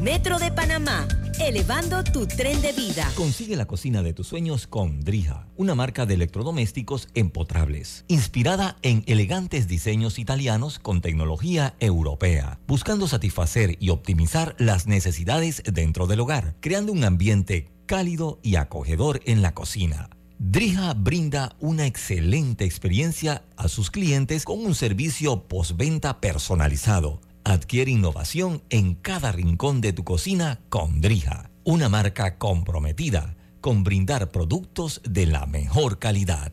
Metro 0.00 0.38
de 0.38 0.52
Panamá, 0.52 1.08
elevando 1.40 2.04
tu 2.04 2.26
tren 2.26 2.60
de 2.60 2.72
vida. 2.72 3.10
Consigue 3.14 3.56
la 3.56 3.66
cocina 3.66 4.02
de 4.02 4.12
tus 4.12 4.28
sueños 4.28 4.66
con 4.66 5.00
Drija, 5.00 5.46
una 5.56 5.74
marca 5.74 6.06
de 6.06 6.14
electrodomésticos 6.14 7.08
empotrables, 7.14 8.04
inspirada 8.08 8.76
en 8.82 9.04
elegantes 9.06 9.68
diseños 9.68 10.18
italianos 10.18 10.78
con 10.78 11.00
tecnología 11.00 11.74
europea, 11.80 12.58
buscando 12.66 13.08
satisfacer 13.08 13.76
y 13.80 13.90
optimizar 13.90 14.54
las 14.58 14.86
necesidades 14.86 15.62
dentro 15.64 16.06
del 16.06 16.20
hogar, 16.20 16.56
creando 16.60 16.92
un 16.92 17.04
ambiente 17.04 17.70
cálido 17.86 18.38
y 18.42 18.56
acogedor 18.56 19.20
en 19.24 19.42
la 19.42 19.54
cocina. 19.54 20.10
Drija 20.38 20.92
brinda 20.92 21.56
una 21.60 21.86
excelente 21.86 22.66
experiencia 22.66 23.44
a 23.56 23.68
sus 23.68 23.90
clientes 23.90 24.44
con 24.44 24.64
un 24.64 24.74
servicio 24.74 25.48
postventa 25.48 26.20
personalizado. 26.20 27.20
Adquiere 27.48 27.92
innovación 27.92 28.64
en 28.70 28.96
cada 28.96 29.30
rincón 29.30 29.80
de 29.80 29.92
tu 29.92 30.02
cocina 30.02 30.58
con 30.68 31.00
Drija, 31.00 31.52
una 31.62 31.88
marca 31.88 32.38
comprometida 32.38 33.36
con 33.60 33.84
brindar 33.84 34.32
productos 34.32 35.00
de 35.08 35.26
la 35.26 35.46
mejor 35.46 36.00
calidad. 36.00 36.52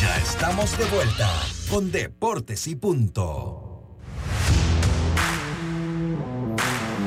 Ya 0.00 0.16
estamos 0.16 0.78
de 0.78 0.86
vuelta 0.86 1.30
con 1.68 1.92
Deportes 1.92 2.66
y 2.66 2.76
Punto. 2.76 3.98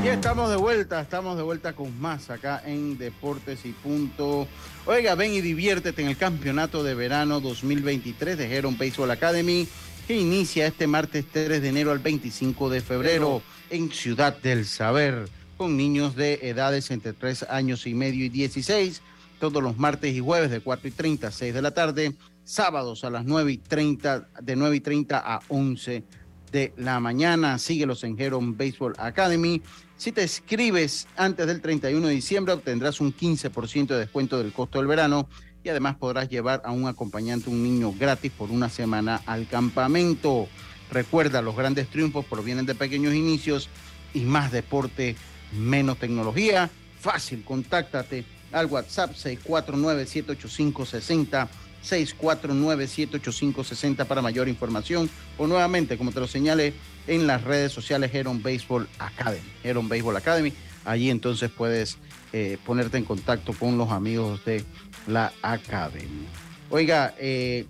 Y 0.04 0.10
estamos 0.10 0.52
de 0.52 0.58
vuelta, 0.58 1.02
estamos 1.02 1.36
de 1.36 1.42
vuelta 1.42 1.74
con 1.74 2.00
más 2.00 2.30
acá 2.30 2.62
en 2.63 3.00
Deportes 3.00 3.66
y 3.66 3.72
Punto. 3.72 4.48
Oiga, 4.86 5.16
ven 5.16 5.34
y 5.34 5.42
diviértete 5.42 6.04
en 6.04 6.10
el 6.10 6.18
campeonato 6.18 6.84
de 6.84 6.94
verano 6.94 7.40
2023 7.40 8.38
de 8.38 8.56
Heron 8.56 8.78
Baseball 8.78 9.10
Academy 9.10 9.68
que 10.08 10.17
inicia 10.17 10.67
este 10.67 10.88
martes 10.88 11.26
3 11.34 11.62
de 11.62 11.67
enero 11.67 11.91
al 11.91 12.00
25 12.00 12.70
de 12.70 12.80
febrero 12.80 13.41
en 13.70 13.91
Ciudad 13.91 14.38
del 14.38 14.65
Saber 14.65 15.28
con 15.58 15.76
niños 15.76 16.15
de 16.15 16.39
edades 16.43 16.91
entre 16.91 17.12
3 17.12 17.48
años 17.50 17.86
y 17.86 17.93
medio 17.93 18.24
y 18.24 18.30
16 18.30 19.02
todos 19.38 19.62
los 19.62 19.78
martes 19.78 20.15
y 20.15 20.22
jueves 20.22 20.50
de 20.50 20.62
4 20.62 20.88
y 20.88 20.91
30 20.91 21.28
a 21.28 21.32
6 21.32 21.54
de 21.54 21.62
la 21.62 21.72
tarde, 21.72 22.15
sábados 22.46 23.04
a 23.04 23.10
las 23.10 23.26
9 23.26 23.52
y 23.52 23.58
30, 23.58 24.30
de 24.41 24.56
9 24.56 24.78
y 24.78 24.80
30 24.80 25.17
a 25.20 25.41
11 25.50 26.04
de 26.52 26.74
la 26.78 27.00
mañana. 27.00 27.60
Síguelos 27.60 28.04
en 28.06 28.20
Heron 28.20 28.58
Baseball 28.58 28.96
Academy. 28.98 29.62
Si 29.98 30.12
te 30.12 30.24
escribes 30.24 31.08
antes 31.17 31.48
del 31.48 31.62
31 31.62 32.08
de 32.08 32.13
diciembre, 32.13 32.54
obtendrás 32.54 33.02
un 33.02 33.13
15% 33.13 33.88
de 33.88 34.00
descuento 34.00 34.38
del 34.38 34.54
costo 34.54 34.80
del 34.80 34.88
verano 34.88 35.28
y 35.63 35.70
además 35.70 35.96
podrás 35.96 36.30
llevar 36.30 36.62
a 36.65 36.72
un 36.72 36.88
acompañante, 36.88 37.50
un 37.50 37.63
niño 37.63 37.93
gratis 37.98 38.32
por 38.32 38.52
una 38.52 38.70
semana 38.70 39.22
al 39.26 39.48
campamento. 39.48 40.48
Recuerda, 40.91 41.41
los 41.41 41.56
grandes 41.56 41.89
triunfos 41.89 42.26
provienen 42.26 42.65
de 42.65 42.76
pequeños 42.76 43.13
inicios 43.13 43.70
y 44.13 44.20
más 44.22 44.52
deporte, 44.52 45.15
menos 45.52 45.98
tecnología. 45.98 46.70
Fácil, 47.00 47.43
contáctate 47.43 48.26
al 48.52 48.67
WhatsApp 48.67 49.13
649-785-60. 49.13 51.48
649-785-60 51.84 54.06
para 54.06 54.22
mayor 54.22 54.48
información 54.50 55.10
o 55.38 55.48
nuevamente, 55.48 55.98
como 55.98 56.12
te 56.12 56.20
lo 56.20 56.28
señalé, 56.28 56.74
en 57.08 57.26
las 57.28 57.43
redes 57.43 57.72
sociales 57.72 58.13
Heron 58.13 58.43
Baseball 58.43 58.89
Academy. 59.00 59.48
Heron 59.63 59.88
Baseball 59.88 60.17
Academy. 60.17 60.52
Allí 60.88 61.10
entonces 61.10 61.52
puedes 61.52 61.97
eh, 62.32 62.58
ponerte 62.65 62.97
en 62.97 63.04
contacto 63.04 63.52
con 63.52 63.78
los 63.78 63.91
amigos 63.91 64.43
de 64.45 64.63
la 65.06 65.34
Academy. 65.41 66.26
Oiga, 66.69 67.13
eh, 67.19 67.65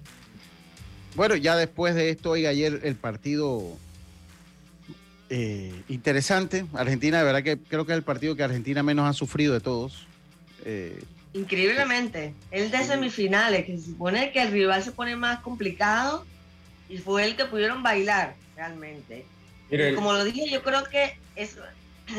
bueno, 1.16 1.36
ya 1.36 1.56
después 1.56 1.96
de 1.96 2.12
esto, 2.12 2.30
oiga, 2.30 2.52
ayer 2.52 2.82
el 2.84 2.96
partido 2.96 3.76
eh, 5.32 5.74
interesante. 5.90 6.66
Argentina, 6.74 7.18
de 7.18 7.24
verdad 7.24 7.44
que 7.44 7.58
creo 7.58 7.88
que 7.88 7.94
es 7.94 7.98
el 7.98 8.04
partido 8.04 8.36
que 8.36 8.44
Argentina 8.44 8.84
menos 8.84 9.10
ha 9.10 9.14
sufrido 9.14 9.56
de 9.56 9.62
todos. 9.62 10.06
Eh, 10.64 11.04
Increíblemente, 11.34 12.36
el 12.52 12.70
de 12.70 12.84
semifinales, 12.84 13.66
que 13.66 13.78
se 13.78 13.86
supone 13.86 14.32
que 14.32 14.44
el 14.44 14.52
rival 14.52 14.84
se 14.84 14.92
pone 14.92 15.16
más 15.16 15.40
complicado 15.40 16.24
y 16.88 17.00
fue 17.00 17.26
el 17.26 17.36
que 17.36 17.46
pudieron 17.46 17.82
bailar 17.82 18.36
realmente. 18.56 19.26
Como 19.96 20.14
lo 20.14 20.24
dije, 20.24 20.50
yo 20.50 20.62
creo 20.62 20.84
que 20.84 21.18
eso, 21.36 21.62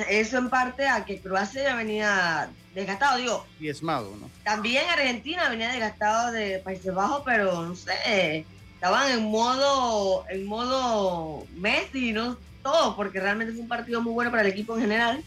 eso 0.09 0.38
en 0.38 0.51
parte 0.51 0.87
a 0.87 1.05
que 1.05 1.20
Croacia 1.20 1.62
ya 1.62 1.74
venía 1.74 2.48
desgastado, 2.74 3.18
digo. 3.18 3.46
Diezmado, 3.59 4.14
¿no? 4.20 4.31
También 4.44 4.85
Argentina 4.88 5.48
venía 5.48 5.70
desgastado 5.70 6.33
de 6.33 6.59
Países 6.59 6.94
Bajos, 6.94 7.22
pero 7.24 7.62
no 7.62 7.74
sé, 7.74 8.44
estaban 8.74 9.11
en 9.11 9.24
modo, 9.24 10.24
en 10.29 10.46
modo 10.46 11.46
Messi, 11.57 12.12
no 12.12 12.37
todo, 12.62 12.96
porque 12.96 13.20
realmente 13.20 13.53
fue 13.53 13.62
un 13.62 13.68
partido 13.68 14.03
muy 14.03 14.12
bueno 14.12 14.31
para 14.31 14.42
el 14.42 14.48
equipo 14.48 14.74
en 14.74 14.83
general. 14.83 15.24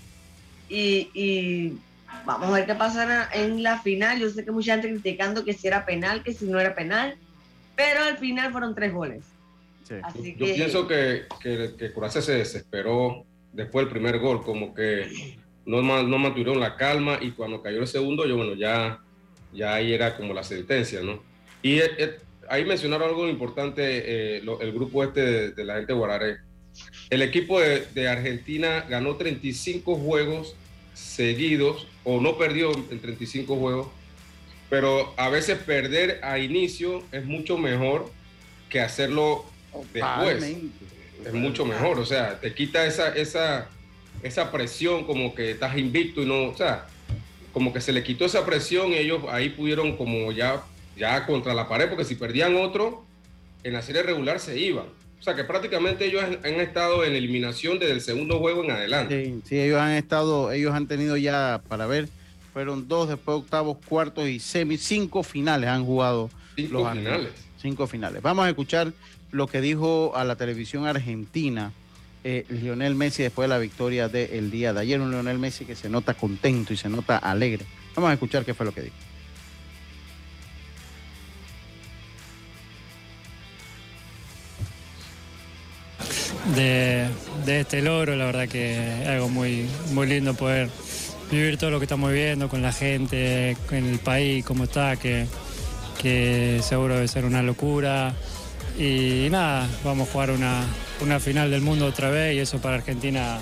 Y, 0.69 1.73
vamos 2.25 2.49
a 2.49 2.51
ver 2.51 2.65
qué 2.65 2.75
pasa 2.75 3.29
en 3.33 3.63
la 3.63 3.79
final. 3.81 4.19
Yo 4.19 4.29
sé 4.29 4.45
que 4.45 4.51
mucha 4.51 4.73
gente 4.73 4.89
criticando 4.89 5.43
que 5.43 5.53
si 5.53 5.67
era 5.67 5.85
penal, 5.85 6.23
que 6.23 6.33
si 6.33 6.45
no 6.45 6.59
era 6.59 6.75
penal, 6.75 7.17
pero 7.75 8.03
al 8.03 8.17
final 8.17 8.51
fueron 8.51 8.75
tres 8.75 8.93
goles. 8.93 9.23
Yo 9.89 10.45
pienso 10.45 10.87
que, 10.87 11.25
que, 11.41 11.73
que 11.77 11.91
Croacia 11.91 12.21
se 12.21 12.33
desesperó 12.33 13.25
después 13.53 13.85
del 13.85 13.91
primer 13.91 14.19
gol, 14.19 14.43
como 14.43 14.73
que 14.73 15.37
no, 15.65 15.81
no 15.81 16.17
mantuvieron 16.17 16.59
la 16.59 16.75
calma 16.75 17.19
y 17.21 17.31
cuando 17.31 17.61
cayó 17.61 17.79
el 17.79 17.87
segundo, 17.87 18.25
yo 18.25 18.37
bueno, 18.37 18.53
ya, 18.55 18.99
ya 19.53 19.75
ahí 19.75 19.93
era 19.93 20.15
como 20.15 20.33
la 20.33 20.43
sentencia, 20.43 21.01
¿no? 21.01 21.21
Y 21.61 21.79
eh, 21.79 21.91
eh, 21.97 22.19
ahí 22.49 22.65
mencionaron 22.65 23.09
algo 23.09 23.27
importante, 23.27 23.83
eh, 24.37 24.41
el 24.61 24.71
grupo 24.71 25.03
este 25.03 25.51
de, 25.51 25.65
la 25.65 25.75
gente 25.75 25.93
Guararé. 25.93 26.37
El 27.09 27.21
equipo 27.21 27.59
de, 27.59 27.85
de, 27.93 28.07
Argentina 28.07 28.85
ganó 28.89 29.17
35 29.17 29.95
juegos 29.95 30.55
seguidos, 30.93 31.87
o 32.03 32.21
no 32.21 32.37
perdió 32.37 32.71
en 32.73 32.99
35 32.99 33.55
juegos, 33.57 33.87
pero 34.69 35.13
a 35.17 35.29
veces 35.29 35.57
perder 35.59 36.21
a 36.23 36.39
inicio 36.39 37.03
es 37.11 37.25
mucho 37.25 37.57
mejor 37.57 38.09
que 38.69 38.79
hacerlo 38.79 39.45
después. 39.93 40.55
Es 41.25 41.33
mucho 41.33 41.65
mejor, 41.65 41.99
o 41.99 42.05
sea, 42.05 42.39
te 42.39 42.53
quita 42.53 42.85
esa, 42.85 43.09
esa, 43.15 43.69
esa 44.23 44.51
presión 44.51 45.05
como 45.05 45.35
que 45.35 45.51
estás 45.51 45.77
invicto 45.77 46.21
y 46.21 46.25
no, 46.25 46.45
o 46.45 46.55
sea, 46.55 46.87
como 47.53 47.73
que 47.73 47.81
se 47.81 47.91
le 47.91 48.03
quitó 48.03 48.25
esa 48.25 48.45
presión 48.45 48.91
y 48.91 48.95
ellos 48.95 49.23
ahí 49.29 49.49
pudieron 49.49 49.97
como 49.97 50.31
ya, 50.31 50.63
ya 50.97 51.25
contra 51.25 51.53
la 51.53 51.67
pared, 51.67 51.89
porque 51.89 52.05
si 52.05 52.15
perdían 52.15 52.55
otro, 52.55 53.03
en 53.63 53.73
la 53.73 53.81
serie 53.81 54.03
regular 54.03 54.39
se 54.39 54.59
iban. 54.59 54.85
O 55.19 55.23
sea 55.23 55.35
que 55.35 55.43
prácticamente 55.43 56.05
ellos 56.05 56.23
han, 56.23 56.55
estado 56.55 57.03
en 57.03 57.15
eliminación 57.15 57.77
desde 57.77 57.93
el 57.93 58.01
segundo 58.01 58.39
juego 58.39 58.63
en 58.63 58.71
adelante. 58.71 59.23
Sí, 59.23 59.41
sí, 59.45 59.59
ellos 59.59 59.79
han 59.79 59.91
estado, 59.91 60.51
ellos 60.51 60.73
han 60.73 60.87
tenido 60.87 61.15
ya, 61.15 61.61
para 61.67 61.85
ver, 61.85 62.09
fueron 62.53 62.87
dos, 62.87 63.07
después 63.07 63.37
octavos, 63.37 63.77
cuartos 63.85 64.27
y 64.27 64.39
semis, 64.39 64.81
cinco 64.81 65.21
finales 65.21 65.69
han 65.69 65.85
jugado. 65.85 66.31
Cinco 66.55 66.89
finales. 66.91 67.29
cinco 67.61 67.85
finales. 67.85 68.21
Vamos 68.23 68.45
a 68.45 68.49
escuchar 68.49 68.91
lo 69.31 69.47
que 69.47 69.61
dijo 69.61 70.13
a 70.15 70.23
la 70.23 70.35
televisión 70.35 70.85
argentina 70.85 71.71
eh, 72.23 72.45
Lionel 72.49 72.95
Messi 72.95 73.23
después 73.23 73.45
de 73.45 73.55
la 73.55 73.57
victoria 73.57 74.07
del 74.07 74.51
día 74.51 74.73
de 74.73 74.81
ayer. 74.81 74.99
Un 74.99 75.11
Lionel 75.11 75.39
Messi 75.39 75.65
que 75.65 75.75
se 75.75 75.89
nota 75.89 76.13
contento 76.13 76.73
y 76.73 76.77
se 76.77 76.89
nota 76.89 77.17
alegre. 77.17 77.65
Vamos 77.95 78.11
a 78.11 78.13
escuchar 78.13 78.45
qué 78.45 78.53
fue 78.53 78.65
lo 78.65 78.73
que 78.73 78.81
dijo. 78.81 78.95
De, 86.55 87.07
este 87.47 87.81
logro, 87.81 88.15
la 88.15 88.25
verdad 88.25 88.47
que 88.47 89.01
es 89.01 89.07
algo 89.07 89.29
muy, 89.29 89.67
muy 89.93 90.07
lindo 90.07 90.33
poder 90.33 90.69
vivir 91.31 91.57
todo 91.57 91.69
lo 91.69 91.79
que 91.79 91.85
estamos 91.85 92.11
viviendo 92.11 92.49
con 92.49 92.61
la 92.61 92.73
gente, 92.73 93.55
en 93.71 93.85
el 93.85 93.99
país, 93.99 94.43
cómo 94.43 94.65
está, 94.65 94.95
que, 94.97 95.27
que 96.01 96.59
seguro 96.63 96.95
debe 96.95 97.07
ser 97.07 97.25
una 97.25 97.41
locura. 97.41 98.13
Y 98.77 99.27
nada, 99.29 99.67
vamos 99.83 100.07
a 100.07 100.11
jugar 100.11 100.31
una, 100.31 100.63
una 101.01 101.19
final 101.19 101.51
del 101.51 101.61
mundo 101.61 101.85
otra 101.85 102.09
vez 102.09 102.35
y 102.35 102.39
eso 102.39 102.59
para 102.59 102.75
Argentina 102.75 103.39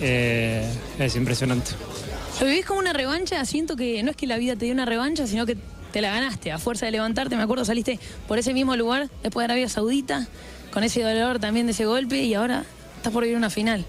eh, 0.00 0.68
es 0.98 1.16
impresionante. 1.16 1.72
¿Lo 2.40 2.46
vivís 2.46 2.66
como 2.66 2.80
una 2.80 2.92
revancha? 2.92 3.44
Siento 3.44 3.76
que 3.76 4.02
no 4.02 4.10
es 4.10 4.16
que 4.16 4.26
la 4.26 4.36
vida 4.36 4.56
te 4.56 4.66
dio 4.66 4.74
una 4.74 4.84
revancha, 4.84 5.26
sino 5.26 5.46
que 5.46 5.56
te 5.92 6.00
la 6.00 6.10
ganaste 6.10 6.52
a 6.52 6.58
fuerza 6.58 6.86
de 6.86 6.92
levantarte. 6.92 7.36
Me 7.36 7.42
acuerdo, 7.42 7.64
saliste 7.64 7.98
por 8.26 8.38
ese 8.38 8.54
mismo 8.54 8.76
lugar 8.76 9.08
después 9.22 9.46
de 9.46 9.52
Arabia 9.52 9.68
Saudita, 9.68 10.26
con 10.72 10.84
ese 10.84 11.02
dolor 11.02 11.38
también 11.38 11.66
de 11.66 11.72
ese 11.72 11.86
golpe 11.86 12.22
y 12.22 12.34
ahora 12.34 12.64
estás 12.96 13.12
por 13.12 13.24
vivir 13.24 13.36
una 13.36 13.50
final. 13.50 13.84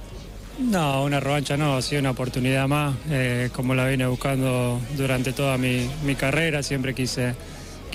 No, 0.60 1.04
una 1.04 1.22
revancha 1.22 1.56
no, 1.56 1.78
ha 1.78 1.82
sido 1.82 2.02
una 2.02 2.12
oportunidad 2.12 2.68
más, 2.68 2.94
eh, 3.10 3.50
como 3.54 3.74
la 3.76 3.88
vine 3.88 4.06
buscando 4.08 4.82
durante 4.98 5.32
toda 5.32 5.58
mi, 5.58 5.88
carrera, 6.18 6.64
siempre 6.64 6.94
quise, 6.94 7.34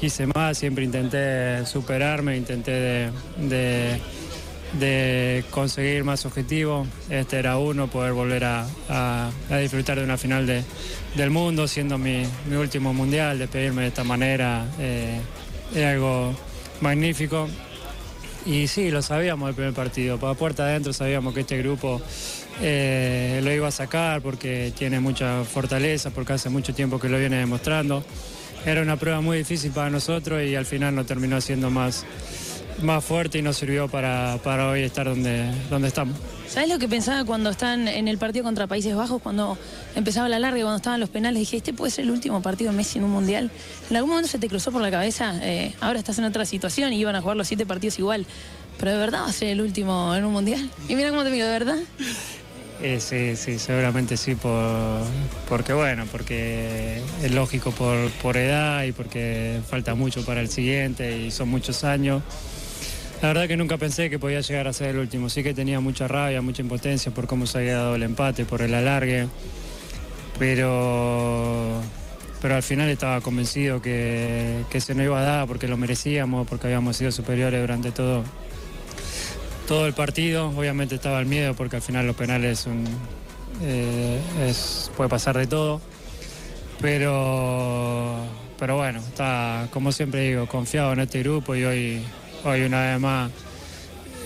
quise 0.04 0.26
más, 0.26 0.58
siempre 0.58 0.84
intenté 0.84 1.64
superarme, 1.64 2.36
intenté 2.36 3.10
de 3.38 3.98
de 4.78 5.44
conseguir 5.50 6.04
más 6.04 6.26
objetivos. 6.26 6.86
Este 7.08 7.38
era 7.38 7.56
uno, 7.56 7.88
poder 7.88 8.12
volver 8.12 8.44
a, 8.44 9.30
disfrutar 9.62 9.96
de 9.98 10.04
una 10.04 10.18
final 10.18 10.46
del 11.14 11.30
mundo, 11.30 11.66
siendo 11.66 11.96
mi, 11.96 12.24
último 12.54 12.92
mundial, 12.92 13.38
despedirme 13.38 13.82
de 13.82 13.88
esta 13.88 14.04
manera, 14.04 14.66
eh, 14.78 15.20
es 15.74 15.84
algo 15.86 16.34
magnífico. 16.82 17.48
Y 18.44 18.66
sí, 18.66 18.90
lo 18.90 19.00
sabíamos 19.00 19.48
el 19.48 19.54
primer 19.54 19.72
partido, 19.72 20.18
para 20.18 20.34
puerta 20.34 20.64
adentro 20.64 20.92
sabíamos 20.92 21.32
que 21.32 21.40
este 21.40 21.56
grupo 21.56 22.02
eh, 22.60 23.40
lo 23.42 23.50
iba 23.52 23.68
a 23.68 23.70
sacar 23.70 24.20
porque 24.20 24.70
tiene 24.76 25.00
mucha 25.00 25.44
fortaleza, 25.44 26.10
porque 26.10 26.34
hace 26.34 26.50
mucho 26.50 26.74
tiempo 26.74 27.00
que 27.00 27.08
lo 27.08 27.18
viene 27.18 27.38
demostrando. 27.38 28.04
Era 28.66 28.80
una 28.80 28.96
prueba 28.96 29.20
muy 29.20 29.38
difícil 29.38 29.72
para 29.72 29.90
nosotros 29.90 30.42
y 30.42 30.56
al 30.56 30.64
final 30.64 30.94
no 30.94 31.04
terminó 31.04 31.38
siendo 31.42 31.68
más, 31.70 32.06
más 32.82 33.04
fuerte 33.04 33.38
y 33.38 33.42
nos 33.42 33.58
sirvió 33.58 33.88
para, 33.88 34.38
hoy 34.70 34.82
estar 34.82 35.06
donde, 35.06 35.44
donde 35.68 35.88
estamos. 35.88 36.16
¿Sabes 36.48 36.70
lo 36.70 36.78
que 36.78 36.88
pensaba 36.88 37.24
cuando 37.24 37.50
están 37.50 37.88
en 37.88 38.08
el 38.08 38.16
partido 38.16 38.42
contra 38.44 38.66
Países 38.66 38.94
Bajos, 38.94 39.20
cuando 39.20 39.58
empezaba 39.94 40.30
la 40.30 40.38
larga 40.38 40.58
y 40.58 40.62
cuando 40.62 40.76
estaban 40.76 40.98
los 40.98 41.10
penales? 41.10 41.40
Dije, 41.40 41.58
este 41.58 41.74
puede 41.74 41.90
ser 41.90 42.04
el 42.04 42.10
último 42.10 42.40
partido 42.40 42.70
de 42.70 42.76
Messi 42.76 42.98
en 42.98 43.04
un 43.04 43.10
mundial. 43.10 43.50
¿En 43.90 43.96
algún 43.96 44.10
momento 44.10 44.30
se 44.30 44.38
te 44.38 44.48
cruzó 44.48 44.72
por 44.72 44.80
la 44.80 44.90
cabeza? 44.90 45.34
Eh, 45.42 45.74
ahora 45.80 45.98
estás 45.98 46.18
en 46.18 46.24
otra 46.24 46.46
situación 46.46 46.92
y 46.92 46.98
iban 46.98 47.16
a 47.16 47.20
jugar 47.20 47.36
los 47.36 47.48
siete 47.48 47.66
partidos 47.66 47.98
igual. 47.98 48.24
Pero 48.78 48.92
de 48.92 48.98
verdad 48.98 49.22
va 49.22 49.28
a 49.28 49.32
ser 49.32 49.48
el 49.48 49.60
último 49.60 50.14
en 50.14 50.24
un 50.24 50.32
mundial. 50.32 50.70
Y 50.88 50.96
mira 50.96 51.10
cómo 51.10 51.22
te 51.22 51.30
miro, 51.30 51.44
¿de 51.44 51.52
verdad? 51.52 51.78
Eh, 52.82 53.00
sí, 53.00 53.36
sí, 53.36 53.58
seguramente 53.58 54.16
sí, 54.16 54.34
por, 54.34 55.02
porque 55.48 55.72
bueno, 55.72 56.04
porque 56.10 57.00
es 57.22 57.32
lógico 57.32 57.70
por, 57.70 58.10
por 58.22 58.36
edad 58.36 58.84
y 58.84 58.92
porque 58.92 59.60
falta 59.68 59.94
mucho 59.94 60.24
para 60.24 60.40
el 60.40 60.48
siguiente 60.48 61.18
y 61.18 61.30
son 61.30 61.48
muchos 61.48 61.84
años. 61.84 62.22
La 63.22 63.28
verdad 63.28 63.48
que 63.48 63.56
nunca 63.56 63.78
pensé 63.78 64.10
que 64.10 64.18
podía 64.18 64.40
llegar 64.42 64.68
a 64.68 64.72
ser 64.74 64.90
el 64.90 64.98
último. 64.98 65.30
Sí 65.30 65.42
que 65.42 65.54
tenía 65.54 65.80
mucha 65.80 66.06
rabia, 66.06 66.42
mucha 66.42 66.60
impotencia 66.60 67.10
por 67.10 67.26
cómo 67.26 67.46
se 67.46 67.56
había 67.58 67.76
dado 67.76 67.94
el 67.94 68.02
empate, 68.02 68.44
por 68.44 68.60
el 68.60 68.74
alargue. 68.74 69.28
Pero, 70.38 71.80
pero 72.42 72.56
al 72.56 72.62
final 72.62 72.90
estaba 72.90 73.22
convencido 73.22 73.80
que, 73.80 74.64
se 74.78 74.94
nos 74.94 75.04
iba 75.04 75.20
a 75.20 75.22
dar 75.22 75.46
porque 75.46 75.68
lo 75.68 75.78
merecíamos, 75.78 76.46
porque 76.46 76.66
habíamos 76.66 76.98
sido 76.98 77.12
superiores 77.12 77.60
durante 77.60 77.92
todo, 77.92 78.24
todo 79.66 79.86
el 79.86 79.94
partido. 79.94 80.48
Obviamente 80.48 80.94
estaba 80.94 81.20
el 81.20 81.26
miedo 81.26 81.54
porque 81.54 81.76
al 81.76 81.82
final 81.82 82.06
los 82.06 82.16
penales 82.16 82.66
eh, 83.62 84.20
puede 84.96 85.10
pasar 85.10 85.36
de 85.38 85.46
todo. 85.46 85.80
Pero, 86.80 88.16
pero 88.58 88.76
bueno, 88.76 88.98
está, 89.00 89.68
como 89.70 89.92
siempre 89.92 90.28
digo, 90.28 90.46
confiado 90.46 90.92
en 90.92 91.00
este 91.00 91.20
grupo 91.20 91.54
y 91.54 91.64
hoy 91.64 92.02
hoy 92.44 92.62
una 92.62 92.82
vez 92.82 93.00
más 93.00 93.30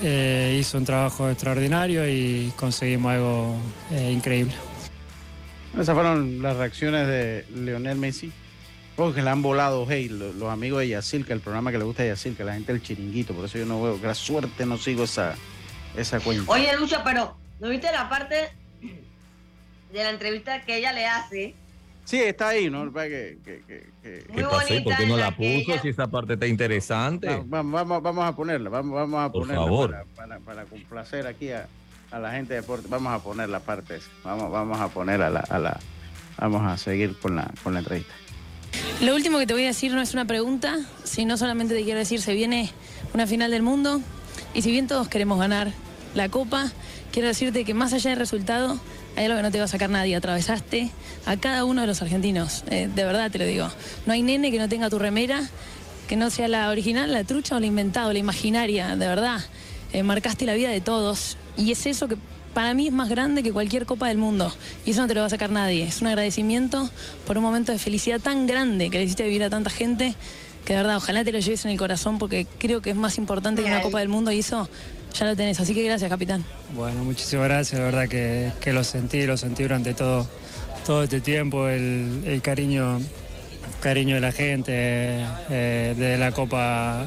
eh, 0.02 0.56
hizo 0.60 0.78
un 0.78 0.84
trabajo 0.84 1.30
extraordinario 1.30 2.08
y 2.08 2.52
conseguimos 2.56 3.12
algo 3.12 3.56
eh, 3.90 4.10
increíble. 4.12 4.54
Esas 5.78 5.94
fueron 5.94 6.42
las 6.42 6.56
reacciones 6.56 7.06
de 7.06 7.44
Leonel 7.54 7.98
Messi. 7.98 8.32
Porque 8.98 9.22
le 9.22 9.30
han 9.30 9.42
volado, 9.42 9.86
hey, 9.88 10.08
los, 10.08 10.50
amigos 10.50 10.80
de 10.80 10.88
Yacil, 10.88 11.24
que 11.24 11.32
el 11.32 11.38
programa 11.38 11.70
que 11.70 11.78
le 11.78 11.84
gusta 11.84 12.02
a 12.02 12.06
Yacil, 12.06 12.34
que 12.36 12.42
la 12.42 12.54
gente 12.54 12.72
del 12.72 12.82
chiringuito, 12.82 13.32
por 13.32 13.44
eso 13.44 13.56
yo 13.56 13.64
no 13.64 13.80
veo, 13.80 14.00
que 14.00 14.08
la 14.08 14.14
suerte 14.16 14.66
no 14.66 14.76
sigo 14.76 15.04
esa, 15.04 15.36
esa 15.96 16.18
cuenta. 16.18 16.50
Oye, 16.50 16.76
Lucha, 16.76 17.04
pero 17.04 17.36
¿no 17.60 17.68
viste 17.68 17.92
la 17.92 18.08
parte 18.08 18.50
de 19.92 20.02
la 20.02 20.10
entrevista 20.10 20.62
que 20.62 20.78
ella 20.78 20.92
le 20.92 21.06
hace 21.06 21.54
Sí, 22.06 22.20
está 22.20 22.48
ahí, 22.48 22.70
¿no? 22.70 22.92
Que, 22.92 23.38
que, 23.44 23.62
que, 23.68 23.86
¿Qué 24.02 24.42
pasé? 24.42 24.80
¿Por 24.80 24.96
qué 24.96 25.06
no 25.06 25.16
la 25.16 25.30
puso? 25.30 25.78
Si 25.80 25.90
esa 25.90 26.08
parte 26.08 26.32
está 26.32 26.48
interesante. 26.48 27.28
Vamos, 27.46 27.70
vamos, 27.70 28.02
vamos 28.02 28.24
a 28.24 28.34
ponerla, 28.34 28.68
vamos, 28.68 28.94
vamos 28.94 29.20
a 29.20 29.30
ponerla. 29.30 29.62
Por 29.62 29.90
favor. 29.92 30.06
Para, 30.16 30.40
para, 30.40 30.64
complacer 30.64 31.28
aquí 31.28 31.52
a, 31.52 31.68
a, 32.10 32.18
la 32.18 32.32
gente 32.32 32.54
de 32.54 32.62
deporte. 32.62 32.88
Vamos 32.88 33.12
a 33.12 33.22
poner 33.22 33.48
la 33.48 33.60
parte 33.60 33.94
esa. 33.94 34.10
Vamos, 34.24 34.50
vamos 34.50 34.80
a 34.80 34.88
poner 34.88 35.22
a 35.22 35.30
la, 35.30 35.40
a 35.40 35.58
la. 35.60 35.78
Vamos 36.38 36.66
a 36.66 36.76
seguir 36.78 37.16
con 37.16 37.36
la, 37.36 37.48
con 37.62 37.74
la 37.74 37.78
entrevista. 37.78 38.14
Lo 39.00 39.14
último 39.14 39.38
que 39.38 39.46
te 39.46 39.52
voy 39.52 39.64
a 39.64 39.68
decir 39.68 39.92
no 39.92 40.00
es 40.00 40.12
una 40.12 40.24
pregunta, 40.24 40.78
sino 41.04 41.36
solamente 41.36 41.74
te 41.74 41.84
quiero 41.84 41.98
decir, 41.98 42.20
se 42.20 42.34
viene 42.34 42.70
una 43.14 43.26
final 43.26 43.50
del 43.50 43.62
mundo 43.62 44.00
y 44.54 44.62
si 44.62 44.70
bien 44.70 44.86
todos 44.86 45.08
queremos 45.08 45.38
ganar 45.38 45.72
la 46.14 46.28
copa, 46.28 46.72
quiero 47.12 47.28
decirte 47.28 47.64
que 47.64 47.74
más 47.74 47.92
allá 47.92 48.10
del 48.10 48.18
resultado, 48.18 48.80
hay 49.16 49.26
algo 49.26 49.36
que 49.36 49.42
no 49.42 49.50
te 49.50 49.58
va 49.58 49.64
a 49.64 49.68
sacar 49.68 49.90
nadie. 49.90 50.14
Atravesaste 50.14 50.90
a 51.26 51.36
cada 51.36 51.64
uno 51.64 51.80
de 51.80 51.86
los 51.86 52.02
argentinos. 52.02 52.64
Eh, 52.70 52.88
de 52.94 53.04
verdad 53.04 53.30
te 53.30 53.38
lo 53.38 53.46
digo. 53.46 53.68
No 54.06 54.12
hay 54.12 54.22
nene 54.22 54.50
que 54.50 54.58
no 54.58 54.68
tenga 54.68 54.88
tu 54.90 54.98
remera, 54.98 55.42
que 56.06 56.16
no 56.16 56.30
sea 56.30 56.46
la 56.48 56.70
original, 56.70 57.12
la 57.12 57.24
trucha 57.24 57.56
o 57.56 57.60
la 57.60 57.66
inventada, 57.66 58.12
la 58.12 58.18
imaginaria. 58.18 58.96
De 58.96 59.06
verdad. 59.06 59.40
Eh, 59.92 60.02
marcaste 60.02 60.44
la 60.44 60.54
vida 60.54 60.70
de 60.70 60.80
todos. 60.80 61.36
Y 61.56 61.72
es 61.72 61.86
eso 61.86 62.06
que 62.06 62.16
para 62.54 62.74
mí 62.74 62.88
es 62.88 62.92
más 62.92 63.08
grande 63.08 63.42
que 63.42 63.52
cualquier 63.52 63.86
copa 63.86 64.08
del 64.08 64.18
mundo. 64.18 64.52
Y 64.84 64.90
eso 64.90 65.00
no 65.02 65.08
te 65.08 65.14
lo 65.14 65.20
va 65.20 65.26
a 65.26 65.30
sacar 65.30 65.50
nadie. 65.50 65.84
Es 65.84 66.00
un 66.00 66.08
agradecimiento 66.08 66.90
por 67.26 67.38
un 67.38 67.44
momento 67.44 67.72
de 67.72 67.78
felicidad 67.78 68.20
tan 68.20 68.46
grande 68.46 68.90
que 68.90 68.98
le 68.98 69.04
hiciste 69.04 69.24
vivir 69.24 69.44
a 69.44 69.50
tanta 69.50 69.70
gente. 69.70 70.14
Que 70.64 70.74
de 70.74 70.80
verdad, 70.80 70.96
ojalá 70.96 71.24
te 71.24 71.32
lo 71.32 71.38
lleves 71.38 71.64
en 71.64 71.70
el 71.70 71.78
corazón 71.78 72.18
porque 72.18 72.46
creo 72.58 72.82
que 72.82 72.90
es 72.90 72.96
más 72.96 73.16
importante 73.16 73.62
que 73.62 73.68
una 73.68 73.80
Copa 73.80 74.00
del 74.00 74.08
Mundo 74.08 74.32
y 74.32 74.40
eso 74.40 74.68
ya 75.18 75.26
lo 75.26 75.36
tenés. 75.36 75.60
Así 75.60 75.74
que 75.74 75.82
gracias, 75.82 76.10
capitán. 76.10 76.44
Bueno, 76.74 77.04
muchísimas 77.04 77.46
gracias, 77.46 77.78
de 77.78 77.84
verdad 77.84 78.08
que, 78.08 78.72
lo 78.72 78.84
sentí, 78.84 79.24
lo 79.26 79.36
sentí 79.36 79.62
durante 79.62 79.94
todo, 79.94 80.28
todo 80.84 81.04
este 81.04 81.20
tiempo, 81.20 81.68
el, 81.68 82.40
cariño 82.42 83.00
cariño 83.80 84.16
de 84.16 84.20
la 84.20 84.32
gente, 84.32 84.72
eh, 85.50 85.94
de 85.96 86.18
la 86.18 86.32
Copa 86.32 87.06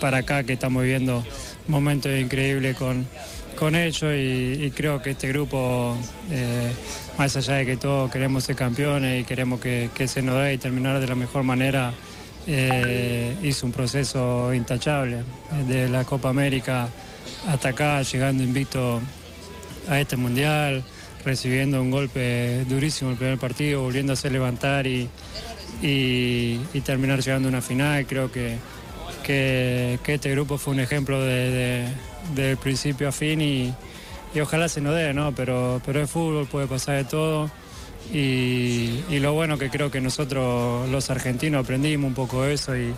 para 0.00 0.18
acá, 0.18 0.42
que 0.42 0.54
estamos 0.54 0.82
viviendo 0.82 1.24
momentos 1.68 2.12
increíbles 2.18 2.76
con, 2.76 3.06
con 3.60 3.74
ellos 3.74 4.14
y, 4.16 4.72
creo 4.74 5.02
que 5.02 5.10
este 5.10 5.28
grupo, 5.28 5.94
eh, 6.30 6.72
más 7.18 7.36
allá 7.36 7.56
de 7.56 7.66
que 7.66 7.76
todos 7.76 8.10
queremos 8.10 8.44
ser 8.44 8.56
campeones 8.56 9.20
y 9.20 9.24
queremos 9.24 9.60
que, 9.60 9.90
se 10.08 10.22
nos 10.22 10.42
dé 10.42 10.54
y 10.54 10.58
terminar 10.58 10.98
de 10.98 11.06
la 11.06 11.14
mejor 11.14 11.42
manera, 11.42 11.92
eh, 12.46 13.36
hizo 13.42 13.66
un 13.66 13.72
proceso 13.72 14.54
intachable 14.54 15.24
de 15.68 15.90
la 15.90 16.04
Copa 16.04 16.30
América 16.30 16.88
hasta 17.48 17.68
acá, 17.68 18.00
llegando 18.00 18.42
invicto 18.42 19.02
a 19.88 20.00
este 20.00 20.16
mundial, 20.16 20.82
recibiendo 21.22 21.82
un 21.82 21.90
golpe 21.90 22.64
durísimo 22.64 23.10
el 23.10 23.18
primer 23.18 23.36
partido, 23.36 23.82
volviéndose 23.82 24.28
a 24.28 24.30
levantar 24.30 24.86
y, 24.86 25.10
terminar 26.82 27.20
llegando 27.20 27.48
a 27.48 27.50
una 27.50 27.60
final. 27.60 28.06
Creo 28.06 28.32
que, 28.32 28.56
que, 29.22 29.98
este 30.06 30.30
grupo 30.30 30.56
fue 30.56 30.72
un 30.72 30.80
ejemplo 30.80 31.20
de, 31.22 31.86
del 32.34 32.56
principio 32.56 33.08
a 33.08 33.12
fin 33.12 33.40
y, 33.40 33.74
ojalá 34.40 34.68
se 34.68 34.80
nos 34.80 34.94
dé, 34.94 35.12
¿no? 35.12 35.34
Pero, 35.34 35.80
pero 35.84 36.00
el 36.00 36.08
fútbol 36.08 36.46
puede 36.46 36.66
pasar 36.66 36.96
de 36.96 37.04
todo. 37.04 37.50
Y, 38.12 39.04
y, 39.08 39.20
lo 39.20 39.34
bueno 39.34 39.58
que 39.58 39.70
creo 39.70 39.90
que 39.90 40.00
nosotros 40.00 40.88
los 40.88 41.10
argentinos 41.10 41.64
aprendimos 41.64 42.08
un 42.08 42.14
poco 42.14 42.44
eso 42.44 42.76
y, 42.76 42.92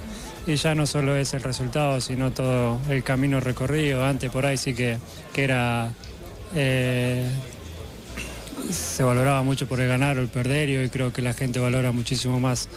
y 0.46 0.54
ya 0.56 0.74
no 0.74 0.86
solo 0.86 1.16
es 1.16 1.34
el 1.34 1.42
resultado, 1.42 2.00
sino 2.00 2.30
todo 2.32 2.80
el 2.88 3.02
camino 3.02 3.40
recorrido. 3.40 4.04
Antes 4.04 4.30
por 4.30 4.46
ahí 4.46 4.56
sí 4.56 4.74
que, 4.74 4.98
que 5.32 5.44
era 5.44 5.92
eh, 6.54 7.26
se 8.70 9.02
valoraba 9.02 9.42
mucho 9.42 9.66
por 9.66 9.80
el 9.80 9.88
ganar 9.88 10.18
o 10.18 10.20
el 10.20 10.28
perder 10.28 10.68
y 10.68 10.76
hoy 10.76 10.88
creo 10.88 11.12
que 11.12 11.22
la 11.22 11.32
gente 11.32 11.58
valora 11.58 11.92
muchísimo 11.92 12.40
más 12.40 12.68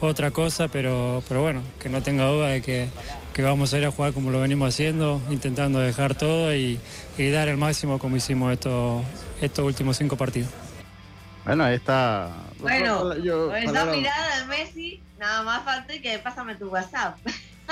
otra 0.00 0.30
cosa, 0.30 0.68
pero, 0.68 1.22
pero 1.28 1.42
bueno, 1.42 1.62
que 1.80 1.88
no 1.88 2.02
tenga 2.02 2.26
duda 2.26 2.48
de 2.48 2.62
que, 2.62 2.88
que 3.34 3.42
vamos 3.42 3.74
a 3.74 3.78
ir 3.78 3.84
a 3.84 3.90
jugar 3.90 4.12
como 4.12 4.30
lo 4.30 4.40
venimos 4.40 4.68
haciendo, 4.68 5.20
intentando 5.28 5.80
dejar 5.80 6.14
todo 6.14 6.54
y, 6.54 6.78
y 7.18 7.30
dar 7.30 7.48
el 7.48 7.56
máximo 7.56 7.98
como 7.98 8.16
hicimos 8.16 8.52
estos, 8.52 9.02
estos 9.42 9.64
últimos 9.64 9.96
cinco 9.96 10.16
partidos. 10.16 10.50
Bueno, 11.44 11.64
ahí 11.64 11.74
está. 11.74 12.30
Bueno, 12.60 13.16
yo, 13.18 13.48
con 13.48 13.56
esa 13.56 13.84
mirada 13.86 14.38
de 14.38 14.46
Messi, 14.46 15.02
nada 15.18 15.42
más 15.42 15.64
falta 15.64 15.92
que 16.00 16.18
pásame 16.20 16.54
tu 16.54 16.68
WhatsApp. 16.68 17.18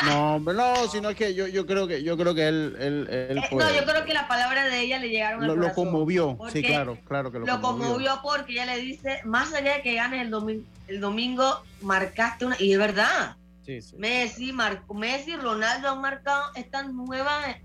No, 0.04 0.38
no, 0.40 0.88
sino 0.88 1.14
que 1.14 1.34
yo, 1.34 1.46
yo 1.46 1.66
creo 1.66 1.86
que 1.86 2.02
yo 2.02 2.16
creo 2.16 2.34
que 2.34 2.48
él, 2.48 2.76
él, 2.80 3.08
él 3.10 3.38
eh, 3.38 3.48
No, 3.52 3.70
yo 3.70 3.84
creo 3.84 4.04
que 4.04 4.14
las 4.14 4.24
palabras 4.24 4.70
de 4.70 4.80
ella 4.80 4.98
le 4.98 5.10
llegaron 5.10 5.46
lo, 5.46 5.54
Lo 5.54 5.72
conmovió, 5.74 6.38
sí, 6.50 6.62
claro, 6.62 6.98
claro 7.06 7.30
que 7.30 7.38
lo, 7.38 7.46
lo 7.46 7.60
conmovió. 7.60 8.20
porque 8.22 8.52
ella 8.54 8.66
le 8.66 8.78
dice, 8.78 9.20
más 9.24 9.52
allá 9.52 9.74
de 9.74 9.82
que 9.82 9.94
ganes 9.94 10.22
el 10.22 10.30
domingo, 10.30 10.64
el 10.88 11.00
domingo 11.00 11.62
marcaste 11.82 12.46
una 12.46 12.56
y 12.58 12.72
es 12.72 12.78
verdad. 12.78 13.36
Sí, 13.64 13.80
sí. 13.80 13.96
Messi, 13.96 14.52
Marco, 14.52 14.94
Messi, 14.94 15.36
Ronaldo 15.36 15.90
han 15.90 16.00
marcado 16.00 16.50
esta 16.54 16.82
nueva 16.82 17.56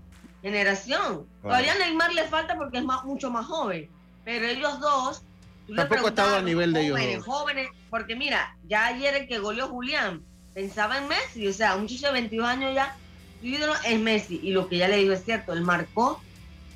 generación. 0.42 1.26
Todavía 1.42 1.72
a 1.72 1.78
Neymar 1.78 2.12
le 2.12 2.24
falta 2.24 2.56
porque 2.56 2.78
es 2.78 2.84
más, 2.84 3.04
mucho 3.04 3.30
más 3.30 3.46
joven, 3.46 3.88
pero 4.24 4.46
ellos 4.46 4.78
dos 4.80 5.22
Tampoco 5.74 6.06
ha 6.06 6.08
estado 6.08 6.36
a 6.36 6.42
nivel 6.42 6.72
de 6.72 6.86
ellos. 6.86 7.24
Jóvenes, 7.24 7.68
porque 7.90 8.16
mira, 8.16 8.56
ya 8.66 8.86
ayer 8.86 9.14
el 9.14 9.28
que 9.28 9.38
goleó 9.38 9.68
Julián 9.68 10.22
pensaba 10.54 10.98
en 10.98 11.08
Messi, 11.08 11.46
o 11.46 11.52
sea, 11.52 11.76
un 11.76 11.86
chico 11.86 12.06
de 12.06 12.14
22 12.14 12.48
años 12.48 12.74
ya, 12.74 12.96
su 13.40 13.46
ídolo 13.46 13.74
es 13.86 14.00
Messi, 14.00 14.40
y 14.42 14.50
lo 14.50 14.68
que 14.68 14.78
ya 14.78 14.88
le 14.88 14.96
digo 14.96 15.12
es 15.12 15.24
cierto, 15.24 15.52
él 15.52 15.60
marcó 15.60 16.20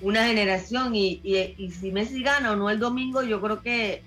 una 0.01 0.27
generación, 0.27 0.95
y, 0.95 1.21
si 1.81 1.91
Messi 1.91 2.23
gana 2.23 2.53
o 2.53 2.57
no 2.57 2.71
el 2.71 2.79
domingo, 2.79 3.23
yo 3.23 3.41
creo 3.41 3.63
que 3.63 4.03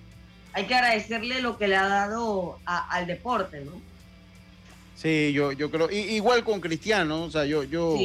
hay 0.53 0.66
que 0.68 0.76
agradecerle 0.76 1.41
lo 1.41 1.57
que 1.57 1.68
le 1.68 1.76
ha 1.76 1.88
dado 1.88 2.59
al 2.66 3.07
deporte, 3.07 3.61
¿no? 3.66 3.72
Sí, 4.96 5.34
yo, 5.34 5.52
yo 5.52 5.70
creo, 5.70 5.91
igual 5.91 6.43
con 6.43 6.62
Cristiano, 6.62 7.24
o 7.24 7.32
sea, 7.32 7.46
yo, 7.46 7.64
yo, 7.64 7.98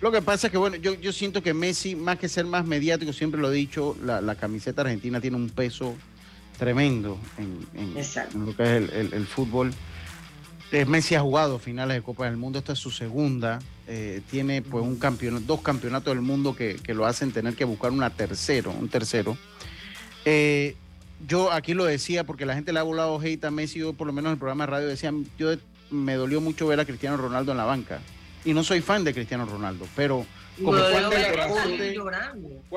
lo 0.00 0.12
que 0.12 0.20
pasa 0.20 0.48
es 0.48 0.50
que, 0.50 0.58
bueno, 0.58 0.76
yo, 0.76 0.94
yo 0.94 1.12
siento 1.12 1.42
que 1.42 1.54
Messi, 1.54 1.96
más 1.96 2.18
que 2.18 2.28
ser 2.28 2.44
más 2.44 2.66
mediático, 2.66 3.12
siempre 3.12 3.40
lo 3.40 3.50
he 3.50 3.54
dicho, 3.54 3.96
la, 4.04 4.34
camiseta 4.34 4.82
argentina 4.82 5.20
tiene 5.20 5.38
un 5.38 5.48
peso 5.48 5.96
tremendo 6.58 7.18
en, 7.38 7.94
lo 8.44 8.54
que 8.54 8.76
es 8.76 9.12
el 9.12 9.26
fútbol. 9.26 9.72
Eh, 10.72 10.84
Messi 10.84 11.16
ha 11.16 11.20
jugado 11.20 11.58
finales 11.58 11.96
de 11.96 12.02
Copa 12.02 12.26
del 12.26 12.36
Mundo, 12.36 12.58
esta 12.60 12.74
es 12.74 12.78
su 12.78 12.90
segunda. 12.90 13.58
Eh, 13.88 14.22
tiene 14.30 14.62
pues 14.62 14.84
un 14.84 14.96
campeonato, 14.96 15.44
dos 15.44 15.62
campeonatos 15.62 16.14
del 16.14 16.22
mundo 16.22 16.54
que, 16.54 16.78
lo 16.88 17.06
hacen 17.06 17.32
tener 17.32 17.56
que 17.56 17.64
buscar 17.64 17.90
una 17.90 18.10
tercero, 18.10 18.70
un 18.70 18.88
tercero. 18.88 19.36
Eh, 20.24 20.76
yo 21.26 21.50
aquí 21.50 21.74
lo 21.74 21.84
decía 21.84 22.24
porque 22.24 22.46
la 22.46 22.54
gente 22.54 22.72
le 22.72 22.78
ha 22.78 22.84
volado 22.84 23.20
hate 23.20 23.44
a 23.44 23.50
Messi, 23.50 23.80
yo 23.80 23.94
por 23.94 24.06
lo 24.06 24.12
menos 24.12 24.28
en 24.28 24.34
el 24.34 24.38
programa 24.38 24.64
de 24.64 24.70
radio 24.70 24.86
decía, 24.86 25.12
yo 25.36 25.56
me 25.90 26.14
dolió 26.14 26.40
mucho 26.40 26.66
ver 26.66 26.80
a 26.80 26.84
Cristiano 26.84 27.16
Ronaldo 27.16 27.52
en 27.52 27.58
la 27.58 27.64
banca. 27.64 28.00
Y 28.44 28.54
no 28.54 28.64
soy 28.64 28.80
fan 28.80 29.04
de 29.04 29.12
Cristiano 29.12 29.44
Ronaldo, 29.44 29.86
pero 29.94 30.24
¿Cuál 30.62 30.78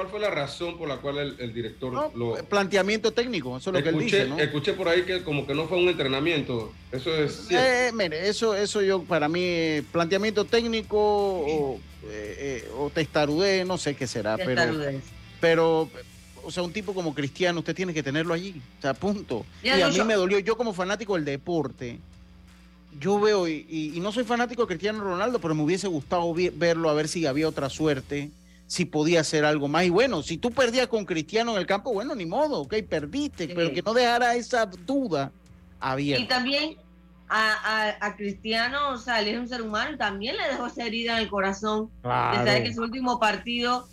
fue 0.07 0.19
la 0.19 0.29
razón 0.29 0.77
por 0.77 0.87
la 0.87 0.97
cual 0.97 1.35
el, 1.37 1.53
director 1.53 2.11
lo... 2.15 2.35
Planteamiento 2.45 3.11
técnico, 3.11 3.57
eso 3.57 3.69
es 3.69 3.75
lo 3.75 3.83
que 3.83 3.89
él 3.89 3.99
dice, 3.99 4.25
¿no? 4.25 4.39
Escuché 4.39 4.73
por 4.73 4.87
ahí 4.87 5.03
que 5.03 5.23
como 5.23 5.45
que 5.45 5.53
no 5.53 5.67
fue 5.67 5.79
un 5.79 5.89
entrenamiento, 5.89 6.71
eso 6.91 7.13
es 7.15 7.47
eh, 7.51 7.91
mire, 7.93 8.27
eso, 8.27 8.55
eso 8.55 8.81
yo, 8.81 9.03
para 9.03 9.27
mí, 9.27 9.81
planteamiento 9.91 10.45
técnico 10.45 10.97
o, 10.97 11.79
eh, 12.05 12.65
eh 12.65 12.89
testarudez, 12.93 13.65
no 13.65 13.77
sé 13.77 13.95
qué 13.95 14.07
será, 14.07 14.37
pero... 14.37 14.63
Pero 15.39 15.89
o 16.45 16.51
sea, 16.51 16.63
un 16.63 16.73
tipo 16.73 16.93
como 16.93 17.13
Cristiano, 17.13 17.59
usted 17.59 17.75
tiene 17.75 17.93
que 17.93 18.03
tenerlo 18.03 18.33
allí. 18.33 18.61
O 18.79 18.81
sea, 18.81 18.93
punto. 18.93 19.45
y 19.61 19.69
a 19.69 19.89
mí 19.89 19.99
me 20.05 20.15
dolió, 20.15 20.39
yo 20.39 20.57
como 20.57 20.73
fanático 20.73 21.15
del 21.15 21.25
deporte, 21.25 21.99
yo 22.99 23.19
veo, 23.19 23.47
y, 23.47 23.97
no 24.01 24.11
soy 24.11 24.23
fanático 24.23 24.63
de 24.63 24.67
Cristiano 24.67 25.03
Ronaldo, 25.03 25.39
pero 25.39 25.55
me 25.55 25.63
hubiese 25.63 25.87
gustado 25.87 26.33
verlo 26.33 26.89
a 26.89 26.93
ver 26.93 27.07
si 27.07 27.25
había 27.25 27.47
otra 27.47 27.69
suerte, 27.69 28.31
si 28.67 28.85
podía 28.85 29.21
hacer 29.21 29.45
algo 29.45 29.67
más. 29.67 29.85
Y 29.85 29.89
bueno, 29.89 30.23
si 30.23 30.37
tú 30.37 30.51
perdías 30.51 30.87
con 30.87 31.05
Cristiano 31.05 31.51
en 31.51 31.57
el 31.57 31.65
campo, 31.65 31.93
bueno, 31.93 32.15
ni 32.15 32.25
modo, 32.25 32.61
ok, 32.61 32.75
perdiste, 32.89 33.47
pero 33.49 33.71
que 33.71 33.81
no 33.81 33.93
dejara 33.93 34.35
esa 34.35 34.65
duda 34.65 35.31
abierta. 35.79 36.23
Y 36.23 36.27
también 36.27 36.77
a, 37.29 38.13
Cristiano, 38.15 38.89
o 38.89 38.97
sea, 38.97 39.21
él 39.21 39.29
es 39.29 39.39
un 39.39 39.47
ser 39.47 39.61
humano, 39.61 39.97
también 39.97 40.37
le 40.37 40.47
dejó 40.49 40.67
esa 40.67 40.85
herida 40.85 41.13
en 41.13 41.23
el 41.23 41.29
corazón. 41.29 41.89
Claro. 42.01 42.43
De 42.43 42.63
que 42.63 42.73
su 42.73 42.81
último 42.81 43.19
partido, 43.19 43.87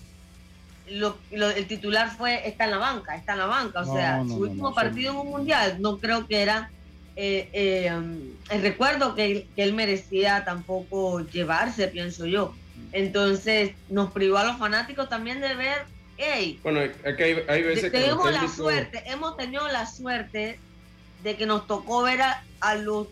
el 0.86 1.66
titular 1.66 2.10
fue, 2.10 2.46
está 2.46 2.64
en 2.64 2.72
la 2.72 2.78
banca, 2.78 3.16
está 3.16 3.32
en 3.32 3.38
la 3.38 3.46
banca. 3.46 3.80
O 3.80 3.94
sea, 3.94 4.22
su 4.26 4.36
último 4.36 4.74
partido 4.74 5.12
en 5.12 5.18
un 5.18 5.30
mundial, 5.30 5.80
no 5.80 5.98
creo 5.98 6.26
que 6.26 6.42
era 6.42 6.70
eh, 7.16 7.48
eh, 7.52 7.92
el 8.50 8.62
recuerdo 8.62 9.14
que, 9.14 9.46
él 9.56 9.74
merecía 9.74 10.44
tampoco 10.44 11.20
llevarse, 11.20 11.88
pienso 11.88 12.26
yo. 12.26 12.54
Entonces 12.92 13.72
nos 13.88 14.10
privó 14.12 14.38
a 14.38 14.44
los 14.44 14.58
fanáticos 14.58 15.08
también 15.08 15.40
de 15.40 15.54
ver, 15.54 15.84
hey, 16.16 16.58
bueno, 16.62 16.80
hay, 16.80 17.44
hay 17.48 17.62
veces 17.62 17.92
tenemos 17.92 18.30
la 18.32 18.48
suerte, 18.48 19.02
hemos 19.06 19.36
tenido 19.36 19.68
la 19.68 19.86
suerte 19.86 20.58
de 21.22 21.36
que 21.36 21.46
nos 21.46 21.66
tocó 21.66 22.02
ver 22.02 22.20
a, 22.22 22.74
los 22.76 23.08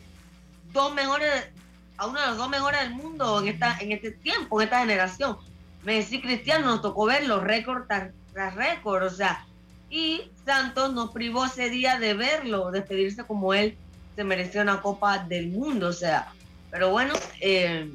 dos 0.72 0.94
mejores, 0.94 1.48
a 1.96 2.06
uno 2.06 2.20
de 2.20 2.26
los 2.28 2.38
dos 2.38 2.48
mejores 2.48 2.80
del 2.80 2.94
mundo 2.94 3.40
en 3.40 3.48
esta, 3.48 3.76
en 3.80 3.92
este 3.92 4.10
tiempo, 4.12 4.60
en 4.60 4.66
esta 4.66 4.80
generación. 4.80 5.36
Messi 5.84 6.20
Cristiano 6.20 6.66
nos 6.66 6.82
tocó 6.82 7.06
ver 7.06 7.26
los 7.26 7.42
récords 7.42 7.86
tras 7.86 8.54
récord, 8.54 9.04
o 9.04 9.10
sea, 9.10 9.46
y 9.90 10.30
Santos 10.44 10.92
nos 10.92 11.10
privó 11.12 11.46
ese 11.46 11.70
día 11.70 11.98
de 11.98 12.14
verlo, 12.14 12.70
despedirse 12.70 13.24
como 13.24 13.54
él 13.54 13.76
se 14.18 14.24
mereció 14.24 14.62
una 14.62 14.82
Copa 14.82 15.20
del 15.20 15.46
Mundo, 15.46 15.86
o 15.86 15.92
sea, 15.92 16.32
pero 16.72 16.90
bueno, 16.90 17.14
eh, 17.40 17.88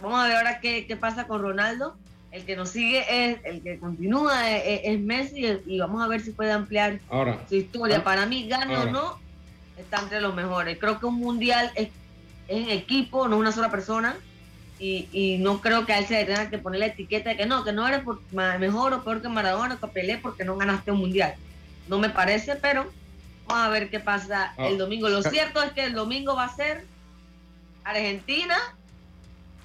vamos 0.00 0.18
a 0.18 0.26
ver 0.26 0.36
ahora 0.38 0.58
qué, 0.58 0.86
qué, 0.86 0.96
pasa 0.96 1.26
con 1.26 1.42
Ronaldo. 1.42 1.98
El 2.32 2.46
que 2.46 2.56
nos 2.56 2.70
sigue 2.70 3.04
es, 3.10 3.40
el 3.44 3.62
que 3.62 3.78
continúa 3.78 4.50
es, 4.56 4.98
Messi 5.00 5.60
y 5.66 5.78
vamos 5.78 6.02
a 6.02 6.06
ver 6.06 6.22
si 6.22 6.30
puede 6.30 6.50
ampliar 6.50 6.98
su 7.46 7.56
historia. 7.56 7.98
Ah, 7.98 8.04
Para 8.04 8.24
mí, 8.24 8.48
gane 8.48 8.74
o 8.74 8.86
no, 8.86 9.18
está 9.76 10.00
entre 10.00 10.22
los 10.22 10.34
mejores. 10.34 10.78
Creo 10.78 10.98
que 10.98 11.04
un 11.04 11.16
mundial 11.16 11.70
es, 11.74 11.90
en 12.48 12.70
equipo, 12.70 13.28
no 13.28 13.36
una 13.36 13.52
sola 13.52 13.70
persona. 13.70 14.16
Y, 14.78 15.10
y, 15.12 15.36
no 15.36 15.60
creo 15.60 15.84
que 15.84 15.92
a 15.92 15.98
él 15.98 16.06
se 16.06 16.14
le 16.14 16.24
tenga 16.24 16.48
que 16.48 16.56
poner 16.56 16.80
la 16.80 16.86
etiqueta 16.86 17.28
de 17.28 17.36
que 17.36 17.44
no, 17.44 17.64
que 17.64 17.72
no 17.72 17.86
eres 17.86 18.02
mejor 18.32 18.94
o 18.94 19.04
peor 19.04 19.20
que 19.20 19.28
Maradona, 19.28 19.78
que 19.78 19.86
Pelé 19.88 20.16
porque 20.16 20.42
no 20.42 20.56
ganaste 20.56 20.90
un 20.90 21.00
mundial. 21.00 21.34
No 21.86 21.98
me 21.98 22.08
parece, 22.08 22.56
pero 22.56 22.90
Vamos 23.50 23.66
a 23.66 23.70
ver 23.70 23.90
qué 23.90 24.00
pasa 24.00 24.54
el 24.58 24.74
ah. 24.74 24.78
domingo. 24.78 25.08
Lo 25.08 25.22
cierto 25.30 25.62
es 25.62 25.72
que 25.72 25.84
el 25.84 25.94
domingo 25.94 26.34
va 26.34 26.44
a 26.44 26.54
ser 26.54 26.84
Argentina, 27.84 28.56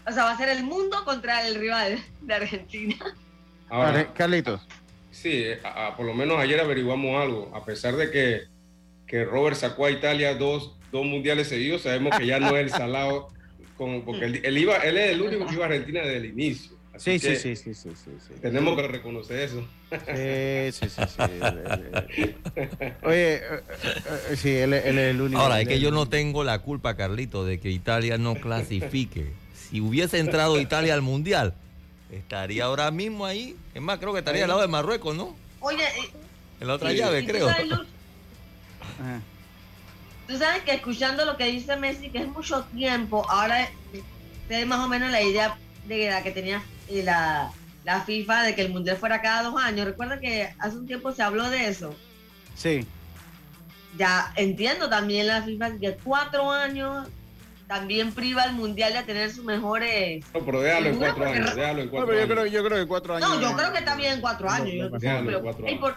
o 0.07 0.11
sea, 0.11 0.25
va 0.25 0.31
a 0.31 0.37
ser 0.37 0.49
el 0.49 0.63
mundo 0.63 1.03
contra 1.05 1.47
el 1.47 1.55
rival 1.55 2.03
de 2.21 2.33
Argentina. 2.33 2.97
Ahora, 3.69 4.13
Carlitos. 4.13 4.61
Sí, 5.11 5.45
por 5.95 6.05
lo 6.05 6.13
menos 6.13 6.37
ayer 6.39 6.59
averiguamos 6.59 7.21
algo. 7.21 7.51
A 7.55 7.63
pesar 7.63 7.95
de 7.95 8.11
que, 8.11 8.41
que 9.07 9.23
Robert 9.23 9.55
sacó 9.55 9.85
a 9.85 9.91
Italia 9.91 10.35
dos, 10.35 10.75
dos 10.91 11.05
mundiales 11.05 11.47
seguidos, 11.47 11.83
sabemos 11.83 12.17
que 12.17 12.25
ya 12.25 12.39
no 12.39 12.55
es 12.57 12.63
el 12.63 12.69
salado, 12.77 13.29
con, 13.77 14.03
porque 14.03 14.25
él, 14.25 14.57
iba, 14.57 14.77
él 14.77 14.97
es 14.97 15.11
el 15.11 15.21
único 15.21 15.47
que 15.47 15.53
iba 15.53 15.65
a 15.65 15.67
Argentina 15.67 16.01
desde 16.01 16.17
el 16.17 16.25
inicio. 16.25 16.77
Sí, 16.97 17.19
sí, 17.19 17.35
sí, 17.35 17.55
sí, 17.55 17.73
sí, 17.73 17.93
Tenemos 18.41 18.75
que 18.75 18.87
reconocer 18.87 19.39
eso. 19.39 19.67
Sí, 19.89 20.71
sí, 20.71 20.89
sí, 20.89 21.01
sí. 21.07 21.21
Oye, 23.03 23.35
eh, 23.35 23.63
eh, 24.29 24.35
sí, 24.35 24.49
él, 24.51 24.73
es 24.73 24.85
el 24.85 25.21
único. 25.21 25.39
Ahora, 25.41 25.61
es 25.61 25.67
que 25.67 25.79
yo 25.79 25.91
no 25.91 26.07
tengo 26.07 26.43
la 26.43 26.59
culpa, 26.59 26.95
Carlito, 26.95 27.45
de 27.45 27.59
que 27.59 27.69
Italia 27.69 28.17
no 28.17 28.35
clasifique. 28.35 29.33
Si 29.53 29.81
hubiese 29.81 30.19
entrado 30.19 30.59
Italia 30.59 30.93
al 30.93 31.01
Mundial, 31.01 31.53
estaría 32.11 32.65
ahora 32.65 32.91
mismo 32.91 33.25
ahí. 33.25 33.55
Es 33.73 33.81
más, 33.81 33.99
creo 33.99 34.13
que 34.13 34.19
estaría 34.19 34.43
al 34.43 34.49
lado 34.49 34.61
de 34.61 34.67
Marruecos, 34.67 35.15
¿no? 35.15 35.35
Oye, 35.59 35.83
en 36.59 36.67
la 36.67 36.73
otra 36.73 36.91
llave, 36.91 37.25
creo. 37.25 37.49
Tú 40.27 40.37
sabes 40.37 40.63
que 40.63 40.73
escuchando 40.73 41.25
lo 41.25 41.37
que 41.37 41.45
dice 41.45 41.75
Messi, 41.75 42.09
que 42.09 42.19
es 42.19 42.27
mucho 42.27 42.63
tiempo, 42.75 43.29
ahora 43.29 43.69
te 44.47 44.65
más 44.65 44.79
o 44.83 44.87
menos 44.87 45.11
la 45.11 45.21
idea 45.21 45.57
de 45.87 46.09
la 46.09 46.23
que 46.23 46.31
tenía 46.31 46.63
la, 46.89 47.51
la 47.85 48.01
FIFA 48.01 48.43
de 48.43 48.55
que 48.55 48.63
el 48.63 48.69
mundial 48.69 48.97
fuera 48.97 49.21
cada 49.21 49.43
dos 49.43 49.61
años. 49.61 49.85
Recuerda 49.85 50.19
que 50.19 50.53
hace 50.59 50.75
un 50.75 50.87
tiempo 50.87 51.11
se 51.11 51.21
habló 51.21 51.49
de 51.49 51.67
eso. 51.67 51.95
Sí. 52.55 52.85
Ya 53.97 54.33
entiendo 54.35 54.89
también 54.89 55.27
la 55.27 55.43
FIFA 55.43 55.77
que 55.77 55.97
cuatro 56.03 56.51
años 56.51 57.07
también 57.67 58.11
priva 58.11 58.43
al 58.43 58.53
mundial 58.53 58.93
de 58.93 59.03
tener 59.03 59.31
sus 59.31 59.45
mejores. 59.45 60.25
No, 60.33 60.43
pero 60.43 60.61
déjalo 60.61 60.89
en 60.89 60.97
cuatro 60.97 61.25
años. 61.25 61.55
Déjalo 61.55 61.81
en 61.81 61.89
cuatro 61.89 62.13
no, 62.13 62.19
yo, 62.19 62.27
creo, 62.27 62.45
yo 62.47 62.65
creo 62.65 62.79
que 62.79 62.87
cuatro 62.87 63.15
años. 63.15 63.29
No, 63.29 63.41
yo 63.41 63.55
creo 63.55 63.71
que 63.71 63.81
también 63.81 64.13
en 64.13 64.21
cuatro 64.21 64.49
años. 64.49 64.91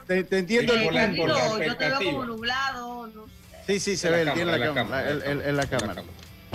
te, 0.06 0.38
entiendo 0.38 0.74
el 0.74 1.16
punto. 1.16 1.62
Yo 1.62 1.76
te 1.76 1.88
veo 1.88 1.98
como 2.04 2.24
nublado. 2.26 3.06
No 3.08 3.26
sé. 3.26 3.32
Sí, 3.66 3.80
sí, 3.80 3.96
se 3.96 4.10
ve 4.10 4.20
en 4.20 4.26
la, 4.26 4.34
cámara. 4.74 5.10
En 5.10 5.56
la 5.56 5.66
cámara. 5.66 6.02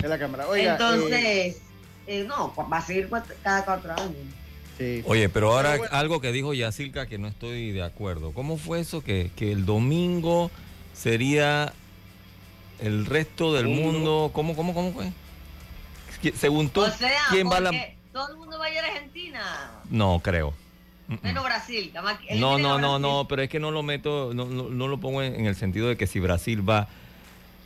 En 0.02 0.10
la 0.10 0.18
cámara. 0.18 0.48
Oiga, 0.48 0.72
Entonces. 0.72 1.24
Eh, 1.24 1.60
eh, 2.06 2.24
no, 2.24 2.54
va 2.54 2.78
a 2.78 2.82
seguir 2.82 3.08
cada 3.42 3.64
cuatro 3.64 3.92
años. 3.92 4.16
Oye, 5.06 5.28
pero 5.28 5.52
ahora 5.52 5.78
algo 5.90 6.20
que 6.20 6.32
dijo 6.32 6.52
Yacilca 6.52 7.06
que 7.06 7.18
no 7.18 7.28
estoy 7.28 7.70
de 7.72 7.82
acuerdo. 7.82 8.32
¿Cómo 8.32 8.56
fue 8.56 8.80
eso? 8.80 9.02
Que, 9.02 9.30
que 9.36 9.52
el 9.52 9.66
domingo 9.66 10.50
sería 10.92 11.72
el 12.80 13.06
resto 13.06 13.52
del 13.52 13.68
mundo. 13.68 14.30
¿Cómo, 14.32 14.56
cómo, 14.56 14.74
cómo 14.74 14.92
fue? 14.92 15.12
Según 16.34 16.70
tú, 16.70 16.82
¿quién 17.30 17.50
va 17.50 17.58
a 17.58 17.60
la.? 17.60 17.70
Todo 18.12 18.30
el 18.30 18.36
mundo 18.36 18.58
va 18.58 18.66
a 18.66 18.70
ir 18.70 18.78
a 18.78 18.86
Argentina. 18.86 19.70
No, 19.90 20.20
creo. 20.22 20.54
Menos 21.22 21.44
Brasil. 21.44 21.92
No, 22.36 22.58
no, 22.58 22.78
no, 22.78 22.98
no, 22.98 23.26
pero 23.28 23.42
es 23.42 23.50
que 23.50 23.60
no 23.60 23.70
lo 23.70 23.82
meto, 23.82 24.32
no, 24.34 24.46
no, 24.46 24.88
lo 24.88 24.98
pongo 24.98 25.22
en, 25.22 25.46
el 25.46 25.54
sentido 25.54 25.88
de 25.88 25.96
que 25.96 26.06
si 26.06 26.18
Brasil 26.18 26.66
va, 26.66 26.88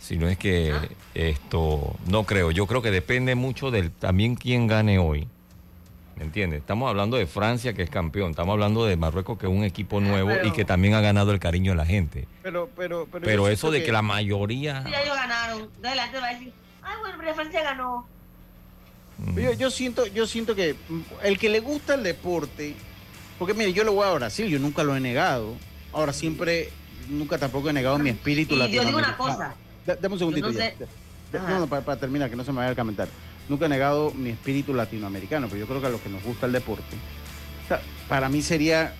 sino 0.01 0.29
es 0.29 0.37
que 0.39 0.73
ah. 0.73 0.89
esto, 1.15 1.97
no 2.07 2.25
creo. 2.25 2.51
Yo 2.51 2.67
creo 2.67 2.83
que 2.83 2.91
depende 2.91 3.35
mucho 3.35 3.71
del 3.71 3.93
también 3.93 4.35
quién 4.35 4.67
gane 4.67 4.99
hoy. 4.99 5.29
¿Me 6.19 6.25
entiendes? 6.25 6.61
Estamos 6.61 6.89
hablando 6.91 7.17
de 7.17 7.29
Francia, 7.29 7.75
que 7.75 7.83
es 7.83 7.91
campeón. 7.91 8.31
Estamos 8.31 8.53
hablando 8.53 8.85
de 8.85 8.97
Marruecos, 8.97 9.39
que 9.39 9.47
es 9.47 9.53
un 9.53 9.63
equipo 9.63 9.99
ah, 9.99 10.01
nuevo 10.01 10.33
y 10.43 10.51
que 10.51 10.65
también 10.65 10.95
ha 10.95 11.01
ganado 11.01 11.31
el 11.31 11.39
cariño 11.39 11.73
de 11.73 11.77
la 11.77 11.87
gente. 11.87 12.27
Pero, 12.43 12.69
pero, 12.77 13.07
pero, 13.11 13.25
pero 13.25 13.49
eso 13.49 13.71
de 13.71 13.85
que, 13.85 13.93
la 13.93 14.03
mayoría. 14.03 14.83
Sí, 14.83 14.93
ellos 15.01 15.15
ganaron. 15.15 15.69
Adelante 15.81 16.19
va 16.19 16.27
a 16.27 16.35
decir, 16.35 16.53
ay, 16.83 16.97
bueno, 17.01 17.17
pero 17.21 17.35
Francia 17.37 17.63
ganó. 17.63 18.09
Mm. 19.19 19.39
Yo, 19.39 19.53
yo, 19.53 19.71
siento, 19.71 20.07
yo 20.07 20.27
siento 20.27 20.57
que 20.57 20.75
el 21.23 21.39
que 21.39 21.49
le 21.49 21.61
gusta 21.61 21.95
el 21.95 22.03
deporte, 22.03 22.75
porque 23.39 23.55
mire, 23.55 23.73
yo 23.73 23.85
lo 23.85 23.93
voy 23.93 24.09
a 24.09 24.13
Brasil, 24.13 24.49
yo 24.49 24.59
nunca 24.59 24.83
lo 24.83 24.97
he 24.97 25.01
negado. 25.01 25.55
Ahora 25.93 26.13
siempre, 26.13 26.71
nunca 27.09 27.39
tampoco 27.39 27.71
he 27.71 27.73
negado 27.73 27.97
mi 28.01 28.11
espíritu 28.11 28.57
y 28.57 28.73
Yo 28.73 28.85
digo 28.85 28.99
una 28.99 29.17
cosa. 29.17 29.55
dame 29.87 30.15
un 30.15 30.19
segundito 30.19 30.51
ya. 30.51 30.73
No, 31.33 31.61
no, 31.61 31.67
para, 31.69 31.83
para, 31.83 32.01
terminar, 32.01 32.29
que 32.29 32.35
no 32.35 32.43
se 32.43 32.51
me 32.51 32.59
vaya 32.59 32.71
a 32.71 32.75
comentar 32.75 33.07
nunca 33.49 33.67
he 33.67 33.69
negado 33.69 34.13
mi 34.13 34.31
espíritu 34.31 34.75
latinoamericano, 34.75 35.49
pero 35.49 35.61
yo 35.61 35.67
creo 35.67 35.81
que 35.81 35.87
a 35.87 35.91
los 35.91 36.01
que 36.01 36.09
nos 36.09 36.23
gusta 36.23 36.47
el 36.47 36.53
deporte, 36.53 36.97
para 38.09 38.29
mí 38.29 38.43
sería 38.43 38.95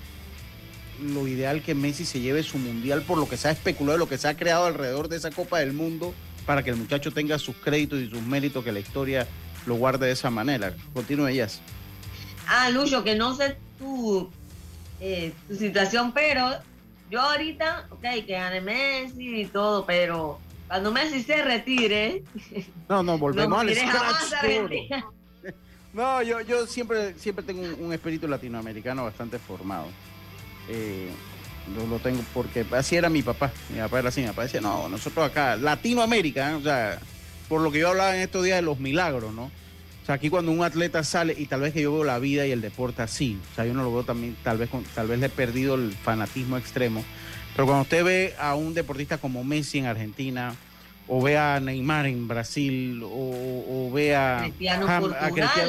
lo 1.03 1.29
ideal 1.29 1.63
que 1.63 1.75
Messi 1.75 2.05
se 2.05 2.21
lleve 2.21 2.43
su 2.43 2.59
mundial 2.59 3.03
por 3.03 3.19
lo 3.19 3.29
que 3.29 3.37
se 3.37 3.49
ha 3.49 3.51
especulado, 3.53 3.99
lo 3.99 4.09
que 4.09 4.19
se 4.19 4.29
ha 4.29 4.37
creado 4.37 4.67
alrededor 4.67 5.09
de 5.09 5.17
esa 5.17 5.31
Copa 5.31 5.61
del 5.61 5.73
Mundo, 5.73 6.15
para 6.45 6.63
que 6.63 6.71
el 6.71 6.77
muchacho 6.77 7.13
tenga 7.13 7.39
sus 7.39 7.57
créditos 7.57 8.01
y 8.01 8.09
sus 8.09 8.23
méritos, 8.23 8.65
que 8.65 8.73
la 8.73 8.81
historia 8.81 9.27
lo 9.67 9.77
guarde 9.77 10.07
de 10.07 10.13
esa 10.13 10.31
manera. 10.31 10.75
Continúe, 10.95 11.29
ellas. 11.29 11.61
Ah, 12.47 12.71
Lucho, 12.71 13.05
que 13.05 13.15
no 13.15 13.37
sé 13.37 13.57
tu, 13.79 14.31
eh, 15.01 15.33
tu 15.47 15.57
situación, 15.57 16.13
pero 16.13 16.51
yo 17.11 17.21
ahorita, 17.21 17.87
ok, 17.91 18.03
que 18.27 18.33
gane 18.33 18.61
Messi 18.61 19.43
y 19.43 19.45
todo, 19.47 19.85
pero 19.85 20.41
cuando 20.69 20.93
Messi 20.93 21.23
se 21.23 21.43
retire. 21.43 22.23
No, 22.89 23.03
no, 23.03 23.19
volvemos 23.19 23.61
al 23.61 23.75
scratch 23.75 25.03
No, 25.93 26.23
yo, 26.23 26.41
yo 26.43 26.67
siempre, 26.67 27.19
siempre 27.19 27.45
tengo 27.45 27.63
un, 27.63 27.93
espíritu 27.93 28.29
latinoamericano 28.29 29.05
bastante 29.05 29.39
formado. 29.39 29.87
Eh, 30.69 31.11
lo, 31.91 31.99
tengo 31.99 32.23
porque 32.33 32.65
así 32.73 32.97
era 32.97 33.09
mi 33.09 33.23
papá. 33.23 33.51
Mi 33.71 33.79
papá 33.79 33.99
era 33.99 34.09
así, 34.11 34.21
mi 34.21 34.29
papá 34.29 34.43
decía, 34.43 34.61
no, 34.61 34.89
nosotros 34.89 35.27
acá, 35.27 35.57
Latinoamérica, 35.57 36.53
¿eh? 36.53 36.55
o 36.55 36.63
sea, 36.63 36.99
por 37.49 37.63
lo 37.63 37.73
que 37.73 37.81
yo 37.81 37.89
hablaba 37.89 38.15
en 38.15 38.23
estos 38.23 38.45
días 38.45 38.57
de 38.57 38.63
los 38.63 38.79
milagros, 38.79 39.33
¿no? 39.33 39.45
O 39.45 40.07
sea, 40.07 40.15
aquí 40.15 40.31
cuando 40.31 40.53
un 40.53 40.63
atleta 40.63 41.03
sale, 41.05 41.35
y 41.37 41.47
tal 41.47 41.61
vez 41.61 41.75
que 41.75 41.83
yo 41.83 41.93
veo 41.93 42.05
la 42.05 42.19
vida 42.19 42.47
y 42.47 42.51
el 42.51 42.61
deporte 42.61 43.03
así, 43.03 43.39
o 43.53 43.55
sea, 43.55 43.67
yo 43.67 43.75
no 43.75 43.83
lo 43.83 43.93
veo 43.93 44.05
también, 44.05 44.37
tal 44.43 44.57
vez, 44.57 44.71
tal 44.95 45.07
vez 45.07 45.19
le 45.19 45.27
he 45.27 45.31
perdido 45.31 45.75
el 45.75 45.93
fanatismo 45.93 46.57
extremo, 46.57 47.05
pero 47.59 47.67
cuando 47.67 47.83
usted 47.83 48.05
ve 48.05 48.35
a 48.39 48.55
un 48.55 48.73
deportista 48.73 49.19
como 49.19 49.43
Messi 49.43 49.79
en 49.79 49.87
Argentina, 49.87 50.55
o 51.09 51.21
ve 51.21 51.37
a 51.37 51.59
Neymar 51.59 52.07
en 52.07 52.29
Brasil, 52.29 53.03
o, 53.05 53.91
ve 53.93 54.15
a, 54.15 54.43
Cristiano, 54.45 54.87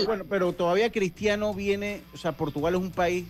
bueno, 0.06 0.24
pero 0.30 0.54
todavía 0.54 0.92
Cristiano 0.92 1.52
viene, 1.52 2.02
o 2.14 2.18
sea, 2.18 2.34
Portugal 2.34 2.76
es 2.76 2.80
un 2.80 2.92
país 2.92 3.26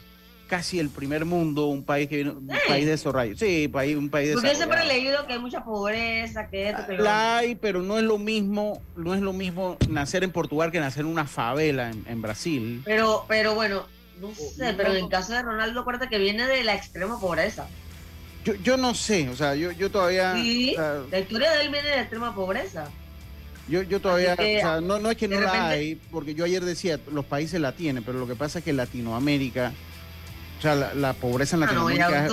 casi 0.47 0.77
el 0.77 0.89
primer 0.89 1.23
mundo, 1.23 1.67
un 1.67 1.85
país 1.85 2.09
que 2.09 2.17
viene, 2.17 2.31
un 2.31 2.47
país 2.47 2.83
de 2.83 2.91
desarrollo. 2.91 3.37
Sí, 3.37 3.69
país, 3.69 3.95
un 3.95 4.09
país 4.09 4.27
de 4.27 4.33
Porque 4.33 4.49
yo 4.49 4.55
siempre 4.55 4.81
he 4.81 4.87
leído 4.87 5.25
que 5.25 5.31
hay 5.31 5.39
mucha 5.39 5.63
pobreza, 5.63 6.49
que 6.49 6.71
esto, 6.71 6.85
que 6.85 6.97
La 6.97 7.37
hay, 7.37 7.55
pero 7.55 7.81
no 7.81 7.97
es 7.97 8.03
lo 8.03 8.17
mismo, 8.17 8.81
no 8.97 9.13
es 9.13 9.21
lo 9.21 9.31
mismo 9.31 9.77
nacer 9.87 10.25
en 10.25 10.33
Portugal 10.33 10.69
que 10.69 10.81
nacer 10.81 11.05
en 11.05 11.11
una 11.11 11.23
favela 11.23 11.91
en, 11.91 12.21
Brasil. 12.21 12.81
Pero, 12.83 13.23
pero 13.25 13.55
bueno, 13.55 13.85
no 14.19 14.33
sé, 14.35 14.73
pero 14.73 14.91
en 14.91 15.05
el 15.05 15.09
caso 15.09 15.31
de 15.31 15.43
Ronaldo, 15.43 15.79
acuérdate 15.79 16.09
que 16.09 16.17
viene 16.17 16.45
de 16.45 16.65
la 16.65 16.75
extrema 16.75 17.17
pobreza. 17.21 17.65
Yo, 18.43 18.53
yo 18.55 18.77
no 18.77 18.95
sé, 18.95 19.27
o 19.29 19.35
sea, 19.35 19.55
yo, 19.55 19.71
yo 19.71 19.91
todavía... 19.91 20.33
Sí, 20.35 20.75
la 21.11 21.19
historia 21.19 21.51
de 21.51 21.63
él 21.63 21.71
viene 21.71 21.89
de 21.89 21.95
la 21.95 22.01
extrema 22.01 22.33
pobreza. 22.33 22.89
Yo, 23.67 23.83
yo 23.83 23.99
todavía, 23.99 24.33
o 24.33 24.41
sea, 24.41 24.81
no, 24.81 24.97
no 24.97 25.11
es 25.11 25.17
que 25.17 25.27
no 25.27 25.39
la 25.39 25.69
hay, 25.69 25.95
porque 26.09 26.33
yo 26.33 26.45
ayer 26.45 26.63
decía, 26.65 26.99
los 27.11 27.25
países 27.25 27.61
la 27.61 27.73
tienen, 27.73 28.03
pero 28.03 28.17
lo 28.17 28.25
que 28.25 28.35
pasa 28.35 28.59
es 28.59 28.65
que 28.65 28.73
Latinoamérica, 28.73 29.73
o 30.57 30.61
sea, 30.61 30.75
la, 30.75 31.13
pobreza 31.13 31.55
en 31.55 31.63
ah, 31.63 31.65
Latinoamérica 31.67 32.25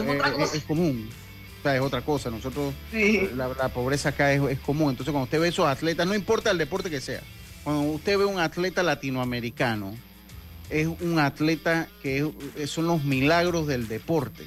es, 0.54 0.62
común. 0.64 1.10
O 1.58 1.62
sea, 1.62 1.76
es 1.76 1.82
otra 1.82 2.00
cosa. 2.00 2.30
Nosotros, 2.30 2.72
la, 3.34 3.68
pobreza 3.68 4.10
acá 4.10 4.32
es, 4.32 4.40
es 4.48 4.58
común. 4.60 4.90
Entonces, 4.90 5.12
cuando 5.12 5.24
usted 5.24 5.40
ve 5.40 5.48
esos 5.48 5.66
atletas, 5.66 6.06
no 6.06 6.14
importa 6.14 6.50
el 6.50 6.56
deporte 6.56 6.88
que 6.88 7.02
sea, 7.02 7.20
cuando 7.64 7.82
usted 7.82 8.16
ve 8.16 8.24
un 8.24 8.40
atleta 8.40 8.82
latinoamericano, 8.82 9.94
es 10.70 10.86
un 10.86 11.18
atleta 11.18 11.88
que 12.02 12.30
son 12.66 12.86
los 12.86 13.04
milagros 13.04 13.66
del 13.66 13.88
deporte 13.88 14.44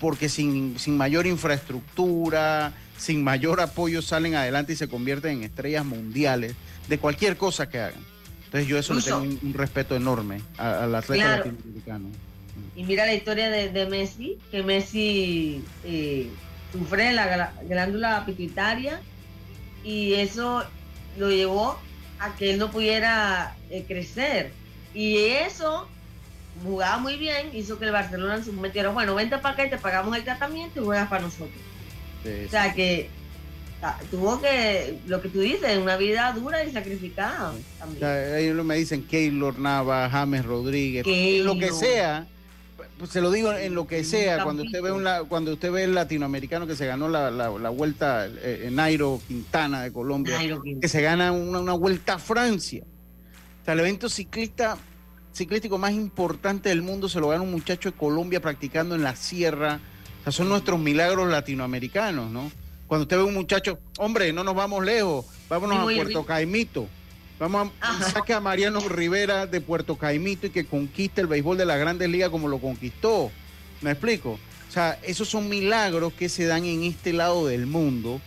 porque 0.00 0.28
sin, 0.28 0.78
sin 0.78 0.96
mayor 0.96 1.26
infraestructura, 1.26 2.72
sin 2.98 3.22
mayor 3.22 3.60
apoyo 3.60 4.02
salen 4.02 4.34
adelante 4.34 4.72
y 4.72 4.76
se 4.76 4.88
convierten 4.88 5.38
en 5.38 5.42
estrellas 5.44 5.84
mundiales 5.84 6.54
de 6.88 6.98
cualquier 6.98 7.36
cosa 7.36 7.68
que 7.68 7.80
hagan. 7.80 8.00
Entonces 8.44 8.68
yo 8.68 8.78
eso 8.78 8.94
le 8.94 9.02
tengo 9.02 9.18
un, 9.18 9.54
respeto 9.54 9.96
enorme 9.96 10.40
al 10.56 10.94
atleta 10.94 11.38
latinoamericano. 11.38 12.08
Y 12.74 12.84
mira 12.84 13.04
la 13.04 13.14
historia 13.14 13.50
de, 13.50 13.86
Messi, 13.86 14.38
que 14.50 14.62
Messi 14.62 15.62
eh, 15.84 16.28
sufre 16.72 17.12
la 17.12 17.52
glándula 17.68 18.24
pituitaria 18.24 19.00
y 19.84 20.14
eso 20.14 20.64
lo 21.18 21.30
llevó 21.30 21.78
a 22.18 22.34
que 22.34 22.52
él 22.52 22.58
no 22.58 22.70
pudiera 22.70 23.56
eh, 23.70 23.84
crecer. 23.86 24.52
Y 24.94 25.16
eso 25.16 25.88
jugaba 26.62 26.98
muy 26.98 27.16
bien, 27.16 27.50
hizo 27.54 27.78
que 27.78 27.86
el 27.86 27.92
Barcelona 27.92 28.36
en 28.36 28.44
su 28.44 28.52
momento 28.52 28.92
bueno, 28.92 29.14
vente 29.14 29.38
para 29.38 29.54
acá 29.54 29.66
y 29.66 29.70
te 29.70 29.78
pagamos 29.78 30.16
el 30.16 30.24
tratamiento 30.24 30.80
y 30.80 30.84
juegas 30.84 31.08
para 31.08 31.22
nosotros. 31.22 31.60
o 32.24 32.50
sea 32.50 32.72
que 32.74 33.10
tuvo 34.10 34.40
que, 34.40 34.98
lo 35.06 35.20
que 35.20 35.28
tú 35.28 35.40
dices, 35.40 35.78
una 35.78 35.96
vida 35.96 36.32
dura 36.32 36.64
y 36.64 36.72
sacrificada. 36.72 37.52
ellos 38.38 38.64
me 38.64 38.76
dicen 38.76 39.02
Keylor 39.04 39.58
Nava, 39.58 40.08
James 40.10 40.44
Rodríguez, 40.44 41.06
lo 41.44 41.58
que 41.58 41.72
sea. 41.72 42.26
Pues 42.98 43.10
se 43.10 43.20
lo 43.20 43.30
digo 43.30 43.52
en 43.52 43.74
lo 43.74 43.86
que 43.86 44.04
sea, 44.04 44.42
cuando 44.42 44.62
usted 44.62 44.80
ve 44.80 44.90
una, 44.90 45.24
cuando 45.24 45.52
usted 45.52 45.70
ve 45.70 45.84
el 45.84 45.94
latinoamericano 45.94 46.66
que 46.66 46.76
se 46.76 46.86
ganó 46.86 47.08
la, 47.10 47.68
vuelta 47.68 48.26
eh, 48.26 48.64
en 48.66 48.76
Nairo 48.76 49.20
Quintana 49.28 49.82
de 49.82 49.92
Colombia, 49.92 50.38
que 50.80 50.88
se 50.88 51.02
gana 51.02 51.30
una, 51.30 51.60
una 51.60 51.74
vuelta 51.74 52.14
a 52.14 52.18
Francia. 52.18 52.84
O 53.60 53.64
sea, 53.66 53.74
el 53.74 53.80
evento 53.80 54.08
ciclista 54.08 54.78
ciclístico 55.36 55.76
más 55.76 55.92
importante 55.92 56.70
del 56.70 56.80
mundo 56.80 57.08
se 57.08 57.20
lo 57.20 57.28
gana 57.28 57.42
un 57.42 57.50
muchacho 57.50 57.90
de 57.90 57.96
Colombia 57.96 58.40
practicando 58.40 58.94
en 58.94 59.02
la 59.02 59.14
sierra. 59.14 59.80
O 60.20 60.22
sea, 60.24 60.32
son 60.32 60.48
nuestros 60.48 60.80
milagros 60.80 61.28
latinoamericanos, 61.28 62.30
¿no? 62.30 62.50
Cuando 62.86 63.02
usted 63.02 63.18
ve 63.18 63.22
un 63.24 63.34
muchacho, 63.34 63.78
hombre, 63.98 64.32
no 64.32 64.44
nos 64.44 64.54
vamos 64.54 64.84
lejos, 64.84 65.26
vámonos 65.48 65.78
a 65.78 65.82
Puerto 65.82 66.24
Caimito. 66.24 66.88
Vamos 67.38 67.70
a 67.80 68.02
saque 68.02 68.32
a 68.32 68.40
Mariano 68.40 68.80
Rivera 68.80 69.46
de 69.46 69.60
Puerto 69.60 69.96
Caimito 69.96 70.46
y 70.46 70.50
que 70.50 70.64
conquiste 70.64 71.20
el 71.20 71.26
béisbol 71.26 71.58
de 71.58 71.66
la 71.66 71.76
Grandes 71.76 72.08
Ligas 72.08 72.30
como 72.30 72.48
lo 72.48 72.58
conquistó. 72.58 73.30
¿Me 73.82 73.90
explico? 73.90 74.38
O 74.68 74.72
sea, 74.72 74.98
esos 75.02 75.28
son 75.28 75.50
milagros 75.50 76.14
que 76.14 76.30
se 76.30 76.46
dan 76.46 76.64
en 76.64 76.82
este 76.82 77.12
lado 77.12 77.46
del 77.46 77.66
mundo 77.66 78.22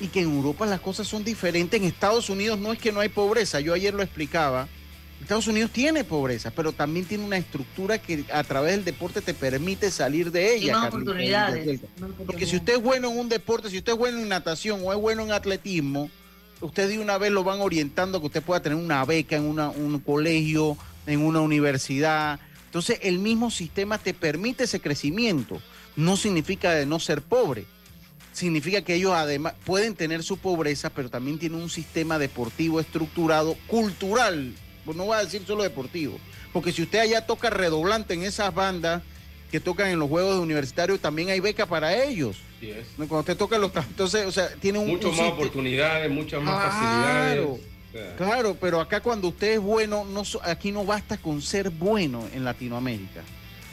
y 0.00 0.08
que 0.08 0.22
en 0.22 0.34
Europa 0.34 0.66
las 0.66 0.80
cosas 0.80 1.06
son 1.06 1.22
diferentes. 1.22 1.80
En 1.80 1.86
Estados 1.86 2.30
Unidos 2.30 2.58
no 2.58 2.72
es 2.72 2.80
que 2.80 2.90
no 2.90 2.98
hay 2.98 3.10
pobreza, 3.10 3.60
yo 3.60 3.74
ayer 3.74 3.94
lo 3.94 4.02
explicaba 4.02 4.66
Estados 5.20 5.48
Unidos 5.48 5.70
tiene 5.72 6.04
pobreza, 6.04 6.50
pero 6.50 6.72
también 6.72 7.04
tiene 7.04 7.24
una 7.24 7.36
estructura 7.36 7.98
que 7.98 8.24
a 8.32 8.44
través 8.44 8.76
del 8.76 8.84
deporte 8.84 9.20
te 9.20 9.34
permite 9.34 9.90
salir 9.90 10.30
de 10.30 10.54
ella. 10.54 10.78
Más 10.78 10.88
oportunidades. 10.88 11.80
Porque 12.24 12.46
si 12.46 12.56
usted 12.56 12.74
es 12.74 12.82
bueno 12.82 13.10
en 13.10 13.18
un 13.18 13.28
deporte, 13.28 13.68
si 13.68 13.78
usted 13.78 13.92
es 13.92 13.98
bueno 13.98 14.18
en 14.18 14.28
natación 14.28 14.80
o 14.84 14.92
es 14.92 14.98
bueno 14.98 15.22
en 15.22 15.32
atletismo, 15.32 16.08
usted 16.60 16.88
de 16.88 16.98
una 16.98 17.18
vez 17.18 17.32
lo 17.32 17.44
van 17.44 17.60
orientando 17.60 18.18
a 18.18 18.20
que 18.20 18.26
usted 18.28 18.42
pueda 18.42 18.62
tener 18.62 18.78
una 18.78 19.04
beca 19.04 19.36
en 19.36 19.44
un 19.44 20.00
colegio, 20.00 20.78
en 21.06 21.20
una 21.20 21.40
universidad. 21.40 22.38
Entonces 22.66 23.00
el 23.02 23.18
mismo 23.18 23.50
sistema 23.50 23.98
te 23.98 24.14
permite 24.14 24.64
ese 24.64 24.80
crecimiento. 24.80 25.60
No 25.96 26.16
significa 26.16 26.72
de 26.72 26.86
no 26.86 27.00
ser 27.00 27.22
pobre. 27.22 27.64
Significa 28.32 28.82
que 28.82 28.94
ellos 28.94 29.14
además 29.14 29.54
pueden 29.64 29.96
tener 29.96 30.22
su 30.22 30.38
pobreza, 30.38 30.90
pero 30.90 31.10
también 31.10 31.40
tienen 31.40 31.60
un 31.60 31.70
sistema 31.70 32.20
deportivo 32.20 32.78
estructurado, 32.78 33.56
cultural 33.66 34.54
no 34.96 35.04
voy 35.04 35.16
a 35.16 35.24
decir 35.24 35.42
solo 35.46 35.62
deportivo, 35.62 36.18
porque 36.52 36.72
si 36.72 36.82
usted 36.82 37.00
allá 37.00 37.26
toca 37.26 37.50
redoblante 37.50 38.14
en 38.14 38.22
esas 38.22 38.54
bandas 38.54 39.02
que 39.50 39.60
tocan 39.60 39.88
en 39.88 39.98
los 39.98 40.08
juegos 40.08 40.38
universitarios, 40.38 41.00
también 41.00 41.30
hay 41.30 41.40
beca 41.40 41.66
para 41.66 42.04
ellos. 42.04 42.36
Cuando 42.96 43.20
usted 43.20 43.36
toca 43.36 43.56
los... 43.58 43.74
Entonces, 43.74 44.26
o 44.26 44.32
sea, 44.32 44.48
tiene 44.60 44.78
un... 44.78 44.88
Muchas 44.88 45.16
más 45.16 45.32
oportunidades, 45.32 46.10
muchas 46.10 46.42
más 46.42 46.72
facilidades. 46.72 47.60
Claro, 48.16 48.56
pero 48.60 48.80
acá 48.80 49.00
cuando 49.00 49.28
usted 49.28 49.54
es 49.54 49.60
bueno, 49.60 50.04
no, 50.04 50.22
aquí 50.42 50.72
no 50.72 50.84
basta 50.84 51.16
con 51.16 51.40
ser 51.40 51.70
bueno 51.70 52.28
en 52.34 52.44
Latinoamérica. 52.44 53.22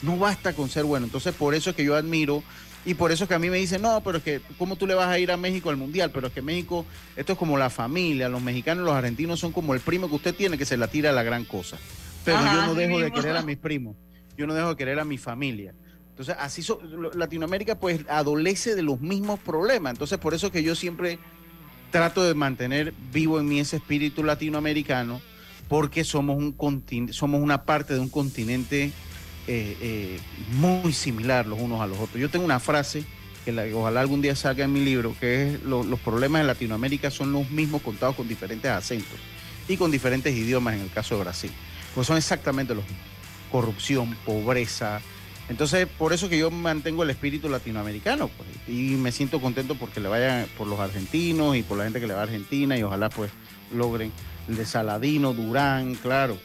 No 0.01 0.17
basta 0.17 0.53
con 0.53 0.69
ser 0.69 0.85
bueno. 0.85 1.05
Entonces, 1.05 1.33
por 1.33 1.55
eso 1.55 1.71
es 1.71 1.75
que 1.75 1.83
yo 1.83 1.95
admiro 1.95 2.43
y 2.85 2.93
por 2.93 3.11
eso 3.11 3.23
es 3.23 3.27
que 3.27 3.33
a 3.33 3.39
mí 3.39 3.49
me 3.49 3.57
dicen, 3.57 3.81
no, 3.81 4.01
pero 4.01 4.19
es 4.19 4.23
que, 4.23 4.41
¿cómo 4.57 4.75
tú 4.75 4.85
le 4.85 4.93
vas 4.93 5.07
a 5.07 5.17
ir 5.17 5.31
a 5.31 5.37
México 5.37 5.69
al 5.69 5.77
Mundial? 5.77 6.11
Pero 6.13 6.27
es 6.27 6.33
que 6.33 6.41
México, 6.41 6.85
esto 7.15 7.33
es 7.33 7.39
como 7.39 7.57
la 7.57 7.71
familia, 7.71 8.29
los 8.29 8.41
mexicanos 8.41 8.85
los 8.85 8.93
argentinos 8.93 9.39
son 9.39 9.51
como 9.51 9.73
el 9.73 9.79
primo 9.79 10.07
que 10.07 10.15
usted 10.15 10.35
tiene 10.35 10.57
que 10.57 10.65
se 10.65 10.77
la 10.77 10.87
tira 10.87 11.09
a 11.09 11.13
la 11.13 11.23
gran 11.23 11.45
cosa. 11.45 11.77
Pero 12.23 12.39
yo 12.39 12.65
no 12.67 12.75
dejo 12.75 12.99
de 12.99 13.11
querer 13.11 13.37
a 13.37 13.41
mis 13.41 13.57
primos, 13.57 13.95
yo 14.37 14.45
no 14.45 14.53
dejo 14.53 14.69
de 14.69 14.75
querer 14.75 14.99
a 14.99 15.05
mi 15.05 15.17
familia. 15.17 15.73
Entonces, 16.09 16.35
así 16.39 16.63
Latinoamérica 17.13 17.77
pues 17.77 18.01
adolece 18.07 18.75
de 18.75 18.83
los 18.83 19.01
mismos 19.01 19.39
problemas. 19.39 19.93
Entonces, 19.93 20.17
por 20.17 20.33
eso 20.33 20.51
que 20.51 20.63
yo 20.63 20.75
siempre 20.75 21.19
trato 21.91 22.23
de 22.23 22.33
mantener 22.33 22.93
vivo 23.11 23.39
en 23.39 23.47
mí 23.47 23.59
ese 23.59 23.77
espíritu 23.77 24.23
latinoamericano, 24.23 25.21
porque 25.67 26.03
somos, 26.03 26.37
un 26.37 26.55
somos 27.11 27.41
una 27.41 27.63
parte 27.63 27.95
de 27.95 27.99
un 27.99 28.09
continente 28.09 28.91
eh, 29.47 29.77
eh, 29.79 30.19
muy 30.53 30.91
similar 30.93 31.45
los 31.45 31.59
unos 31.59 31.81
a 31.81 31.87
los 31.87 31.99
otros. 31.99 32.19
Yo 32.19 32.29
tengo 32.29 32.45
una 32.45 32.59
frase 32.59 33.03
que 33.45 33.73
ojalá 33.73 34.01
algún 34.01 34.21
día 34.21 34.35
salga 34.35 34.65
en 34.65 34.73
mi 34.73 34.83
libro, 34.83 35.15
que 35.19 35.53
es 35.53 35.63
los 35.63 35.99
problemas 35.99 36.41
en 36.41 36.47
Latinoamérica 36.47 37.11
son 37.11 37.31
los 37.31 37.51
mismos 37.51 37.83
contados 37.83 38.15
con 38.15 38.27
diferentes 38.27 38.71
acentos 38.71 39.19
y 39.67 39.77
con 39.77 39.91
diferentes 39.91 40.35
idiomas 40.35 40.75
en 40.75 40.81
el 40.81 40.89
caso 40.89 41.15
de 41.15 41.21
Brasil. 41.21 41.51
Pues 41.93 42.07
son 42.07 42.17
exactamente 42.17 42.73
los 42.73 42.83
mismos. 42.83 43.03
Corrupción, 43.51 44.17
pobreza. 44.25 44.99
Entonces, 45.47 45.87
por 45.87 46.11
eso 46.11 46.27
que 46.27 46.39
yo 46.39 46.49
mantengo 46.49 47.03
el 47.03 47.11
espíritu 47.11 47.47
latinoamericano 47.47 48.29
pues, 48.29 48.49
y 48.67 48.95
me 48.95 49.11
siento 49.11 49.39
contento 49.39 49.75
porque 49.75 49.99
le 49.99 50.09
vayan 50.09 50.47
por 50.57 50.65
los 50.65 50.79
argentinos 50.79 51.55
y 51.55 51.61
por 51.61 51.77
la 51.77 51.83
gente 51.83 51.99
que 51.99 52.07
le 52.07 52.15
va 52.15 52.21
a 52.21 52.23
Argentina 52.23 52.75
y 52.77 52.83
ojalá 52.83 53.09
pues 53.09 53.31
logren 53.71 54.11
el 54.47 54.57
de 54.57 54.65
Saladino, 54.65 55.33
Durán, 55.33 55.95
claro, 55.95 56.39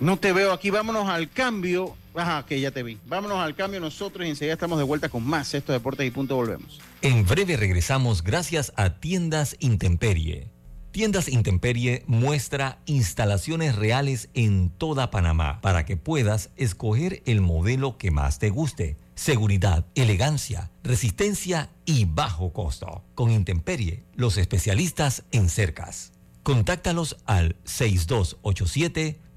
no 0.00 0.18
te 0.18 0.32
veo 0.32 0.52
aquí, 0.52 0.70
vámonos 0.70 1.08
al 1.08 1.30
cambio. 1.30 1.94
Ajá, 2.14 2.44
que 2.46 2.60
ya 2.60 2.70
te 2.70 2.82
vi. 2.82 2.98
Vámonos 3.06 3.38
al 3.38 3.54
cambio 3.54 3.80
nosotros 3.80 4.26
y 4.26 4.30
enseguida 4.30 4.54
estamos 4.54 4.78
de 4.78 4.84
vuelta 4.84 5.08
con 5.08 5.24
más 5.24 5.52
Estos 5.54 5.74
Deportes 5.74 6.06
y 6.06 6.10
Punto 6.10 6.36
Volvemos. 6.36 6.80
En 7.02 7.26
breve 7.26 7.56
regresamos 7.56 8.22
gracias 8.22 8.72
a 8.76 9.00
Tiendas 9.00 9.56
Intemperie. 9.58 10.48
Tiendas 10.92 11.28
Intemperie 11.28 12.04
muestra 12.06 12.78
instalaciones 12.86 13.74
reales 13.74 14.28
en 14.32 14.70
toda 14.70 15.10
Panamá 15.10 15.60
para 15.60 15.84
que 15.84 15.96
puedas 15.96 16.50
escoger 16.54 17.20
el 17.26 17.40
modelo 17.40 17.98
que 17.98 18.12
más 18.12 18.38
te 18.38 18.50
guste. 18.50 18.96
Seguridad, 19.16 19.86
elegancia, 19.96 20.70
resistencia 20.84 21.70
y 21.84 22.04
bajo 22.04 22.52
costo. 22.52 23.02
Con 23.16 23.32
Intemperie, 23.32 24.04
los 24.14 24.38
especialistas 24.38 25.24
en 25.32 25.48
cercas. 25.48 26.12
Contáctalos 26.44 27.16
al 27.26 27.56
6287 27.64 29.18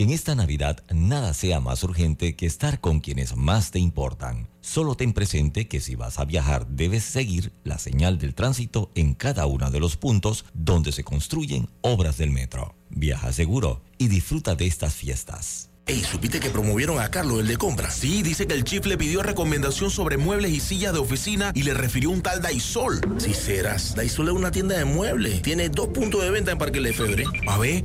Que 0.00 0.04
en 0.04 0.12
esta 0.12 0.34
Navidad 0.34 0.82
nada 0.90 1.34
sea 1.34 1.60
más 1.60 1.84
urgente 1.84 2.34
que 2.34 2.46
estar 2.46 2.80
con 2.80 3.00
quienes 3.00 3.36
más 3.36 3.70
te 3.70 3.80
importan. 3.80 4.48
Solo 4.62 4.94
ten 4.94 5.12
presente 5.12 5.68
que 5.68 5.78
si 5.78 5.94
vas 5.94 6.18
a 6.18 6.24
viajar 6.24 6.66
debes 6.68 7.04
seguir 7.04 7.52
la 7.64 7.78
señal 7.78 8.18
del 8.18 8.34
tránsito 8.34 8.90
en 8.94 9.12
cada 9.12 9.44
uno 9.44 9.70
de 9.70 9.78
los 9.78 9.98
puntos 9.98 10.46
donde 10.54 10.92
se 10.92 11.04
construyen 11.04 11.68
obras 11.82 12.16
del 12.16 12.30
metro. 12.30 12.74
Viaja 12.88 13.30
seguro 13.34 13.82
y 13.98 14.08
disfruta 14.08 14.54
de 14.54 14.68
estas 14.68 14.94
fiestas. 14.94 15.68
Ey, 15.86 16.02
¿supiste 16.02 16.40
que 16.40 16.48
promovieron 16.48 16.98
a 16.98 17.10
Carlos, 17.10 17.40
el 17.40 17.48
de 17.48 17.56
compra? 17.58 17.90
Sí, 17.90 18.22
dice 18.22 18.46
que 18.46 18.54
el 18.54 18.64
chief 18.64 18.86
le 18.86 18.96
pidió 18.96 19.22
recomendación 19.22 19.90
sobre 19.90 20.16
muebles 20.16 20.52
y 20.52 20.60
sillas 20.60 20.94
de 20.94 21.00
oficina 21.00 21.52
y 21.54 21.64
le 21.64 21.74
refirió 21.74 22.08
un 22.08 22.22
tal 22.22 22.40
Daisol. 22.40 23.00
Si 23.18 23.34
serás, 23.34 23.94
Daisol 23.96 24.28
es 24.28 24.34
una 24.34 24.50
tienda 24.50 24.78
de 24.78 24.86
muebles. 24.86 25.42
Tiene 25.42 25.68
dos 25.68 25.88
puntos 25.88 26.22
de 26.22 26.30
venta 26.30 26.52
en 26.52 26.58
Parque 26.58 26.80
Lefebvre. 26.80 27.24
A 27.48 27.58
ver, 27.58 27.84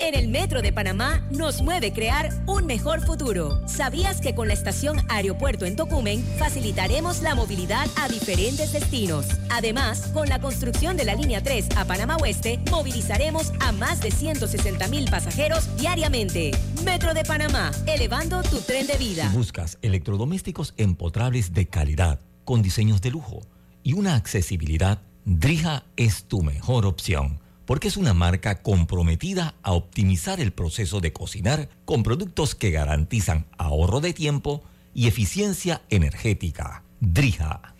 En 0.00 0.14
el 0.14 0.28
Metro 0.28 0.62
de 0.62 0.72
Panamá 0.72 1.26
nos 1.30 1.60
mueve 1.60 1.92
crear 1.92 2.30
un 2.46 2.66
mejor 2.66 3.04
futuro. 3.04 3.60
¿Sabías 3.66 4.20
que 4.20 4.34
con 4.34 4.46
la 4.46 4.54
estación 4.54 4.98
Aeropuerto 5.08 5.64
en 5.64 5.74
Tocumen 5.74 6.22
facilitaremos 6.38 7.20
la 7.20 7.34
movilidad 7.34 7.86
a 7.96 8.08
diferentes 8.08 8.72
destinos? 8.72 9.26
Además, 9.50 10.08
con 10.14 10.28
la 10.28 10.40
construcción 10.40 10.96
de 10.96 11.04
la 11.04 11.16
línea 11.16 11.42
3 11.42 11.70
a 11.76 11.84
Panamá 11.84 12.16
Oeste, 12.16 12.60
movilizaremos 12.70 13.52
a 13.60 13.72
más 13.72 14.00
de 14.00 14.12
160 14.12 14.86
mil 14.86 15.10
pasajeros 15.10 15.68
diariamente. 15.76 16.52
Metro 16.84 17.12
de 17.12 17.24
Panamá, 17.24 17.72
elevando 17.86 18.42
tu 18.42 18.60
tren 18.60 18.86
de 18.86 18.96
vida. 18.98 19.28
Buscas 19.34 19.78
electrodomésticos 19.82 20.74
empotrables 20.76 21.52
de 21.54 21.66
calidad, 21.66 22.20
con 22.44 22.62
diseños 22.62 23.02
de 23.02 23.10
lujo 23.10 23.40
y 23.82 23.94
una 23.94 24.14
accesibilidad, 24.14 25.00
Drija 25.24 25.84
es 25.96 26.24
tu 26.24 26.42
mejor 26.42 26.86
opción 26.86 27.40
porque 27.68 27.88
es 27.88 27.98
una 27.98 28.14
marca 28.14 28.62
comprometida 28.62 29.54
a 29.62 29.72
optimizar 29.72 30.40
el 30.40 30.52
proceso 30.52 31.02
de 31.02 31.12
cocinar 31.12 31.68
con 31.84 32.02
productos 32.02 32.54
que 32.54 32.70
garantizan 32.70 33.44
ahorro 33.58 34.00
de 34.00 34.14
tiempo 34.14 34.62
y 34.94 35.06
eficiencia 35.06 35.82
energética. 35.90 36.82
Drija. 36.98 37.74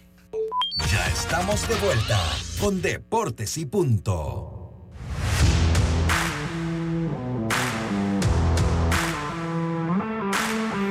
Ya 0.91 1.07
estamos 1.07 1.66
de 1.66 1.74
vuelta 1.76 2.22
con 2.61 2.82
Deportes 2.82 3.57
y 3.57 3.64
Punto. 3.64 4.91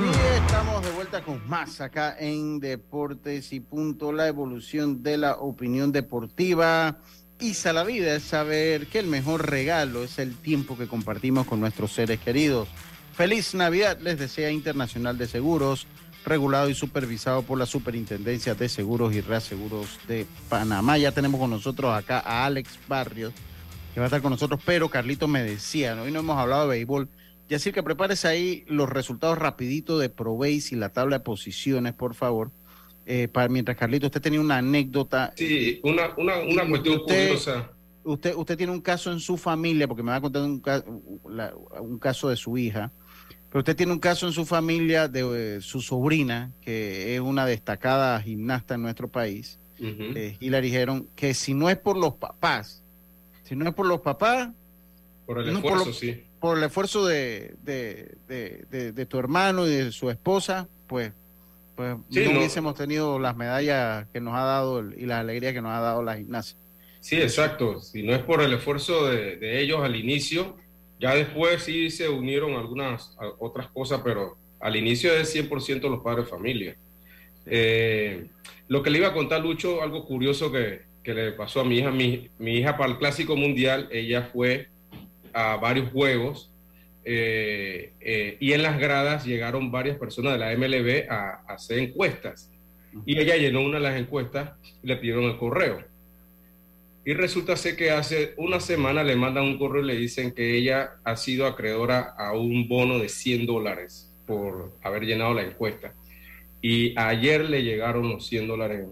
Y 0.01 0.41
estamos 0.41 0.83
de 0.83 0.91
vuelta 0.93 1.23
con 1.23 1.47
más 1.47 1.81
acá 1.81 2.17
en 2.19 2.59
Deportes 2.59 3.53
y 3.53 3.59
Punto, 3.59 4.11
la 4.11 4.27
evolución 4.27 5.03
de 5.03 5.17
la 5.17 5.35
opinión 5.35 5.91
deportiva 5.91 6.97
a 7.39 7.73
la 7.73 7.83
vida 7.83 8.15
es 8.15 8.23
saber 8.23 8.87
que 8.87 8.97
el 8.97 9.05
mejor 9.05 9.49
regalo 9.49 10.03
es 10.03 10.17
el 10.17 10.35
tiempo 10.35 10.75
que 10.75 10.87
compartimos 10.87 11.45
con 11.45 11.59
nuestros 11.59 11.91
seres 11.91 12.19
queridos. 12.19 12.67
Feliz 13.13 13.53
Navidad 13.53 13.99
les 14.01 14.17
desea 14.17 14.49
Internacional 14.49 15.19
de 15.19 15.27
Seguros, 15.27 15.85
regulado 16.25 16.67
y 16.67 16.73
supervisado 16.73 17.43
por 17.43 17.59
la 17.59 17.67
Superintendencia 17.67 18.55
de 18.55 18.67
Seguros 18.67 19.13
y 19.13 19.21
Reaseguros 19.21 19.99
de 20.07 20.25
Panamá. 20.49 20.97
Ya 20.97 21.11
tenemos 21.11 21.39
con 21.39 21.51
nosotros 21.51 21.95
acá 21.95 22.19
a 22.19 22.45
Alex 22.45 22.79
Barrios, 22.87 23.33
que 23.93 23.99
va 23.99 24.05
a 24.05 24.07
estar 24.07 24.23
con 24.23 24.31
nosotros, 24.31 24.59
pero 24.65 24.89
Carlito 24.89 25.27
me 25.27 25.43
decía, 25.43 25.93
¿no? 25.93 26.03
hoy 26.03 26.11
no 26.11 26.19
hemos 26.19 26.39
hablado 26.39 26.63
de 26.63 26.69
béisbol. 26.69 27.07
Y 27.49 27.53
así 27.53 27.71
que 27.71 27.83
prepares 27.83 28.25
ahí 28.25 28.65
los 28.67 28.89
resultados 28.89 29.37
rapidito 29.37 29.99
de 29.99 30.09
ProBase 30.09 30.69
y 30.71 30.75
la 30.75 30.89
tabla 30.89 31.19
de 31.19 31.23
posiciones, 31.23 31.93
por 31.93 32.15
favor 32.15 32.51
eh, 33.09 33.29
para, 33.29 33.47
mientras 33.47 33.77
Carlito, 33.77 34.07
usted 34.07 34.21
tenía 34.21 34.41
una 34.41 34.57
anécdota. 34.57 35.33
Sí, 35.37 35.79
una, 35.83 36.13
una, 36.17 36.39
una 36.39 36.67
cuestión 36.67 36.99
curiosa. 36.99 37.71
Usted, 38.03 38.35
usted 38.35 38.57
tiene 38.57 38.73
un 38.73 38.81
caso 38.81 39.11
en 39.11 39.21
su 39.21 39.37
familia, 39.37 39.87
porque 39.87 40.03
me 40.03 40.11
va 40.11 40.17
a 40.17 40.21
contar 40.21 40.41
un, 40.43 40.61
un 41.81 41.99
caso 41.99 42.29
de 42.29 42.35
su 42.35 42.57
hija, 42.57 42.91
pero 43.49 43.59
usted 43.59 43.75
tiene 43.75 43.93
un 43.93 43.99
caso 43.99 44.27
en 44.27 44.33
su 44.33 44.45
familia 44.45 45.07
de 45.07 45.57
eh, 45.57 45.61
su 45.61 45.81
sobrina, 45.81 46.51
que 46.61 47.15
es 47.15 47.21
una 47.21 47.45
destacada 47.45 48.21
gimnasta 48.21 48.75
en 48.75 48.81
nuestro 48.81 49.07
país, 49.07 49.57
eh, 49.79 50.35
y 50.39 50.49
le 50.49 50.61
dijeron 50.61 51.07
que 51.15 51.33
si 51.33 51.53
no 51.53 51.69
es 51.69 51.77
por 51.77 51.97
los 51.97 52.15
papás, 52.15 52.83
si 53.43 53.55
no 53.55 53.69
es 53.69 53.73
por 53.73 53.85
los 53.85 54.01
papás... 54.01 54.49
Por 55.25 55.39
el 55.39 55.49
esfuerzo, 55.49 55.93
sí. 55.93 56.23
Por 56.39 56.57
el 56.57 56.63
esfuerzo 56.65 57.05
de, 57.05 57.55
de, 57.63 58.17
de, 58.27 58.91
de, 58.91 59.05
tu 59.05 59.17
hermano 59.17 59.65
y 59.65 59.69
de 59.69 59.91
su 59.91 60.09
esposa, 60.09 60.67
pues, 60.87 61.13
pues 61.77 61.95
no, 61.95 62.39
hubiésemos 62.39 62.73
tenido 62.73 63.19
las 63.19 63.37
medallas 63.37 64.07
que 64.11 64.19
nos 64.19 64.33
ha 64.33 64.41
dado 64.41 64.83
y 64.91 65.05
la 65.05 65.19
alegría 65.19 65.53
que 65.53 65.61
nos 65.61 65.71
ha 65.71 65.79
dado 65.79 66.01
la 66.01 66.17
gimnasia. 66.17 66.57
Sí, 66.99 67.17
exacto. 67.17 67.79
Si 67.81 68.01
no 68.01 68.13
es 68.13 68.23
por 68.23 68.41
el 68.41 68.51
esfuerzo 68.51 69.05
de, 69.05 69.61
ellos 69.61 69.81
al 69.83 69.95
inicio, 69.95 70.57
ya 70.99 71.13
después 71.13 71.61
sí 71.61 71.91
se 71.91 72.09
unieron 72.09 72.55
algunas 72.55 73.15
otras 73.37 73.67
cosas, 73.67 74.01
pero 74.03 74.37
al 74.59 74.75
inicio 74.75 75.15
es 75.15 75.35
100% 75.35 75.81
los 75.87 75.99
padres 75.99 76.25
de 76.25 76.31
familia. 76.31 76.75
Eh, 77.45 78.25
lo 78.67 78.81
que 78.81 78.89
le 78.89 78.97
iba 78.97 79.09
a 79.09 79.13
contar, 79.13 79.41
Lucho, 79.41 79.83
algo 79.83 80.03
curioso 80.03 80.51
que, 80.51 80.81
que 81.03 81.13
le 81.13 81.31
pasó 81.33 81.61
a 81.61 81.63
mi 81.63 81.77
hija. 81.77 81.91
Mi, 81.91 82.27
mi, 82.39 82.57
hija 82.57 82.75
para 82.75 82.91
el 82.91 82.97
Clásico 82.97 83.35
Mundial, 83.35 83.87
ella 83.91 84.31
fue 84.33 84.69
a 85.31 85.57
varios 85.57 85.91
juegos 85.91 86.49
eh, 87.09 87.93
eh, 88.01 88.35
y 88.41 88.51
en 88.51 88.63
las 88.63 88.77
gradas 88.77 89.25
llegaron 89.25 89.71
varias 89.71 89.97
personas 89.97 90.33
de 90.33 90.39
la 90.39 90.53
MLB 90.57 91.09
a, 91.09 91.41
hacer 91.47 91.79
encuestas. 91.79 92.51
Y 93.05 93.17
ella 93.17 93.37
llenó 93.37 93.61
una 93.61 93.77
de 93.77 93.83
las 93.83 93.97
encuestas 93.97 94.51
y 94.83 94.87
le 94.87 94.97
pidieron 94.97 95.23
el 95.23 95.37
correo. 95.37 95.81
Y 97.05 97.13
resulta 97.13 97.55
ser 97.55 97.77
que 97.77 97.91
hace 97.91 98.33
una 98.35 98.59
semana 98.59 99.05
le 99.05 99.15
mandan 99.15 99.45
un 99.45 99.57
correo 99.57 99.83
y 99.83 99.87
le 99.87 99.95
dicen 99.95 100.33
que 100.33 100.57
ella 100.57 100.95
ha 101.05 101.15
sido 101.15 101.45
acreedora 101.45 102.13
a 102.17 102.33
un 102.33 102.67
bono 102.67 102.99
de 102.99 103.07
100 103.07 103.45
dólares 103.45 104.13
por 104.25 104.73
haber 104.81 105.03
llenado 105.03 105.33
la 105.33 105.43
encuesta. 105.43 105.93
Y 106.61 106.93
ayer 106.99 107.49
le 107.49 107.63
llegaron 107.63 108.09
los 108.09 108.27
100 108.27 108.47
dólares 108.49 108.85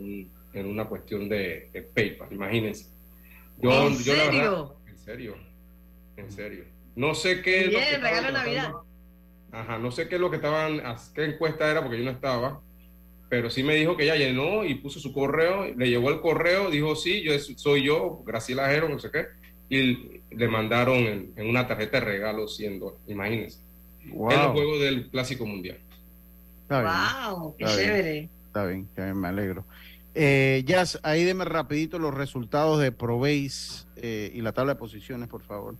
en, 0.53 0.65
una 0.65 0.85
cuestión 0.85 1.27
de, 1.27 1.89
PayPal, 1.93 2.31
imagínense. 2.31 2.85
Yo, 3.61 3.87
¿En 3.87 3.95
serio? 3.95 4.77
en 4.87 4.97
serio, 4.97 5.35
en 6.15 6.31
serio. 6.31 6.74
No 6.95 7.13
sé 7.13 7.41
qué. 7.41 7.67
Bien, 7.67 8.01
regalo 8.01 8.27
de 8.27 8.33
Navidad. 8.33 8.73
Ajá, 9.51 9.77
no 9.77 9.91
sé 9.91 10.07
qué 10.07 10.15
es 10.15 10.21
lo 10.21 10.29
que 10.29 10.37
estaban, 10.37 10.81
qué 11.13 11.25
encuesta 11.25 11.69
era, 11.69 11.81
porque 11.81 11.97
yo 11.97 12.03
no 12.03 12.11
estaba, 12.11 12.59
pero 13.29 13.49
sí 13.49 13.63
me 13.63 13.75
dijo 13.75 13.95
que 13.95 14.03
ella 14.03 14.15
llenó 14.15 14.65
y 14.65 14.75
puso 14.75 14.99
su 14.99 15.13
correo, 15.13 15.73
le 15.73 15.89
llegó 15.89 16.09
el 16.09 16.19
correo, 16.19 16.69
dijo 16.69 16.95
sí, 16.95 17.23
yo 17.23 17.31
soy 17.39 17.83
yo, 17.83 18.21
Graciela 18.25 18.67
Jero, 18.67 18.89
no 18.89 18.99
sé 18.99 19.11
qué, 19.11 19.27
y 19.69 20.21
le 20.29 20.47
mandaron 20.49 21.31
en, 21.35 21.49
una 21.49 21.67
tarjeta 21.67 21.99
de 21.99 22.05
regalo 22.05 22.49
100 22.49 22.79
dólares, 22.79 23.01
imagínense. 23.07 23.59
Wow. 24.09 24.31
En 24.31 24.39
el 24.39 24.47
juego 24.47 24.79
del 24.79 25.09
Clásico 25.09 25.45
Mundial. 25.45 25.79
wow, 26.69 27.55
qué 27.57 27.65
chévere. 27.65 28.29
Está 28.47 28.65
bien, 28.65 28.87
me 29.15 29.29
alegro. 29.29 29.65
Eh, 30.13 30.63
Jazz, 30.65 30.99
ahí 31.03 31.23
deme 31.23 31.43
rapidito 31.43 31.97
los 31.99 32.13
resultados 32.13 32.79
de 32.79 32.91
Proveis 32.91 33.85
eh, 33.97 34.31
y 34.33 34.41
la 34.41 34.53
tabla 34.53 34.73
de 34.73 34.79
posiciones, 34.79 35.27
por 35.27 35.41
favor. 35.41 35.75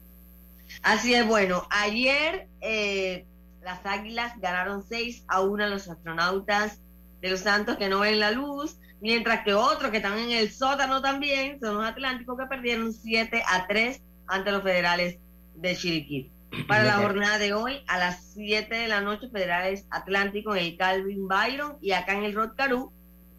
Así 0.85 1.15
es, 1.15 1.25
bueno, 1.25 1.67
ayer 1.71 2.47
eh, 2.61 3.25
las 3.63 3.83
Águilas 3.87 4.39
ganaron 4.39 4.83
6 4.83 5.25
a 5.27 5.41
1 5.41 5.63
a 5.63 5.67
los 5.67 5.89
astronautas 5.89 6.79
de 7.21 7.31
los 7.31 7.39
Santos 7.39 7.77
que 7.77 7.89
no 7.89 8.01
ven 8.01 8.19
la 8.19 8.29
luz, 8.29 8.77
mientras 9.01 9.43
que 9.43 9.55
otros 9.55 9.89
que 9.89 9.97
están 9.97 10.19
en 10.19 10.29
el 10.29 10.51
sótano 10.51 11.01
también 11.01 11.59
son 11.59 11.77
los 11.77 11.85
Atlánticos 11.85 12.37
que 12.37 12.45
perdieron 12.45 12.93
7 12.93 13.41
a 13.47 13.65
3 13.65 13.99
ante 14.27 14.51
los 14.51 14.61
federales 14.61 15.17
de 15.55 15.75
Chiriquí. 15.75 16.31
Para 16.67 16.83
la 16.83 16.97
jornada 16.97 17.39
de 17.39 17.55
hoy, 17.55 17.79
a 17.87 17.97
las 17.97 18.23
7 18.35 18.75
de 18.75 18.87
la 18.87 19.01
noche, 19.01 19.27
Federales 19.31 19.87
Atlántico 19.89 20.55
en 20.55 20.65
el 20.65 20.77
Calvin 20.77 21.27
Byron 21.27 21.79
y 21.81 21.93
acá 21.93 22.13
en 22.13 22.25
el 22.25 22.35
Rod 22.35 22.51
Caru, 22.55 22.93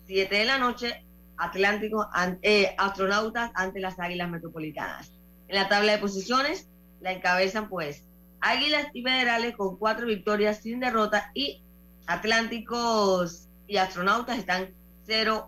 7 0.09 0.34
de 0.34 0.44
la 0.47 0.59
noche, 0.59 1.05
Atlántico, 1.36 2.09
eh, 2.42 2.74
astronautas 2.76 3.53
ante 3.55 3.78
las 3.78 4.01
Águilas 4.01 4.30
Metropolitanas. 4.30 5.12
En 5.47 5.55
la 5.55 5.68
tabla 5.68 5.92
de 5.92 5.99
posiciones, 5.99 6.68
la 7.01 7.12
encabezan 7.12 7.68
pues 7.68 8.05
Águilas 8.40 8.88
y 8.92 9.03
Federales 9.03 9.57
con 9.57 9.76
cuatro 9.76 10.07
victorias 10.07 10.62
sin 10.62 10.80
derrota 10.80 11.30
y 11.34 11.62
Atlánticos 12.07 13.49
y 13.66 13.76
Astronautas 13.78 14.38
están 14.38 14.68
0-4. 15.09 15.47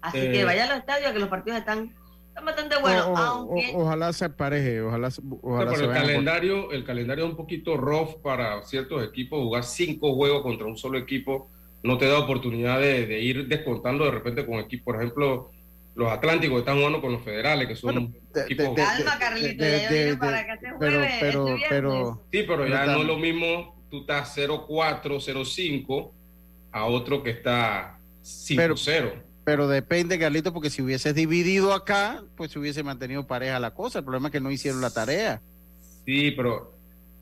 Así 0.00 0.18
que 0.18 0.40
eh, 0.40 0.44
vaya 0.44 0.64
a 0.64 0.68
los 0.68 0.78
estadios 0.78 1.12
que 1.12 1.18
los 1.18 1.28
partidos 1.28 1.58
están, 1.58 1.94
bastante 2.44 2.76
buenos. 2.80 3.06
aunque... 3.18 3.72
ojalá 3.74 4.12
se 4.12 4.30
pareje, 4.30 4.80
ojalá, 4.80 5.08
ojalá 5.42 5.72
el 5.74 5.88
calendario, 5.92 6.72
el 6.72 6.84
calendario 6.84 7.24
es 7.24 7.30
un 7.30 7.36
poquito 7.36 7.76
rough 7.76 8.20
para 8.22 8.62
ciertos 8.64 9.04
equipos, 9.04 9.40
jugar 9.40 9.64
cinco 9.64 10.14
juegos 10.14 10.42
contra 10.42 10.66
un 10.66 10.76
solo 10.76 10.98
equipo 10.98 11.50
no 11.82 11.98
te 11.98 12.06
da 12.06 12.18
oportunidad 12.18 12.80
de, 12.80 13.06
de 13.06 13.20
ir 13.20 13.46
descontando 13.46 14.04
de 14.04 14.10
repente 14.10 14.44
con 14.44 14.58
equipos, 14.58 14.84
por 14.84 14.96
ejemplo, 14.96 15.50
los 15.98 16.12
Atlánticos 16.12 16.60
están 16.60 16.76
jugando 16.76 17.00
con 17.00 17.10
los 17.10 17.22
federales, 17.22 17.66
que 17.66 17.74
son 17.74 18.14
equipos... 18.46 18.76
Calma, 18.76 19.18
Carlito, 19.18 19.64
para 20.20 20.46
que 20.46 20.52
se 20.58 20.72
pero, 20.78 21.04
pero, 21.18 21.56
pero, 21.68 22.24
Sí, 22.30 22.44
pero 22.46 22.68
ya 22.68 22.86
no 22.86 23.00
es 23.00 23.06
lo 23.06 23.18
mismo, 23.18 23.84
tú 23.90 24.02
estás 24.02 24.38
0-4, 24.38 24.68
0-5, 25.02 26.12
a 26.70 26.84
otro 26.84 27.24
que 27.24 27.30
está 27.30 27.98
5-0. 28.22 29.12
Pero 29.44 29.66
depende, 29.66 30.20
Carlito, 30.20 30.52
porque 30.52 30.70
si 30.70 30.82
hubieses 30.82 31.16
dividido 31.16 31.72
acá, 31.72 32.22
pues 32.36 32.52
se 32.52 32.60
hubiese 32.60 32.84
mantenido 32.84 33.26
pareja 33.26 33.58
la 33.58 33.74
cosa. 33.74 33.98
El 33.98 34.04
problema 34.04 34.28
es 34.28 34.32
que 34.32 34.40
no 34.40 34.52
hicieron 34.52 34.80
la 34.80 34.90
tarea. 34.90 35.42
Sí, 36.04 36.30
pero 36.30 36.78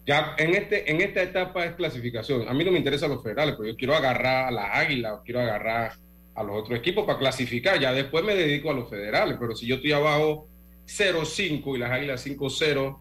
ya 0.06 0.34
en 0.36 0.54
este 0.54 0.90
en 0.90 1.00
esta 1.00 1.22
etapa 1.22 1.64
es 1.64 1.76
clasificación. 1.76 2.46
A 2.46 2.52
mí 2.52 2.62
no 2.62 2.72
me 2.72 2.78
interesan 2.78 3.08
los 3.08 3.22
federales, 3.22 3.54
pero 3.56 3.70
yo 3.70 3.76
quiero 3.76 3.96
agarrar 3.96 4.48
a 4.48 4.50
la 4.50 4.72
águila, 4.74 5.22
quiero 5.24 5.40
agarrar 5.40 5.92
a 6.36 6.42
los 6.42 6.56
otros 6.56 6.78
equipos 6.78 7.04
para 7.04 7.18
clasificar. 7.18 7.80
Ya 7.80 7.92
después 7.92 8.24
me 8.24 8.34
dedico 8.34 8.70
a 8.70 8.74
los 8.74 8.88
federales, 8.88 9.36
pero 9.40 9.56
si 9.56 9.66
yo 9.66 9.76
estoy 9.76 9.92
abajo 9.92 10.46
0-5 10.86 11.74
y 11.74 11.78
las 11.78 11.90
águilas 11.90 12.26
5-0, 12.26 12.98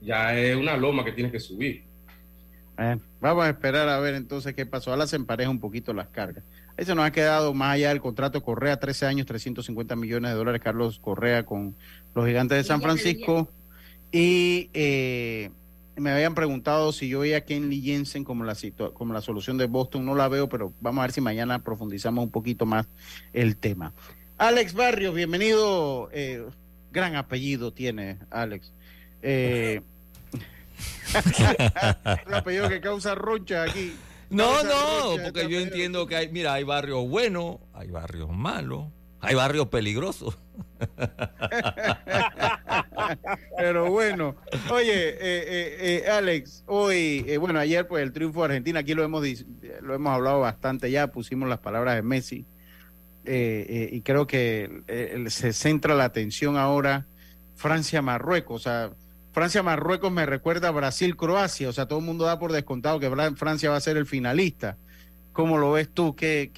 ya 0.00 0.36
es 0.36 0.56
una 0.56 0.76
loma 0.76 1.04
que 1.04 1.12
tienes 1.12 1.30
que 1.30 1.40
subir. 1.40 1.84
vamos 3.20 3.44
a 3.44 3.50
esperar 3.50 3.88
a 3.88 4.00
ver 4.00 4.14
entonces 4.14 4.54
qué 4.54 4.64
pasó. 4.64 4.90
Ahora 4.90 5.06
se 5.06 5.16
empareja 5.16 5.50
un 5.50 5.60
poquito 5.60 5.92
las 5.92 6.08
cargas. 6.08 6.44
Ahí 6.76 6.84
se 6.84 6.94
nos 6.94 7.04
ha 7.04 7.12
quedado 7.12 7.52
más 7.52 7.74
allá 7.74 7.88
del 7.90 8.00
contrato 8.00 8.42
Correa, 8.42 8.78
13 8.78 9.06
años, 9.06 9.26
350 9.26 9.96
millones 9.96 10.30
de 10.30 10.36
dólares, 10.36 10.62
Carlos 10.62 10.98
Correa 10.98 11.44
con 11.44 11.74
los 12.14 12.26
gigantes 12.26 12.56
de 12.56 12.64
San 12.64 12.80
Francisco. 12.80 13.48
Y 14.10 14.70
eh, 14.72 15.50
me 15.98 16.10
habían 16.10 16.34
preguntado 16.34 16.92
si 16.92 17.08
yo 17.08 17.20
veía 17.20 17.38
a 17.38 17.40
Kenley 17.42 17.80
Jensen 17.82 18.24
como 18.24 18.44
la, 18.44 18.56
como 18.94 19.12
la 19.12 19.20
solución 19.20 19.58
de 19.58 19.66
Boston. 19.66 20.04
No 20.04 20.14
la 20.14 20.28
veo, 20.28 20.48
pero 20.48 20.72
vamos 20.80 21.00
a 21.00 21.02
ver 21.02 21.12
si 21.12 21.20
mañana 21.20 21.58
profundizamos 21.60 22.24
un 22.24 22.30
poquito 22.30 22.66
más 22.66 22.86
el 23.32 23.56
tema. 23.56 23.92
Alex 24.36 24.74
Barrios, 24.74 25.14
bienvenido. 25.14 26.08
Eh, 26.12 26.44
gran 26.92 27.16
apellido 27.16 27.72
tiene 27.72 28.18
Alex. 28.30 28.72
Eh, 29.22 29.82
un 32.26 32.34
apellido 32.34 32.68
que 32.68 32.80
causa 32.80 33.14
roncha 33.14 33.64
aquí. 33.64 33.94
No, 34.30 34.62
no, 34.62 35.22
porque 35.24 35.48
yo 35.48 35.58
entiendo 35.58 36.06
que 36.06 36.16
hay, 36.16 36.28
mira, 36.28 36.52
hay 36.52 36.62
barrios 36.62 37.08
buenos, 37.08 37.56
hay 37.72 37.90
barrios 37.90 38.30
malos, 38.30 38.86
hay 39.20 39.34
barrios 39.34 39.68
peligrosos. 39.68 40.36
Pero 43.56 43.90
bueno, 43.90 44.36
oye, 44.70 45.10
eh, 45.10 45.16
eh, 45.20 46.02
eh, 46.04 46.10
Alex, 46.10 46.64
hoy, 46.66 47.36
bueno, 47.38 47.58
ayer 47.58 47.86
pues 47.86 48.02
el 48.02 48.12
triunfo 48.12 48.40
de 48.40 48.46
Argentina, 48.46 48.80
aquí 48.80 48.94
lo 48.94 49.04
hemos, 49.04 49.24
lo 49.80 49.94
hemos 49.94 50.12
hablado 50.12 50.40
bastante 50.40 50.90
ya, 50.90 51.08
pusimos 51.08 51.48
las 51.48 51.58
palabras 51.58 51.96
de 51.96 52.02
Messi 52.02 52.46
y 53.30 54.00
creo 54.00 54.26
que 54.26 55.26
se 55.28 55.52
centra 55.52 55.94
la 55.94 56.04
atención 56.04 56.56
ahora 56.56 57.06
Francia-Marruecos, 57.56 58.62
o 58.62 58.64
sea, 58.64 58.90
Francia-Marruecos 59.32 60.10
me 60.10 60.24
recuerda 60.24 60.68
a 60.68 60.70
Brasil-Croacia, 60.70 61.68
o 61.68 61.72
sea, 61.72 61.86
todo 61.86 61.98
el 61.98 62.04
mundo 62.04 62.24
da 62.24 62.38
por 62.38 62.52
descontado 62.52 62.98
que 62.98 63.10
Francia 63.36 63.70
va 63.70 63.76
a 63.76 63.80
ser 63.80 63.96
el 63.96 64.06
finalista. 64.06 64.76
¿Cómo 65.32 65.58
lo 65.58 65.72
ves 65.72 65.90
tú? 65.90 66.16
¿Qué, 66.16 66.50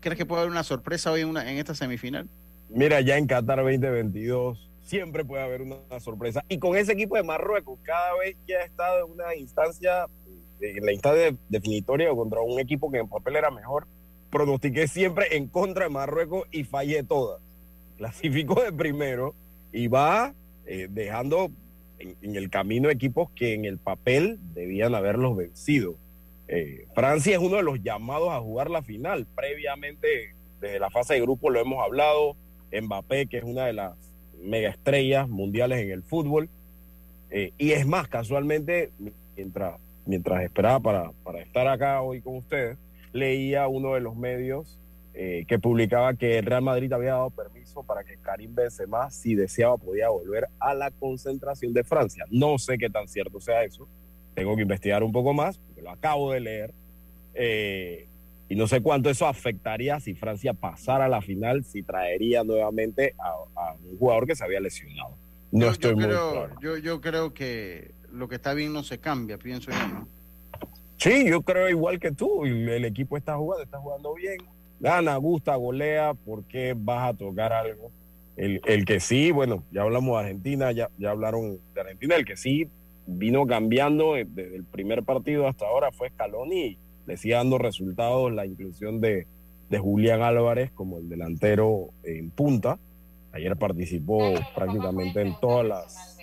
crees 0.00 0.16
que 0.16 0.24
puede 0.24 0.42
haber 0.42 0.52
una 0.52 0.62
sorpresa 0.62 1.10
hoy 1.10 1.22
en, 1.22 1.28
una, 1.28 1.50
en 1.50 1.58
esta 1.58 1.74
semifinal? 1.74 2.28
Mira, 2.70 3.00
ya 3.00 3.18
en 3.18 3.26
Qatar 3.26 3.58
2022 3.58 4.70
siempre 4.84 5.24
puede 5.24 5.42
haber 5.42 5.62
una, 5.62 5.78
sorpresa. 6.00 6.44
Y 6.48 6.58
con 6.58 6.76
ese 6.76 6.92
equipo 6.92 7.16
de 7.16 7.22
Marruecos, 7.22 7.78
cada 7.82 8.16
vez 8.18 8.36
que 8.46 8.56
ha 8.56 8.64
estado 8.64 9.06
en 9.06 9.12
una 9.12 9.34
instancia, 9.34 10.06
eh, 10.60 10.74
en 10.76 10.84
la 10.84 10.92
instancia 10.92 11.36
definitoria 11.48 12.12
o 12.12 12.16
contra 12.16 12.40
un 12.40 12.60
equipo 12.60 12.90
que 12.90 12.98
en 12.98 13.08
papel 13.08 13.36
era 13.36 13.50
mejor, 13.50 13.86
pronostiqué 14.30 14.86
siempre 14.86 15.36
en 15.36 15.48
contra 15.48 15.84
de 15.84 15.90
Marruecos 15.90 16.46
y 16.50 16.64
fallé 16.64 17.02
todas. 17.02 17.40
Clasificó 17.96 18.62
de 18.62 18.72
primero 18.72 19.34
y 19.72 19.88
va 19.88 20.34
eh, 20.66 20.88
dejando 20.90 21.50
en, 21.98 22.36
el 22.36 22.50
camino 22.50 22.90
equipos 22.90 23.30
que 23.30 23.54
en 23.54 23.64
el 23.64 23.78
papel 23.78 24.38
debían 24.54 24.94
haberlos 24.94 25.36
vencido. 25.36 25.96
Eh, 26.48 26.86
Francia 26.94 27.32
es 27.32 27.38
uno 27.38 27.56
de 27.56 27.62
los 27.62 27.82
llamados 27.82 28.30
a 28.30 28.40
jugar 28.40 28.70
la 28.70 28.82
final. 28.82 29.26
Previamente, 29.34 30.34
desde 30.60 30.78
la 30.78 30.90
fase 30.90 31.14
de 31.14 31.20
grupo 31.22 31.48
lo 31.48 31.60
hemos 31.60 31.82
hablado. 31.82 32.36
Mbappé, 32.72 33.26
que 33.26 33.38
es 33.38 33.44
una 33.44 33.66
de 33.66 33.72
las 33.72 33.94
mega 34.44 34.70
estrellas 34.70 35.28
mundiales 35.28 35.80
en 35.80 35.90
el 35.90 36.02
fútbol. 36.02 36.48
Eh, 37.30 37.52
y 37.58 37.72
es 37.72 37.86
más, 37.86 38.08
casualmente, 38.08 38.92
mientras, 39.36 39.80
mientras 40.06 40.42
esperaba 40.42 40.80
para, 40.80 41.10
para, 41.24 41.40
estar 41.40 41.66
acá 41.66 42.00
hoy 42.02 42.20
con 42.20 42.36
ustedes, 42.36 42.78
leía 43.12 43.66
uno 43.68 43.94
de 43.94 44.00
los 44.00 44.16
medios 44.16 44.78
eh, 45.16 45.44
que 45.46 45.60
publicaba 45.60 46.14
que 46.14 46.38
el 46.38 46.44
Real 46.44 46.62
Madrid 46.62 46.92
había 46.92 47.12
dado 47.12 47.30
permiso 47.30 47.84
para 47.84 48.02
que 48.02 48.16
Karim 48.16 48.52
Benzema, 48.52 49.10
si 49.12 49.36
deseaba, 49.36 49.76
podía 49.76 50.08
volver 50.08 50.48
a 50.58 50.74
la 50.74 50.90
concentración 50.90 51.72
de 51.72 51.84
Francia. 51.84 52.24
No 52.30 52.58
sé 52.58 52.78
qué 52.78 52.90
tan 52.90 53.06
cierto 53.06 53.40
sea 53.40 53.62
eso. 53.62 53.88
Tengo 54.34 54.56
que 54.56 54.62
investigar 54.62 55.04
un 55.04 55.12
poco 55.12 55.32
más, 55.32 55.58
porque 55.58 55.82
lo 55.82 55.90
acabo 55.90 56.32
de 56.32 56.40
leer. 56.40 56.74
Eh, 57.34 58.08
y 58.54 58.56
no 58.56 58.68
sé 58.68 58.80
cuánto 58.82 59.10
eso 59.10 59.26
afectaría 59.26 59.98
si 59.98 60.14
Francia 60.14 60.52
pasara 60.54 61.06
a 61.06 61.08
la 61.08 61.20
final, 61.20 61.64
si 61.64 61.82
traería 61.82 62.44
nuevamente 62.44 63.16
a, 63.18 63.74
un 63.82 63.98
jugador 63.98 64.28
que 64.28 64.36
se 64.36 64.44
había 64.44 64.60
lesionado. 64.60 65.16
No 65.50 65.70
estoy 65.70 65.90
yo 65.90 65.96
muy 65.96 66.04
creo, 66.04 66.60
Yo, 66.60 66.76
yo 66.76 67.00
creo 67.00 67.34
que 67.34 67.90
lo 68.12 68.28
que 68.28 68.36
está 68.36 68.54
bien 68.54 68.72
no 68.72 68.84
se 68.84 68.98
cambia, 68.98 69.38
pienso 69.38 69.72
yo. 69.72 70.06
Sí, 70.98 71.28
yo 71.28 71.42
creo 71.42 71.68
igual 71.68 71.98
que 71.98 72.12
tú. 72.12 72.44
El, 72.44 72.84
equipo 72.84 73.16
está 73.16 73.36
jugando, 73.36 73.64
está 73.64 73.78
jugando 73.78 74.14
bien. 74.14 74.38
Gana, 74.78 75.16
gusta, 75.16 75.56
golea. 75.56 76.14
¿Por 76.14 76.44
qué 76.44 76.76
vas 76.76 77.12
a 77.12 77.18
tocar 77.18 77.52
algo? 77.52 77.90
El, 78.36 78.60
el 78.66 78.84
que 78.84 79.00
sí, 79.00 79.32
bueno, 79.32 79.64
ya 79.72 79.82
hablamos 79.82 80.16
de 80.16 80.26
Argentina, 80.28 80.70
ya, 80.70 80.90
ya 80.96 81.10
hablaron 81.10 81.58
de 81.74 81.80
Argentina. 81.80 82.14
El 82.14 82.24
que 82.24 82.36
sí 82.36 82.68
vino 83.04 83.48
cambiando 83.48 84.14
desde 84.14 84.54
el 84.54 84.62
primer 84.62 85.02
partido 85.02 85.48
hasta 85.48 85.66
ahora 85.66 85.90
fue 85.90 86.08
Scaloni 86.10 86.78
le 87.06 87.16
sigue 87.16 87.34
dando 87.34 87.58
resultados 87.58 88.32
la 88.32 88.46
inclusión 88.46 89.00
de, 89.00 89.26
de 89.70 89.78
Julián 89.78 90.22
Álvarez 90.22 90.70
como 90.72 90.98
el 90.98 91.08
delantero 91.08 91.90
en 92.02 92.30
punta. 92.30 92.78
Ayer 93.32 93.56
participó 93.56 94.32
prácticamente 94.54 95.20
en 95.20 95.38
todas 95.40 95.66
las 95.66 96.18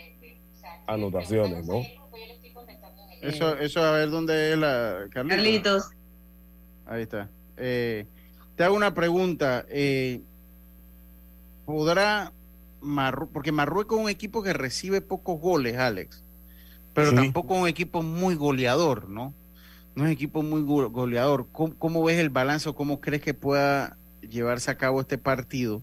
anotaciones, 0.88 1.65
¿no? 1.65 1.82
Eso, 3.21 3.57
eso 3.57 3.84
a 3.84 3.91
ver 3.91 4.09
dónde 4.09 4.53
es 4.53 4.57
la 4.57 5.07
Carlitos. 5.11 5.91
Ahí 6.86 7.03
está. 7.03 7.29
Eh, 7.57 8.05
te 8.55 8.63
hago 8.63 8.75
una 8.75 8.93
pregunta. 8.93 9.65
Eh, 9.69 10.21
¿Podrá 11.65 12.32
Marruecos, 12.82 13.29
porque 13.32 13.51
Marruecos 13.51 13.99
es 13.99 14.03
un 14.03 14.09
equipo 14.09 14.41
que 14.41 14.53
recibe 14.53 15.01
pocos 15.01 15.39
goles, 15.39 15.77
Alex, 15.77 16.23
pero 16.93 17.13
tampoco 17.13 17.53
un 17.53 17.67
equipo 17.67 18.01
muy 18.01 18.36
goleador, 18.36 19.07
¿no? 19.07 19.34
No 19.96 20.06
es 20.06 20.12
equipo 20.12 20.42
muy 20.42 20.62
goleador. 20.62 21.48
¿Cómo, 21.52 22.04
ves 22.04 22.18
el 22.18 22.30
balance 22.30 22.70
o 22.70 22.76
cómo 22.76 23.02
crees 23.02 23.22
que 23.22 23.34
pueda 23.34 23.98
llevarse 24.22 24.72
a 24.72 24.78
cabo 24.78 25.02
este 25.02 25.18
partido 25.18 25.82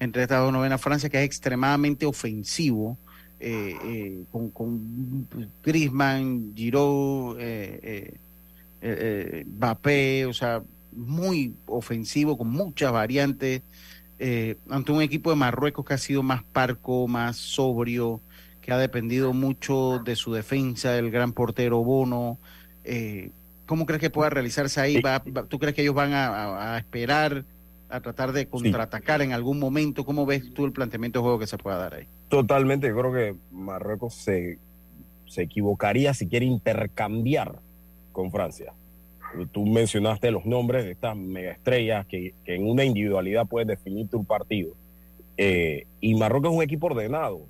entre 0.00 0.22
estas 0.22 0.42
dos 0.42 0.52
novenas? 0.52 0.80
Francia, 0.80 1.08
que 1.08 1.18
es 1.18 1.24
extremadamente 1.24 2.04
ofensivo, 2.04 2.98
eh, 3.40 3.74
eh, 3.84 4.24
con, 4.30 4.50
con 4.50 5.26
Griezmann, 5.62 6.52
Giroud, 6.54 7.38
eh, 7.40 8.14
eh, 8.82 9.44
Mbappé, 9.46 10.26
o 10.26 10.34
sea, 10.34 10.62
muy 10.92 11.54
ofensivo, 11.66 12.36
con 12.36 12.50
muchas 12.50 12.92
variantes, 12.92 13.62
ante 14.68 14.92
un 14.92 15.00
equipo 15.00 15.30
de 15.30 15.36
Marruecos 15.36 15.86
que 15.86 15.94
ha 15.94 15.98
sido 15.98 16.22
más 16.22 16.42
parco, 16.42 17.06
más 17.06 17.36
sobrio, 17.36 18.20
que 18.60 18.72
ha 18.72 18.78
dependido 18.78 19.32
mucho 19.32 20.00
de 20.04 20.16
su 20.16 20.34
defensa, 20.34 20.92
del 20.92 21.10
gran 21.10 21.32
portero 21.32 21.82
Bono. 21.82 22.36
¿Cómo 23.68 23.84
crees 23.84 24.00
que 24.00 24.08
pueda 24.08 24.30
realizarse 24.30 24.80
ahí? 24.80 24.98
¿Tú 25.48 25.58
crees 25.58 25.74
que 25.74 25.82
ellos 25.82 25.94
van 25.94 26.12
a, 26.14 26.78
esperar, 26.78 27.44
a 27.90 28.00
tratar 28.00 28.32
de 28.32 28.48
contraatacar 28.48 29.20
en 29.20 29.34
algún 29.34 29.58
momento? 29.58 30.06
¿Cómo 30.06 30.24
ves 30.24 30.54
tú 30.54 30.64
el 30.64 30.72
planteamiento 30.72 31.18
de 31.18 31.22
juego 31.22 31.38
que 31.38 31.46
se 31.46 31.58
pueda 31.58 31.76
dar 31.76 31.94
ahí? 31.94 32.06
Totalmente, 32.30 32.88
yo 32.88 32.96
creo 32.96 33.12
que 33.12 33.36
Marruecos 33.52 34.14
se, 34.14 34.58
se 35.26 35.42
equivocaría 35.42 36.14
si 36.14 36.26
quiere 36.26 36.46
intercambiar 36.46 37.56
con 38.10 38.30
Francia. 38.30 38.72
Tú 39.52 39.66
mencionaste 39.66 40.30
los 40.30 40.46
nombres 40.46 40.86
de 40.86 40.92
estas 40.92 41.14
megaestrellas 41.14 42.06
que, 42.06 42.32
que 42.46 42.54
en 42.54 42.66
una 42.66 42.84
individualidad 42.84 43.46
puedes 43.46 43.68
definir 43.68 44.08
tu 44.08 44.24
partido. 44.24 44.72
Eh, 45.36 45.86
y 46.00 46.14
Marruecos 46.14 46.52
es 46.52 46.56
un 46.56 46.62
equipo 46.62 46.86
ordenado, 46.86 47.42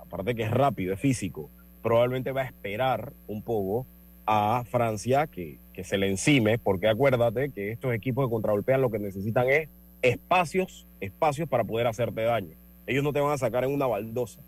aparte 0.00 0.34
que 0.34 0.44
es 0.44 0.50
rápido, 0.50 0.94
es 0.94 1.00
físico. 1.00 1.50
Probablemente 1.82 2.32
va 2.32 2.40
a 2.40 2.46
esperar 2.46 3.12
un 3.28 3.42
poco 3.42 3.86
a 4.26 4.64
Francia 4.68 5.26
que, 5.26 5.58
que 5.72 5.84
se 5.84 5.98
le 5.98 6.08
encime, 6.08 6.58
porque 6.58 6.88
acuérdate 6.88 7.50
que 7.50 7.70
estos 7.70 7.94
equipos 7.94 8.26
que 8.26 8.30
contragolpean 8.30 8.80
lo 8.80 8.90
que 8.90 8.98
necesitan 8.98 9.48
es 9.48 9.68
espacios, 10.02 10.86
espacios 11.00 11.48
para 11.48 11.64
poder 11.64 11.86
hacerte 11.86 12.22
daño. 12.22 12.54
Ellos 12.86 13.04
no 13.04 13.12
te 13.12 13.20
van 13.20 13.32
a 13.32 13.38
sacar 13.38 13.64
en 13.64 13.72
una 13.72 13.86
baldosa, 13.86 14.40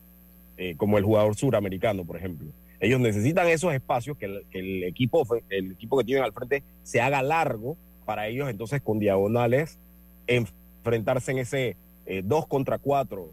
eh, 0.57 0.75
como 0.77 0.99
el 0.99 1.05
jugador 1.05 1.37
suramericano, 1.37 2.05
por 2.05 2.17
ejemplo. 2.17 2.49
Ellos 2.81 3.01
necesitan 3.01 3.49
esos 3.49 3.75
espacios 3.75 4.17
que 4.17 4.27
el, 4.53 4.85
equipo, 4.85 5.27
el 5.51 5.73
equipo 5.73 5.99
que 5.99 6.05
tienen 6.05 6.25
al 6.25 6.33
frente 6.33 6.63
se 6.85 7.01
haga 7.01 7.23
largo 7.23 7.77
para 8.05 8.29
ellos, 8.29 8.49
entonces 8.49 8.81
con 8.81 8.99
diagonales, 8.99 9.79
enfrentarse 10.27 11.33
en 11.33 11.39
ese 11.39 11.77
2 12.07 12.45
eh, 12.45 12.47
contra 12.49 12.79
4, 12.79 13.29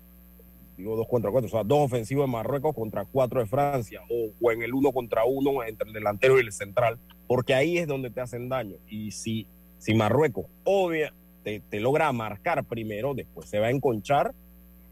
digo 0.78 0.96
2 0.96 1.08
contra 1.08 1.32
4, 1.32 1.48
o 1.48 1.50
sea, 1.50 1.64
dos 1.64 1.80
ofensivos 1.80 2.26
de 2.26 2.32
Marruecos 2.32 2.76
contra 2.76 3.06
cuatro 3.06 3.40
de 3.40 3.46
Francia, 3.46 4.02
o, 4.10 4.52
en 4.52 4.62
el 4.62 4.74
uno 4.74 4.92
contra 4.92 5.26
uno 5.26 5.64
entre 5.64 5.88
el 5.88 5.94
delantero 5.94 6.38
y 6.38 6.42
el 6.42 6.52
central, 6.52 7.00
porque 7.28 7.54
ahí 7.54 7.78
es 7.78 7.88
donde 7.88 8.10
te 8.10 8.22
hacen 8.22 8.50
daño. 8.50 8.76
Y 8.90 9.12
si, 9.12 9.48
si 9.78 9.94
Marruecos, 9.94 10.46
obvia, 10.64 11.14
te, 11.44 11.62
te 11.62 11.80
logra 11.80 12.12
marcar 12.12 12.64
primero, 12.64 13.14
después 13.14 13.48
se 13.48 13.60
va 13.60 13.68
a 13.68 13.72
enconchar 13.72 14.34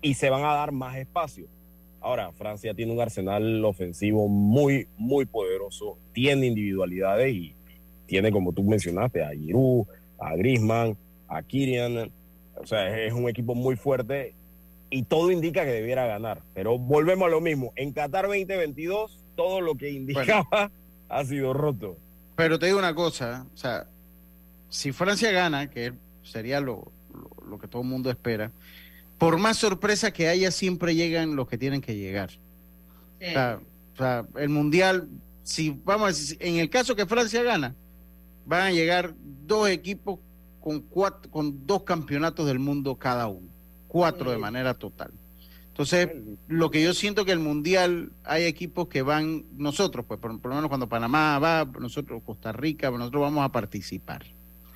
y 0.01 0.13
se 0.13 0.29
van 0.29 0.43
a 0.43 0.53
dar 0.53 0.71
más 0.71 0.97
espacio. 0.97 1.47
Ahora, 1.99 2.31
Francia 2.33 2.73
tiene 2.73 2.91
un 2.91 2.99
arsenal 2.99 3.63
ofensivo 3.63 4.27
muy, 4.27 4.87
muy 4.97 5.25
poderoso, 5.25 5.97
tiene 6.11 6.47
individualidades 6.47 7.33
y 7.33 7.55
tiene, 8.05 8.29
como 8.29 8.51
tú 8.51 8.63
mencionaste, 8.63 9.23
a 9.23 9.29
Giroud, 9.29 9.87
a 10.19 10.35
Griezmann, 10.35 10.97
a 11.29 11.41
Kirian. 11.41 12.11
O 12.55 12.65
sea, 12.65 13.05
es 13.05 13.13
un 13.13 13.29
equipo 13.29 13.55
muy 13.55 13.77
fuerte 13.77 14.33
y 14.93 15.03
todo 15.03 15.31
indica 15.31 15.65
que 15.65 15.71
debiera 15.71 16.05
ganar. 16.05 16.43
Pero 16.53 16.77
volvemos 16.77 17.25
a 17.27 17.31
lo 17.31 17.41
mismo. 17.41 17.73
En 17.75 17.93
Qatar 17.93 18.27
2022, 18.27 19.19
todo 19.35 19.59
lo 19.59 19.75
que 19.75 19.89
indicaba 19.89 20.71
ha 21.09 21.25
sido 21.25 21.51
roto. 21.53 21.97
Pero 22.35 22.59
te 22.59 22.67
digo 22.67 22.77
una 22.77 22.93
cosa, 22.93 23.45
o 23.53 23.57
sea, 23.57 23.87
si 24.69 24.91
Francia 24.91 25.31
gana, 25.31 25.69
que 25.69 25.93
sería 26.23 26.59
lo, 26.59 26.91
lo 27.47 27.57
que 27.57 27.67
todo 27.67 27.81
el 27.81 27.87
mundo 27.87 28.11
espera, 28.11 28.51
por 29.17 29.37
más 29.37 29.57
sorpresa 29.57 30.11
que 30.11 30.27
haya, 30.27 30.51
siempre 30.51 30.95
llegan 30.95 31.35
los 31.35 31.47
que 31.47 31.57
tienen 31.57 31.81
que 31.81 31.95
llegar. 31.95 32.29
O, 33.19 33.97
sea, 33.97 34.25
el 34.35 34.49
mundial, 34.49 35.07
si 35.43 35.79
vamos, 35.83 36.35
en 36.39 36.57
el 36.57 36.69
caso 36.69 36.95
que 36.95 37.05
Francia 37.05 37.41
gana, 37.41 37.73
van 38.45 38.61
a 38.61 38.71
llegar 38.71 39.13
dos 39.47 39.69
equipos 39.69 40.19
con 40.59 40.81
cuatro, 40.81 41.31
con 41.31 41.65
dos 41.65 41.83
campeonatos 41.83 42.45
del 42.45 42.59
mundo 42.59 42.95
cada 42.95 43.27
uno, 43.27 43.47
cuatro 43.93 44.31
de 44.31 44.39
manera 44.39 44.73
total. 44.73 45.11
Entonces, 45.67 46.09
lo 46.47 46.71
que 46.71 46.81
yo 46.81 46.93
siento 46.95 47.25
que 47.25 47.31
el 47.31 47.39
mundial 47.39 48.11
hay 48.23 48.45
equipos 48.45 48.87
que 48.87 49.03
van, 49.03 49.45
nosotros, 49.55 50.03
pues 50.07 50.19
por, 50.19 50.31
lo 50.31 50.55
menos 50.55 50.67
cuando 50.67 50.89
Panamá 50.89 51.37
va, 51.37 51.67
nosotros 51.79 52.23
Costa 52.25 52.51
Rica, 52.51 52.89
nosotros 52.89 53.21
vamos 53.21 53.45
a 53.45 53.49
participar. 53.49 54.25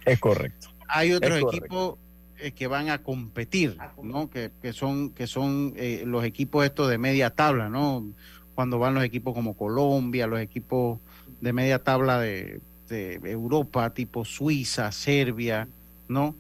Es 0.06 0.20
correcto. 0.20 0.68
Hay 0.88 1.14
otros 1.14 1.42
equipos 1.42 1.98
eh, 2.38 2.52
que 2.52 2.68
van 2.68 2.90
a 2.90 3.00
competir, 3.00 3.76
¿no? 4.02 4.30
Que, 4.30 4.52
que 4.62 4.72
son, 4.72 5.10
que 5.10 5.26
son 5.26 5.74
eh, 5.76 6.04
los 6.06 6.24
equipos 6.24 6.64
estos 6.64 6.90
de 6.90 7.00
media 7.00 7.32
tabla, 7.32 7.70
¿no? 7.70 8.06
Cuando 8.54 8.78
van 8.78 8.94
los 8.94 9.04
equipos 9.04 9.34
como 9.34 9.58
Colombia, 9.58 10.28
los 10.28 10.40
equipos 10.40 11.00
de 11.42 11.54
media 11.54 11.84
tabla 11.84 12.20
de, 12.20 12.62
Europa, 12.90 13.90
tipo 13.90 14.24
Suiza, 14.24 14.92
Serbia, 14.92 15.68
¿no? 16.08 16.36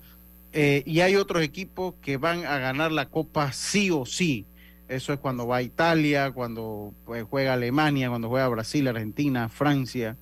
Eh, 0.53 0.83
y 0.85 1.01
hay 1.01 1.15
otros 1.15 1.43
equipos 1.43 1.95
que 2.01 2.17
van 2.17 2.45
a 2.45 2.57
ganar 2.57 2.91
la 2.91 3.09
Copa 3.09 3.51
sí 3.51 3.91
o 3.91 4.05
sí. 4.05 4.45
Eso 4.87 5.11
es 5.13 5.19
cuando 5.19 5.47
va 5.47 5.61
Italia, 5.61 6.31
cuando 6.31 6.93
pues, 7.05 7.23
juega 7.29 7.53
Alemania, 7.53 8.09
cuando 8.09 8.29
juega 8.29 8.47
Brasil, 8.47 8.87
Argentina, 8.87 9.49
Francia. 9.49 10.17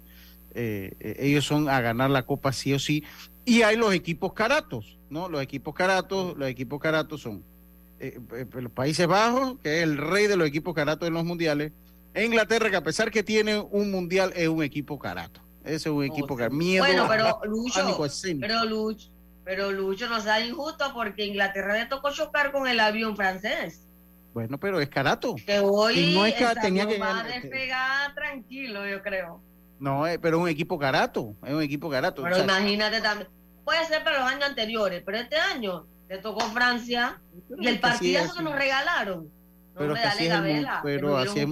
ellos 0.53 1.45
son 1.45 1.69
a 1.69 1.81
ganar 1.81 2.09
la 2.09 2.23
Copa 2.23 2.51
sí 2.51 2.73
o 2.73 2.79
sí. 2.79 3.03
Y 3.45 3.61
hay 3.61 3.77
los 3.77 3.93
equipos 3.93 4.33
caratos, 4.33 4.97
¿no? 5.09 5.29
Los 5.29 5.41
equipos 5.41 5.75
caratos, 5.75 6.35
los 6.35 6.49
equipos 6.49 6.79
caratos 6.79 7.21
son 7.21 7.43
eh, 7.99 8.19
eh, 8.33 8.45
los 8.51 8.71
Países 8.71 9.07
Bajos, 9.07 9.57
que 9.63 9.77
es 9.77 9.83
el 9.83 9.97
rey 9.97 10.27
de 10.27 10.35
los 10.35 10.47
equipos 10.47 10.75
caratos 10.75 11.07
en 11.07 11.13
los 11.13 11.23
mundiales, 11.23 11.71
e 12.13 12.25
Inglaterra, 12.25 12.69
que 12.69 12.75
a 12.75 12.83
pesar 12.83 13.09
que 13.09 13.23
tiene 13.23 13.57
un 13.57 13.91
mundial, 13.91 14.33
es 14.35 14.47
un 14.47 14.63
equipo 14.63 14.99
carato. 14.99 15.41
Ese 15.63 15.75
es 15.75 15.85
un 15.87 16.03
equipo 16.03 16.35
que 16.35 16.49
miedo. 16.49 16.85
Bueno, 16.85 17.07
pero 17.07 17.39
Lucho, 17.45 17.97
pero 18.39 18.65
Lucho, 18.65 19.09
pero 19.45 19.71
Lucho 19.71 20.09
nos 20.09 20.25
da 20.25 20.41
injusto 20.41 20.91
porque 20.93 21.25
Inglaterra 21.25 21.75
le 21.75 21.85
tocó 21.85 22.11
chocar 22.11 22.51
con 22.51 22.67
el 22.67 22.79
avión 22.79 23.15
francés. 23.15 23.87
Bueno, 24.33 24.59
pero 24.59 24.81
es 24.81 24.89
carato. 24.89 25.35
Que 25.45 25.59
hoy 25.59 26.13
no 26.13 26.25
es 26.25 26.35
tenía 26.61 26.85
que 26.85 26.97
va 26.97 27.21
a 27.21 27.23
despegar 27.23 28.13
tranquilo, 28.15 28.85
yo 28.85 29.01
creo. 29.01 29.41
No, 29.79 30.07
eh, 30.07 30.19
pero 30.19 30.37
es 30.37 30.43
un 30.43 30.49
equipo 30.49 30.79
carato, 30.79 31.35
es 31.45 31.53
un 31.53 31.61
equipo 31.61 31.89
carato. 31.89 32.23
Pero 32.23 32.39
imagínate 32.39 32.99
también, 32.99 33.29
puede 33.63 33.85
ser 33.85 34.03
para 34.03 34.19
los 34.19 34.29
años 34.29 34.49
anteriores, 34.49 35.03
pero 35.05 35.19
este 35.19 35.37
año 35.37 35.85
le 36.09 36.17
tocó 36.17 36.41
Francia 36.49 37.21
y 37.59 37.67
el 37.67 37.79
partidazo 37.79 38.35
que 38.35 38.43
nos 38.43 38.55
regalaron. 38.55 39.29
No 39.75 39.79
pero 39.81 39.93
me 39.93 39.99
dale. 39.99 40.67
Pero 40.83 41.17
así 41.17 41.39
es 41.39 41.47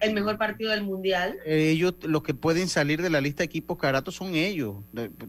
el 0.00 0.14
mejor 0.14 0.38
partido 0.38 0.70
del 0.70 0.84
mundial. 0.84 1.36
Ellos, 1.44 1.94
los 2.02 2.22
que 2.22 2.32
pueden 2.32 2.68
salir 2.68 3.02
de 3.02 3.10
la 3.10 3.20
lista 3.20 3.38
de 3.38 3.46
equipos 3.46 3.76
caratos 3.76 4.14
son 4.14 4.36
ellos. 4.36 4.76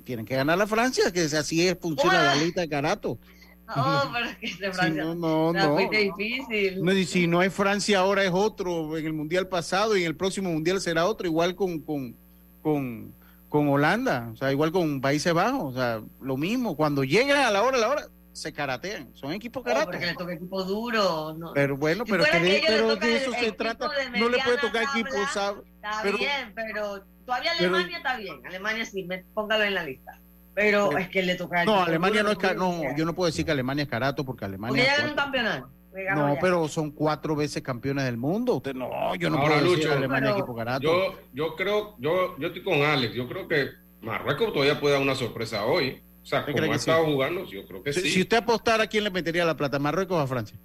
Tienen 0.04 0.24
que 0.24 0.36
ganar 0.36 0.56
la 0.56 0.68
Francia, 0.68 1.12
que 1.12 1.22
así 1.22 1.68
es, 1.68 1.78
funciona 1.82 2.22
la 2.22 2.36
lista 2.36 2.62
de 2.62 2.70
caratos. 2.70 3.18
No, 3.76 4.14
pero 4.14 4.30
es 4.30 4.38
que 4.38 4.66
de 4.66 4.72
Francia 4.74 5.04
no, 5.04 5.14
no, 5.14 5.52
no. 5.52 5.78
difícil. 5.90 6.82
No, 6.82 6.94
y 6.94 7.06
si 7.06 7.28
no 7.28 7.42
hay 7.42 7.50
Francia 7.50 8.00
ahora 8.00 8.24
es 8.24 8.32
otro, 8.32 8.98
en 8.98 9.06
el 9.06 9.12
mundial 9.12 9.50
pasado 9.50 9.98
y 9.98 10.04
en 10.04 10.08
el 10.08 10.16
próximo 10.16 10.50
mundial 10.50 10.80
será 10.80 11.06
otro, 11.06 11.28
igual 11.28 11.54
con, 11.54 11.82
con, 11.82 12.16
con, 12.62 13.14
con 13.50 13.68
Holanda, 13.68 14.30
o 14.32 14.38
sea, 14.38 14.54
igual 14.54 14.72
con 14.72 15.02
Países 15.02 15.34
Bajos, 15.34 15.74
o 15.74 15.78
sea, 15.78 16.02
lo 16.22 16.38
mismo. 16.38 16.78
Cuando 16.78 17.04
llegan 17.04 17.44
a 17.44 17.52
la 17.52 17.62
hora, 17.62 17.76
a 17.76 17.82
la 17.82 17.90
hora, 17.90 18.08
se 18.38 18.54
karatean. 18.54 19.10
Son 19.16 19.32
equipos 19.34 19.62
Oh, 19.62 19.66
karate. 19.66 19.86
porque 19.92 20.06
le 20.06 20.14
toca 20.14 20.34
equipo 20.34 20.64
duro. 20.64 21.34
No. 21.38 21.54
Pero 21.54 21.76
bueno, 21.78 22.06
pero, 22.06 22.24
que 22.24 22.32
que 22.32 22.64
pero 22.68 22.96
de 22.96 23.16
el 23.16 23.22
eso 23.22 23.32
se 23.34 23.52
trata. 23.52 23.90
No 24.18 24.30
le 24.30 24.38
puede 24.40 24.58
tocar 24.58 24.86
tabla, 24.86 25.00
equipo, 25.02 25.16
¿sabe? 25.34 25.62
Está 25.76 26.00
Pero- 26.04 26.18
bien, 26.18 26.54
pero 26.56 27.04
todavía 27.26 27.52
pero- 27.58 27.76
Alemania 27.76 27.98
está 27.98 28.18
bien. 28.18 28.46
Alemania 28.46 28.86
sí, 28.86 29.04
me, 29.04 29.24
póngalo 29.34 29.64
en 29.64 29.74
la 29.74 29.84
lista. 29.84 30.20
Pero, 30.54 30.90
Pero- 30.90 31.00
es 31.02 31.10
que 31.10 31.22
le 31.24 31.36
toca 31.36 31.66
No, 31.66 31.82
Alemania 31.84 32.24
no 32.24 32.32
es 32.32 32.38
ca- 32.38 32.54
duro, 32.54 32.72
no, 32.72 32.82
ya. 32.84 32.96
yo 32.96 33.06
no 33.06 33.14
puedo 33.14 33.28
decir 33.28 33.46
que 33.46 33.52
Alemania 33.52 33.84
es 33.84 33.90
carato 33.90 34.24
porque 34.26 34.46
Porque 34.46 34.46
Alemania 34.46 34.84
ya 34.86 34.92
es 34.94 34.98
ganó 35.00 35.10
un 35.12 35.16
campeonato. 35.18 35.70
No, 36.16 36.34
ya. 36.36 36.40
pero 36.40 36.68
son 36.68 36.92
cuatro 36.92 37.36
veces 37.36 37.64
campeones 37.64 38.06
del 38.06 38.18
mundo. 38.18 38.56
Usted 38.56 38.76
no, 38.76 39.16
yo 39.16 39.30
no 39.32 39.38
Ahora, 39.38 39.50
puedo 39.56 39.62
decir 39.64 39.78
Lucho, 39.78 39.90
que 39.90 39.96
Alemania 39.98 40.30
equipo 40.32 40.56
carato. 40.56 40.82
Yo, 40.84 41.20
yo 41.34 41.56
creo, 41.56 41.96
yo, 42.00 42.38
yo 42.38 42.48
estoy 42.48 42.64
con 42.64 42.82
Alex. 42.84 43.16
Yo 43.16 43.28
creo 43.28 43.48
que 43.48 43.70
Marruecos 44.02 44.54
todavía 44.54 44.80
puede 44.80 44.94
dar 44.94 45.02
una 45.02 45.16
sorpresa 45.16 45.66
hoy. 45.66 46.04
O 46.28 46.30
sea, 46.30 46.40
¿Usted 46.42 46.52
como 46.56 46.66
ha 46.74 46.76
sí? 46.76 46.80
estado 46.80 47.06
jugando, 47.06 47.46
yo 47.46 47.66
creo 47.66 47.82
que 47.82 47.94
si, 47.94 48.02
sí. 48.02 48.10
si 48.10 48.22
usted 48.24 48.36
apostara, 48.38 48.84
¿a 48.84 48.88
quién 48.88 49.06
le 49.06 49.10
metería 49.10 49.46
la 49.46 49.56
plata? 49.56 49.80
¿Marruecos 49.80 50.18
o 50.18 50.20
a 50.20 50.28
Francia? 50.28 50.58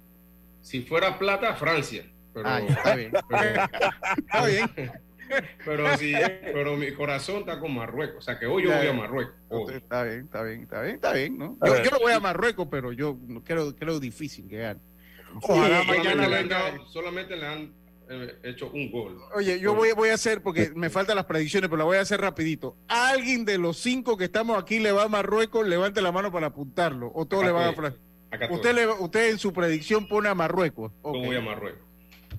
Si 0.61 0.81
fuera 0.81 1.17
plata, 1.17 1.55
Francia. 1.55 2.05
Pero, 2.33 2.49
Ah, 2.49 2.59
está 2.59 2.95
bien. 2.95 3.11
pero, 3.29 3.63
Está 4.17 4.45
bien. 4.45 4.69
pero, 5.65 5.97
sí, 5.97 6.13
pero 6.51 6.75
mi 6.75 6.91
corazón 6.91 7.37
está 7.37 7.61
con 7.61 7.73
Marruecos. 7.73 8.17
O 8.17 8.21
sea, 8.21 8.37
que 8.37 8.45
hoy 8.45 8.63
yo 8.65 8.75
voy 8.75 8.87
a. 8.87 8.91
Marruecos. 8.91 9.35
hoy. 9.47 9.73
Está 9.75 10.03
bien, 10.03 10.19
está 10.25 10.43
bien, 10.43 10.63
está 10.63 10.81
bien, 10.81 10.95
está 10.95 11.13
bien, 11.13 11.37
¿no? 11.37 11.57
Yo, 11.65 11.81
yo 11.81 11.91
no 11.91 11.99
voy 11.99 12.11
a 12.11 12.19
Marruecos, 12.19 12.67
pero 12.69 12.91
yo 12.91 13.17
creo, 13.45 13.73
creo 13.73 14.01
difícil 14.01 14.49
que 14.49 14.57
gane. 14.57 14.81
Ojalá 15.41 15.81
mañana 15.85 16.25
solamente, 16.25 16.29
le 16.29 16.37
han 16.37 16.49
dado- 16.49 16.85
solamente 16.89 17.35
le 17.37 17.47
han 17.47 17.73
hecho 18.43 18.69
un 18.73 18.91
gol. 18.91 19.17
Oye, 19.35 19.59
yo 19.59 19.73
voy, 19.75 19.91
voy 19.93 20.09
a 20.09 20.13
hacer, 20.15 20.41
porque 20.41 20.71
me 20.75 20.89
faltan 20.89 21.15
las 21.15 21.25
predicciones, 21.25 21.69
pero 21.69 21.77
la 21.77 21.83
voy 21.85 21.97
a 21.97 22.01
hacer 22.01 22.21
rapidito. 22.21 22.75
¿Alguien 22.87 23.45
de 23.45 23.57
los 23.57 23.77
cinco 23.77 24.17
que 24.17 24.25
estamos 24.25 24.61
aquí 24.61 24.79
le 24.79 24.91
va 24.91 25.03
a 25.03 25.07
Marruecos? 25.07 25.67
Levante 25.67 26.01
la 26.01 26.11
mano 26.11 26.31
para 26.31 26.47
apuntarlo. 26.47 27.11
¿O 27.13 27.25
todos 27.25 27.43
le 27.45 27.51
van 27.51 27.69
a. 27.69 27.73
Francia? 27.73 28.01
Usted, 28.49 28.73
le, 28.73 28.87
usted 28.87 29.29
en 29.29 29.37
su 29.37 29.53
predicción 29.53 30.07
pone 30.07 30.27
a 30.29 30.35
Marruecos. 30.35 30.91
Yo 31.03 31.09
Ok. 31.09 31.25
voy 31.25 31.35
a 31.35 31.41
Marruecos. 31.41 31.81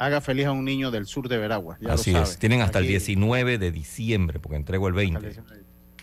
Haga 0.03 0.21
feliz 0.21 0.45
a 0.47 0.51
un 0.51 0.65
niño 0.65 0.91
del 0.91 1.05
sur 1.05 1.29
de 1.29 1.37
Veraguas. 1.37 1.79
Ya 1.79 1.93
Así 1.93 2.11
lo 2.11 2.23
es. 2.23 2.37
Tienen 2.37 2.61
hasta 2.61 2.79
el 2.79 2.83
Aquí- 2.85 2.91
19 2.91 3.57
de 3.57 3.71
diciembre 3.71 4.39
porque 4.39 4.57
entrego 4.57 4.87
el 4.87 4.93
20. 4.93 5.33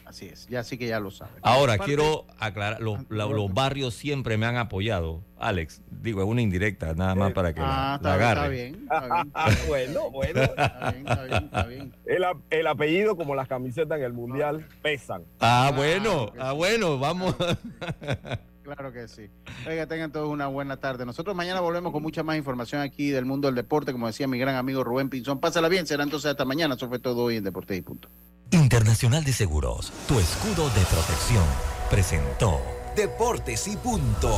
Así 0.07 0.27
es, 0.27 0.49
ya 0.49 0.65
sí 0.65 0.77
que 0.77 0.89
ya 0.89 0.99
lo 0.99 1.13
sabe. 1.13 1.31
Ahora, 1.41 1.79
quiero 1.79 2.27
aclarar, 2.41 2.81
los, 2.81 2.99
la- 3.11 3.27
los 3.27 3.55
barrios 3.55 3.95
siempre 3.95 4.37
me 4.39 4.45
han 4.47 4.57
apoyado. 4.57 5.23
Alex, 5.39 5.83
digo, 5.89 6.21
es 6.21 6.27
una 6.29 6.43
indirecta, 6.43 6.95
nada 6.95 7.15
más 7.15 7.33
para 7.33 7.55
que 7.55 7.61
la, 7.61 7.95
Ah, 7.95 8.01
la 8.03 8.17
está, 8.17 8.17
bien, 8.17 8.25
está 8.25 8.33
agarre. 8.33 8.51
bien, 8.51 8.75
está 8.83 9.01
bien. 9.15 9.31
Ah, 9.35 9.51
bueno, 9.69 10.11
bueno. 10.11 10.41
Está 10.51 10.91
bien, 10.91 11.07
está 11.07 11.25
bien, 11.25 11.45
está 11.45 11.63
bien. 11.65 11.93
El, 12.51 12.67
apellido, 12.67 13.17
como 13.17 13.37
las 13.37 13.47
camisetas 13.47 13.99
en 13.99 14.05
el 14.05 14.13
mundial, 14.13 14.67
pesan. 14.83 15.23
Ah, 15.39 15.71
bueno, 15.77 16.33
ah, 16.41 16.53
bueno, 16.53 16.99
vamos. 16.99 17.37
Claro 18.77 18.93
que 18.93 19.09
sí. 19.09 19.29
Oiga, 19.66 19.87
tengan 19.87 20.12
todos 20.12 20.29
una 20.29 20.47
buena 20.47 20.77
tarde. 20.77 21.05
Nosotros 21.05 21.35
mañana 21.35 21.61
volvemos 21.61 21.91
con 21.93 22.03
mucha 22.03 22.23
más 22.23 22.37
información 22.37 22.83
aquí 22.83 23.11
del 23.11 23.25
mundo 23.25 23.49
del 23.49 23.57
deporte, 23.57 23.91
como 23.91 24.07
decía 24.07 24.29
mi 24.29 24.39
gran 24.39 24.55
amigo 24.55 24.85
Rubén 24.85 25.09
Pinzón. 25.11 25.41
Pásala 25.41 25.68
bien, 25.68 25.89
será 25.89 26.05
entonces 26.05 26.31
hasta 26.31 26.45
mañana. 26.45 26.77
Eso 26.77 26.89
fue 26.89 27.01
todo 27.01 27.25
hoy 27.25 27.37
en 27.37 27.45
Deportes 27.45 27.77
y 27.77 27.83
Punto. 27.83 28.09
Internacional 28.53 29.25
de 29.25 29.33
Seguros, 29.33 29.93
tu 30.07 30.21
escudo 30.21 30.68
de 30.71 30.85
protección, 30.87 31.45
presentó. 31.91 32.61
Deportes 32.95 33.66
y 33.66 33.77
punto. 33.77 34.33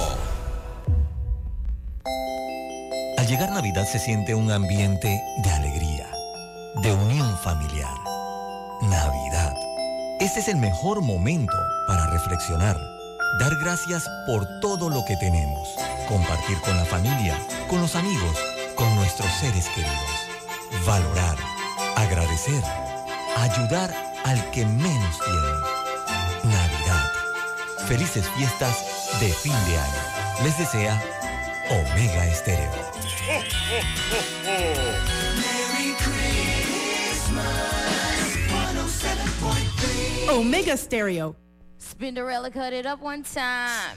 Al 3.19 3.27
llegar 3.27 3.51
Navidad 3.51 3.85
se 3.85 3.99
siente 3.99 4.35
un 4.35 4.51
ambiente 4.51 5.21
de 5.45 5.51
alegría, 5.51 6.11
de 6.83 6.93
unión 6.93 7.37
familiar. 7.39 7.99
Navidad. 8.83 9.55
Este 10.21 10.41
es 10.41 10.49
el 10.49 10.57
mejor 10.57 11.03
momento 11.03 11.57
para 11.87 12.07
reflexionar, 12.11 12.77
dar 13.39 13.57
gracias 13.57 14.09
por 14.27 14.47
todo 14.61 14.89
lo 14.89 15.05
que 15.05 15.17
tenemos, 15.17 15.69
compartir 16.09 16.61
con 16.61 16.77
la 16.77 16.85
familia, 16.85 17.39
con 17.69 17.81
los 17.81 17.97
amigos, 17.97 18.39
con 18.75 18.95
nuestros 18.97 19.31
seres 19.33 19.69
queridos, 19.69 20.85
valorar, 20.87 21.37
agradecer, 21.97 22.63
ayudar 23.37 23.95
al 24.25 24.51
que 24.51 24.65
menos 24.65 25.19
tiene. 25.19 26.55
Navidad. 26.55 27.13
Felices 27.87 28.29
fiestas 28.37 28.77
de 29.21 29.33
fin 29.33 29.53
de 29.53 29.79
año. 29.79 30.45
Les 30.45 30.57
desea 30.59 31.03
Omega 31.71 32.27
Estéreo. 32.27 32.71
Omega 40.29 40.77
Stereo. 40.77 41.42
Spinderella 41.83 42.53
cut 42.53 42.73
it 42.73 42.87
up 42.87 43.03
one 43.03 43.25
time. 43.25 43.91